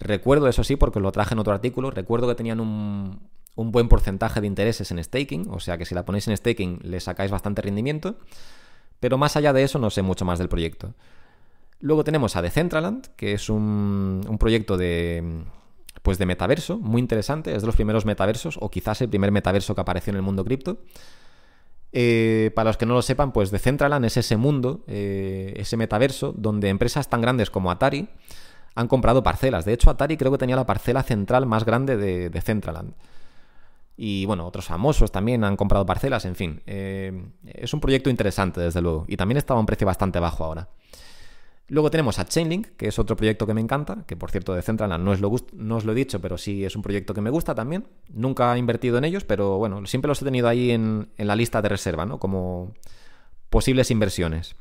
Recuerdo, 0.00 0.48
eso 0.48 0.62
sí, 0.62 0.76
porque 0.76 1.00
lo 1.00 1.10
traje 1.12 1.34
en 1.34 1.40
otro 1.40 1.52
artículo, 1.52 1.90
recuerdo 1.90 2.28
que 2.28 2.34
tenían 2.34 2.60
un, 2.60 3.20
buen 3.56 3.88
porcentaje 3.88 4.40
de 4.40 4.46
intereses 4.46 4.90
en 4.92 5.02
staking, 5.02 5.48
o 5.50 5.58
sea 5.58 5.76
que 5.76 5.84
si 5.84 5.94
la 5.94 6.04
ponéis 6.04 6.28
en 6.28 6.36
staking 6.36 6.78
le 6.82 7.00
sacáis 7.00 7.30
bastante 7.30 7.62
rendimiento, 7.62 8.16
pero 9.00 9.18
más 9.18 9.36
allá 9.36 9.52
de 9.52 9.64
eso 9.64 9.78
no 9.78 9.90
sé 9.90 10.02
mucho 10.02 10.24
más 10.24 10.38
del 10.38 10.48
proyecto. 10.48 10.94
Luego 11.80 12.04
tenemos 12.04 12.36
a 12.36 12.42
Decentraland, 12.42 13.06
que 13.16 13.32
es 13.32 13.48
un, 13.48 14.24
un 14.28 14.38
proyecto 14.38 14.76
de, 14.76 15.44
pues 16.02 16.18
de 16.18 16.26
metaverso, 16.26 16.78
muy 16.78 17.00
interesante, 17.00 17.54
es 17.54 17.62
de 17.62 17.66
los 17.66 17.76
primeros 17.76 18.04
metaversos, 18.04 18.58
o 18.60 18.70
quizás 18.70 19.00
el 19.00 19.08
primer 19.08 19.32
metaverso 19.32 19.74
que 19.74 19.80
apareció 19.80 20.12
en 20.12 20.16
el 20.16 20.22
mundo 20.22 20.44
cripto. 20.44 20.78
Eh, 21.92 22.52
para 22.54 22.68
los 22.68 22.76
que 22.76 22.86
no 22.86 22.94
lo 22.94 23.02
sepan, 23.02 23.32
pues 23.32 23.50
Decentraland 23.50 24.04
es 24.04 24.16
ese 24.16 24.36
mundo, 24.36 24.84
eh, 24.86 25.54
ese 25.56 25.76
metaverso, 25.76 26.34
donde 26.36 26.68
empresas 26.68 27.08
tan 27.08 27.20
grandes 27.20 27.50
como 27.50 27.70
Atari 27.70 28.08
han 28.78 28.86
comprado 28.86 29.24
parcelas. 29.24 29.64
De 29.64 29.72
hecho, 29.72 29.90
Atari 29.90 30.16
creo 30.16 30.30
que 30.30 30.38
tenía 30.38 30.54
la 30.54 30.64
parcela 30.64 31.02
central 31.02 31.46
más 31.46 31.64
grande 31.64 31.96
de, 31.96 32.30
Decentraland. 32.30 32.94
Y 33.96 34.24
bueno, 34.24 34.46
otros 34.46 34.66
famosos 34.66 35.10
también 35.10 35.42
han 35.42 35.56
comprado 35.56 35.84
parcelas, 35.84 36.24
en 36.24 36.36
fin. 36.36 36.62
Eh, 36.64 37.12
es 37.44 37.74
un 37.74 37.80
proyecto 37.80 38.08
interesante, 38.08 38.60
desde 38.60 38.80
luego. 38.80 39.04
Y 39.08 39.16
también 39.16 39.36
estaba 39.36 39.58
a 39.58 39.60
un 39.60 39.66
precio 39.66 39.84
bastante 39.84 40.20
bajo 40.20 40.44
ahora. 40.44 40.68
Luego 41.66 41.90
tenemos 41.90 42.20
a 42.20 42.24
Chainlink, 42.24 42.68
que 42.76 42.86
es 42.86 43.00
otro 43.00 43.16
proyecto 43.16 43.48
que 43.48 43.52
me 43.52 43.60
encanta, 43.60 44.04
que 44.06 44.16
por 44.16 44.30
cierto 44.30 44.54
de 44.54 44.62
Centraland 44.62 45.04
no, 45.04 45.12
lo 45.16 45.36
no 45.54 45.76
os 45.76 45.84
lo 45.84 45.90
he 45.90 45.96
dicho, 45.96 46.20
pero 46.20 46.38
sí 46.38 46.64
es 46.64 46.76
un 46.76 46.82
proyecto 46.82 47.14
que 47.14 47.20
me 47.20 47.30
gusta 47.30 47.56
también. 47.56 47.88
Nunca 48.08 48.54
he 48.54 48.58
invertido 48.60 48.96
en 48.96 49.04
ellos, 49.04 49.24
pero 49.24 49.58
bueno, 49.58 49.84
siempre 49.86 50.08
los 50.08 50.22
he 50.22 50.24
tenido 50.24 50.46
ahí 50.46 50.70
en, 50.70 51.08
la 51.16 51.34
lista 51.34 51.60
de 51.60 51.68
reserva, 51.68 52.06
¿no? 52.06 52.20
Como 52.20 52.74
posibles 53.50 53.90
inversiones. 53.90 54.54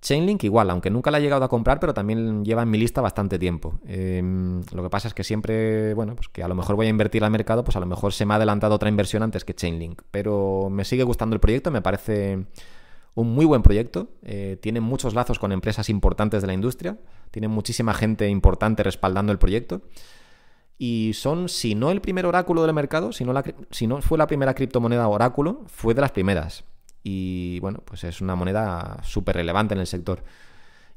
Chainlink 0.00 0.44
igual, 0.44 0.70
aunque 0.70 0.88
nunca 0.88 1.10
la 1.10 1.18
he 1.18 1.20
llegado 1.20 1.44
a 1.44 1.48
comprar, 1.48 1.78
pero 1.78 1.92
también 1.92 2.42
lleva 2.44 2.62
en 2.62 2.70
mi 2.70 2.78
lista 2.78 3.02
bastante 3.02 3.38
tiempo. 3.38 3.78
Em, 3.86 4.62
lo 4.72 4.82
que 4.82 4.88
pasa 4.88 5.08
es 5.08 5.14
que 5.14 5.24
siempre, 5.24 5.92
bueno, 5.92 6.16
pues 6.16 6.28
que 6.28 6.42
a 6.42 6.48
lo 6.48 6.54
mejor 6.54 6.76
voy 6.76 6.86
a 6.86 6.90
invertir 6.90 7.22
al 7.22 7.30
mercado, 7.30 7.64
pues 7.64 7.76
a 7.76 7.80
lo 7.80 7.86
mejor 7.86 8.12
se 8.14 8.24
me 8.24 8.32
ha 8.32 8.36
adelantado 8.36 8.74
otra 8.74 8.88
inversión 8.88 9.22
antes 9.22 9.44
que 9.44 9.54
Chainlink. 9.54 10.02
Pero 10.10 10.68
me 10.70 10.84
sigue 10.84 11.02
gustando 11.02 11.34
el 11.34 11.40
proyecto, 11.40 11.70
me 11.70 11.82
parece 11.82 12.46
un 13.14 13.34
muy 13.34 13.44
buen 13.44 13.62
proyecto, 13.62 14.08
eh, 14.22 14.56
tiene 14.62 14.80
muchos 14.80 15.14
lazos 15.14 15.38
con 15.38 15.52
empresas 15.52 15.90
importantes 15.90 16.40
de 16.40 16.46
la 16.46 16.54
industria, 16.54 16.98
tiene 17.30 17.48
muchísima 17.48 17.92
gente 17.92 18.28
importante 18.28 18.82
respaldando 18.82 19.32
el 19.32 19.38
proyecto. 19.38 19.82
Y 20.78 21.12
son, 21.12 21.50
si 21.50 21.74
no 21.74 21.90
el 21.90 22.00
primer 22.00 22.24
oráculo 22.24 22.62
del 22.62 22.72
mercado, 22.72 23.12
si 23.12 23.24
no, 23.24 23.34
la, 23.34 23.44
si 23.70 23.86
no 23.86 24.00
fue 24.00 24.16
la 24.16 24.26
primera 24.26 24.54
criptomoneda 24.54 25.06
oráculo, 25.08 25.64
fue 25.66 25.92
de 25.92 26.00
las 26.00 26.12
primeras. 26.12 26.64
Y 27.02 27.60
bueno, 27.60 27.80
pues 27.84 28.04
es 28.04 28.20
una 28.20 28.34
moneda 28.34 28.98
súper 29.02 29.36
relevante 29.36 29.74
en 29.74 29.80
el 29.80 29.86
sector. 29.86 30.22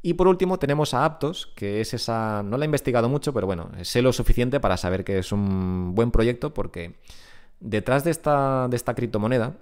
Y 0.06 0.16
por 0.16 0.28
último 0.28 0.60
tenemos 0.60 0.94
a 0.94 1.06
Aptos, 1.06 1.48
que 1.56 1.80
es 1.80 1.94
esa, 1.94 2.44
no 2.44 2.58
la 2.58 2.66
he 2.66 2.68
investigado 2.68 3.08
mucho, 3.08 3.34
pero 3.34 3.48
bueno, 3.48 3.72
sé 3.84 4.02
lo 4.02 4.12
suficiente 4.12 4.60
para 4.60 4.76
saber 4.76 5.06
que 5.06 5.18
es 5.20 5.32
un 5.32 5.96
buen 5.96 6.12
proyecto 6.12 6.54
porque 6.54 6.98
detrás 7.62 8.04
de 8.04 8.12
esta, 8.12 8.68
de 8.68 8.76
esta 8.76 8.96
criptomoneda 8.96 9.56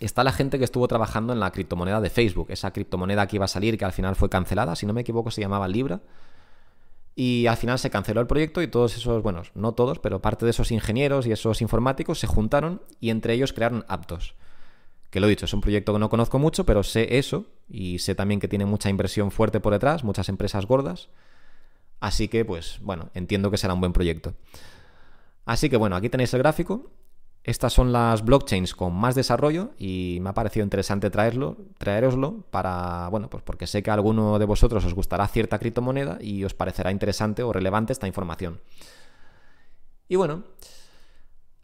está 0.00 0.24
la 0.24 0.32
gente 0.32 0.58
que 0.58 0.64
estuvo 0.64 0.88
trabajando 0.88 1.32
en 1.32 1.38
la 1.38 1.52
criptomoneda 1.52 2.00
de 2.00 2.10
Facebook, 2.10 2.48
esa 2.50 2.72
criptomoneda 2.72 3.28
que 3.28 3.36
iba 3.36 3.44
a 3.44 3.48
salir 3.48 3.78
que 3.78 3.84
al 3.84 3.92
final 3.92 4.16
fue 4.16 4.28
cancelada, 4.28 4.74
si 4.74 4.86
no 4.86 4.92
me 4.92 5.02
equivoco 5.02 5.30
se 5.30 5.40
llamaba 5.40 5.68
Libra. 5.68 6.00
Y 7.14 7.46
al 7.46 7.56
final 7.56 7.80
se 7.80 7.90
canceló 7.90 8.20
el 8.20 8.28
proyecto 8.28 8.62
y 8.62 8.68
todos 8.68 8.96
esos, 8.96 9.24
bueno, 9.24 9.42
no 9.54 9.72
todos, 9.72 9.98
pero 9.98 10.22
parte 10.22 10.44
de 10.44 10.50
esos 10.50 10.70
ingenieros 10.70 11.26
y 11.26 11.32
esos 11.32 11.62
informáticos 11.62 12.20
se 12.20 12.28
juntaron 12.28 12.80
y 13.00 13.10
entre 13.10 13.34
ellos 13.34 13.52
crearon 13.52 13.84
Aptos. 13.88 14.34
Que 15.10 15.20
lo 15.20 15.26
he 15.26 15.30
dicho, 15.30 15.46
es 15.46 15.54
un 15.54 15.60
proyecto 15.60 15.92
que 15.92 15.98
no 15.98 16.10
conozco 16.10 16.38
mucho, 16.38 16.64
pero 16.64 16.82
sé 16.82 17.18
eso 17.18 17.46
y 17.68 17.98
sé 17.98 18.14
también 18.14 18.40
que 18.40 18.48
tiene 18.48 18.66
mucha 18.66 18.90
inversión 18.90 19.30
fuerte 19.30 19.60
por 19.60 19.72
detrás, 19.72 20.04
muchas 20.04 20.28
empresas 20.28 20.66
gordas. 20.66 21.08
Así 22.00 22.28
que, 22.28 22.44
pues, 22.44 22.78
bueno, 22.82 23.10
entiendo 23.14 23.50
que 23.50 23.56
será 23.56 23.74
un 23.74 23.80
buen 23.80 23.92
proyecto. 23.92 24.34
Así 25.46 25.70
que 25.70 25.76
bueno, 25.76 25.96
aquí 25.96 26.10
tenéis 26.10 26.34
el 26.34 26.40
gráfico 26.40 26.90
estas 27.48 27.72
son 27.72 27.92
las 27.92 28.26
blockchains 28.26 28.74
con 28.74 28.92
más 28.92 29.14
desarrollo 29.14 29.70
y 29.78 30.18
me 30.20 30.28
ha 30.28 30.34
parecido 30.34 30.64
interesante 30.64 31.08
traerlo, 31.08 31.56
traeroslo 31.78 32.44
para, 32.50 33.08
bueno, 33.08 33.30
pues 33.30 33.42
porque 33.42 33.66
sé 33.66 33.82
que 33.82 33.90
a 33.90 33.94
alguno 33.94 34.38
de 34.38 34.44
vosotros 34.44 34.84
os 34.84 34.92
gustará 34.92 35.26
cierta 35.28 35.58
criptomoneda 35.58 36.18
y 36.20 36.44
os 36.44 36.52
parecerá 36.52 36.90
interesante 36.90 37.42
o 37.42 37.50
relevante 37.50 37.94
esta 37.94 38.06
información. 38.06 38.60
Y 40.08 40.16
bueno, 40.16 40.44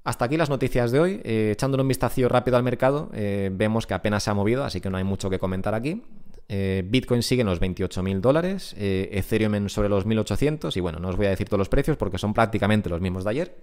hasta 0.05 0.27
aquí 0.27 0.37
las 0.37 0.51
noticias 0.51 0.93
de 0.93 1.01
hoy. 1.01 1.21
Eh, 1.25 1.51
echándole 1.53 1.83
un 1.83 1.89
vistazo 1.89 2.29
rápido 2.29 2.57
al 2.57 2.63
mercado, 2.63 3.11
eh, 3.15 3.51
vemos 3.53 3.87
que 3.87 3.95
apenas 3.95 4.23
se 4.23 4.31
ha 4.31 4.35
movido, 4.35 4.65
así 4.65 4.81
que 4.81 4.91
no 4.91 4.99
hay 4.99 5.05
mucho 5.05 5.29
que 5.31 5.39
comentar 5.39 5.75
aquí. 5.75 6.03
Eh, 6.49 6.85
Bitcoin 6.87 7.23
sigue 7.23 7.41
en 7.41 7.47
los 7.47 7.61
28.000 7.61 8.21
dólares, 8.21 8.75
Ethereum 8.79 9.69
sobre 9.69 9.89
los 9.89 10.07
1.800 10.07 10.77
y 10.77 10.81
bueno, 10.81 10.99
no 10.99 11.09
os 11.09 11.17
voy 11.17 11.27
a 11.27 11.31
decir 11.31 11.49
todos 11.49 11.59
los 11.59 11.71
precios 11.71 11.97
porque 11.97 12.19
son 12.19 12.35
prácticamente 12.35 12.89
los 12.91 13.01
mismos 13.01 13.25
de 13.25 13.31
ayer. 13.31 13.57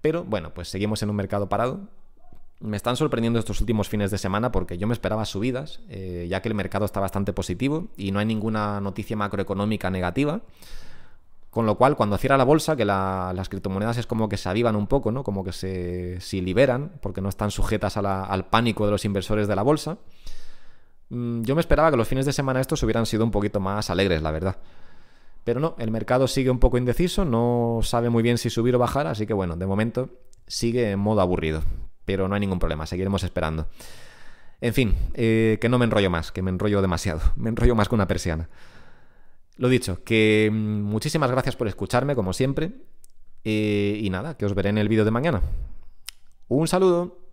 Pero 0.00 0.24
bueno, 0.24 0.52
pues 0.54 0.68
seguimos 0.68 1.02
en 1.02 1.10
un 1.10 1.16
mercado 1.16 1.48
parado. 1.48 1.80
Me 2.60 2.76
están 2.76 2.96
sorprendiendo 2.96 3.38
estos 3.38 3.60
últimos 3.60 3.88
fines 3.88 4.10
de 4.10 4.18
semana 4.18 4.50
porque 4.50 4.78
yo 4.78 4.86
me 4.86 4.92
esperaba 4.92 5.24
subidas, 5.24 5.80
eh, 5.88 6.26
ya 6.28 6.42
que 6.42 6.48
el 6.48 6.54
mercado 6.54 6.84
está 6.84 6.98
bastante 6.98 7.32
positivo 7.32 7.88
y 7.96 8.10
no 8.10 8.18
hay 8.18 8.26
ninguna 8.26 8.80
noticia 8.80 9.16
macroeconómica 9.16 9.90
negativa. 9.90 10.40
Con 11.58 11.66
lo 11.66 11.74
cual, 11.74 11.96
cuando 11.96 12.16
cierra 12.18 12.36
la 12.36 12.44
bolsa, 12.44 12.76
que 12.76 12.84
las 12.84 13.48
criptomonedas 13.48 13.96
es 13.96 14.06
como 14.06 14.28
que 14.28 14.36
se 14.36 14.48
avivan 14.48 14.76
un 14.76 14.86
poco, 14.86 15.10
¿no? 15.10 15.24
Como 15.24 15.42
que 15.42 15.50
se, 15.50 16.20
liberan, 16.40 16.92
porque 17.00 17.20
no 17.20 17.28
están 17.28 17.50
sujetas 17.50 17.96
al 17.96 18.46
pánico 18.46 18.84
de 18.84 18.92
los 18.92 19.04
inversores 19.04 19.48
de 19.48 19.56
la 19.56 19.62
bolsa. 19.62 19.98
Mm, 21.08 21.42
yo 21.42 21.56
me 21.56 21.60
esperaba 21.60 21.90
que 21.90 21.96
los 21.96 22.06
fines 22.06 22.26
de 22.26 22.32
semana 22.32 22.60
estos 22.60 22.80
hubieran 22.84 23.06
sido 23.06 23.24
un 23.24 23.32
poquito 23.32 23.58
más 23.58 23.90
alegres, 23.90 24.22
la 24.22 24.30
verdad. 24.30 24.58
Pero 25.42 25.58
no, 25.58 25.74
el 25.80 25.90
mercado 25.90 26.28
sigue 26.28 26.48
un 26.48 26.60
poco 26.60 26.78
indeciso, 26.78 27.24
no 27.24 27.80
sabe 27.82 28.08
muy 28.08 28.22
bien 28.22 28.38
si 28.38 28.50
subir 28.50 28.76
o 28.76 28.78
bajar, 28.78 29.08
así 29.08 29.26
que 29.26 29.34
bueno, 29.34 29.56
de 29.56 29.66
momento 29.66 30.10
sigue 30.46 30.92
en 30.92 31.00
modo 31.00 31.22
aburrido. 31.22 31.64
Pero 32.04 32.28
no 32.28 32.36
hay 32.36 32.40
ningún 32.40 32.60
problema, 32.60 32.86
seguiremos 32.86 33.24
esperando. 33.24 33.66
En 34.60 34.74
fin, 34.74 34.94
eh, 35.14 35.58
que 35.60 35.68
no 35.68 35.80
me 35.80 35.86
enrollo 35.86 36.08
más, 36.08 36.30
que 36.30 36.40
me 36.40 36.50
enrollo 36.50 36.80
demasiado, 36.82 37.20
me 37.34 37.48
enrollo 37.48 37.74
más 37.74 37.88
que 37.88 37.96
una 37.96 38.06
persiana. 38.06 38.48
Lo 39.58 39.68
dicho, 39.68 40.02
que 40.04 40.48
mm, 40.50 40.82
muchísimas 40.82 41.30
gracias 41.30 41.56
por 41.56 41.68
escucharme, 41.68 42.14
como 42.14 42.32
siempre. 42.32 42.72
Eh, 43.44 44.00
y 44.02 44.08
nada, 44.08 44.36
que 44.36 44.46
os 44.46 44.54
veré 44.54 44.70
en 44.70 44.78
el 44.78 44.88
vídeo 44.88 45.04
de 45.04 45.10
mañana. 45.10 45.42
Un 46.46 46.68
saludo. 46.68 47.27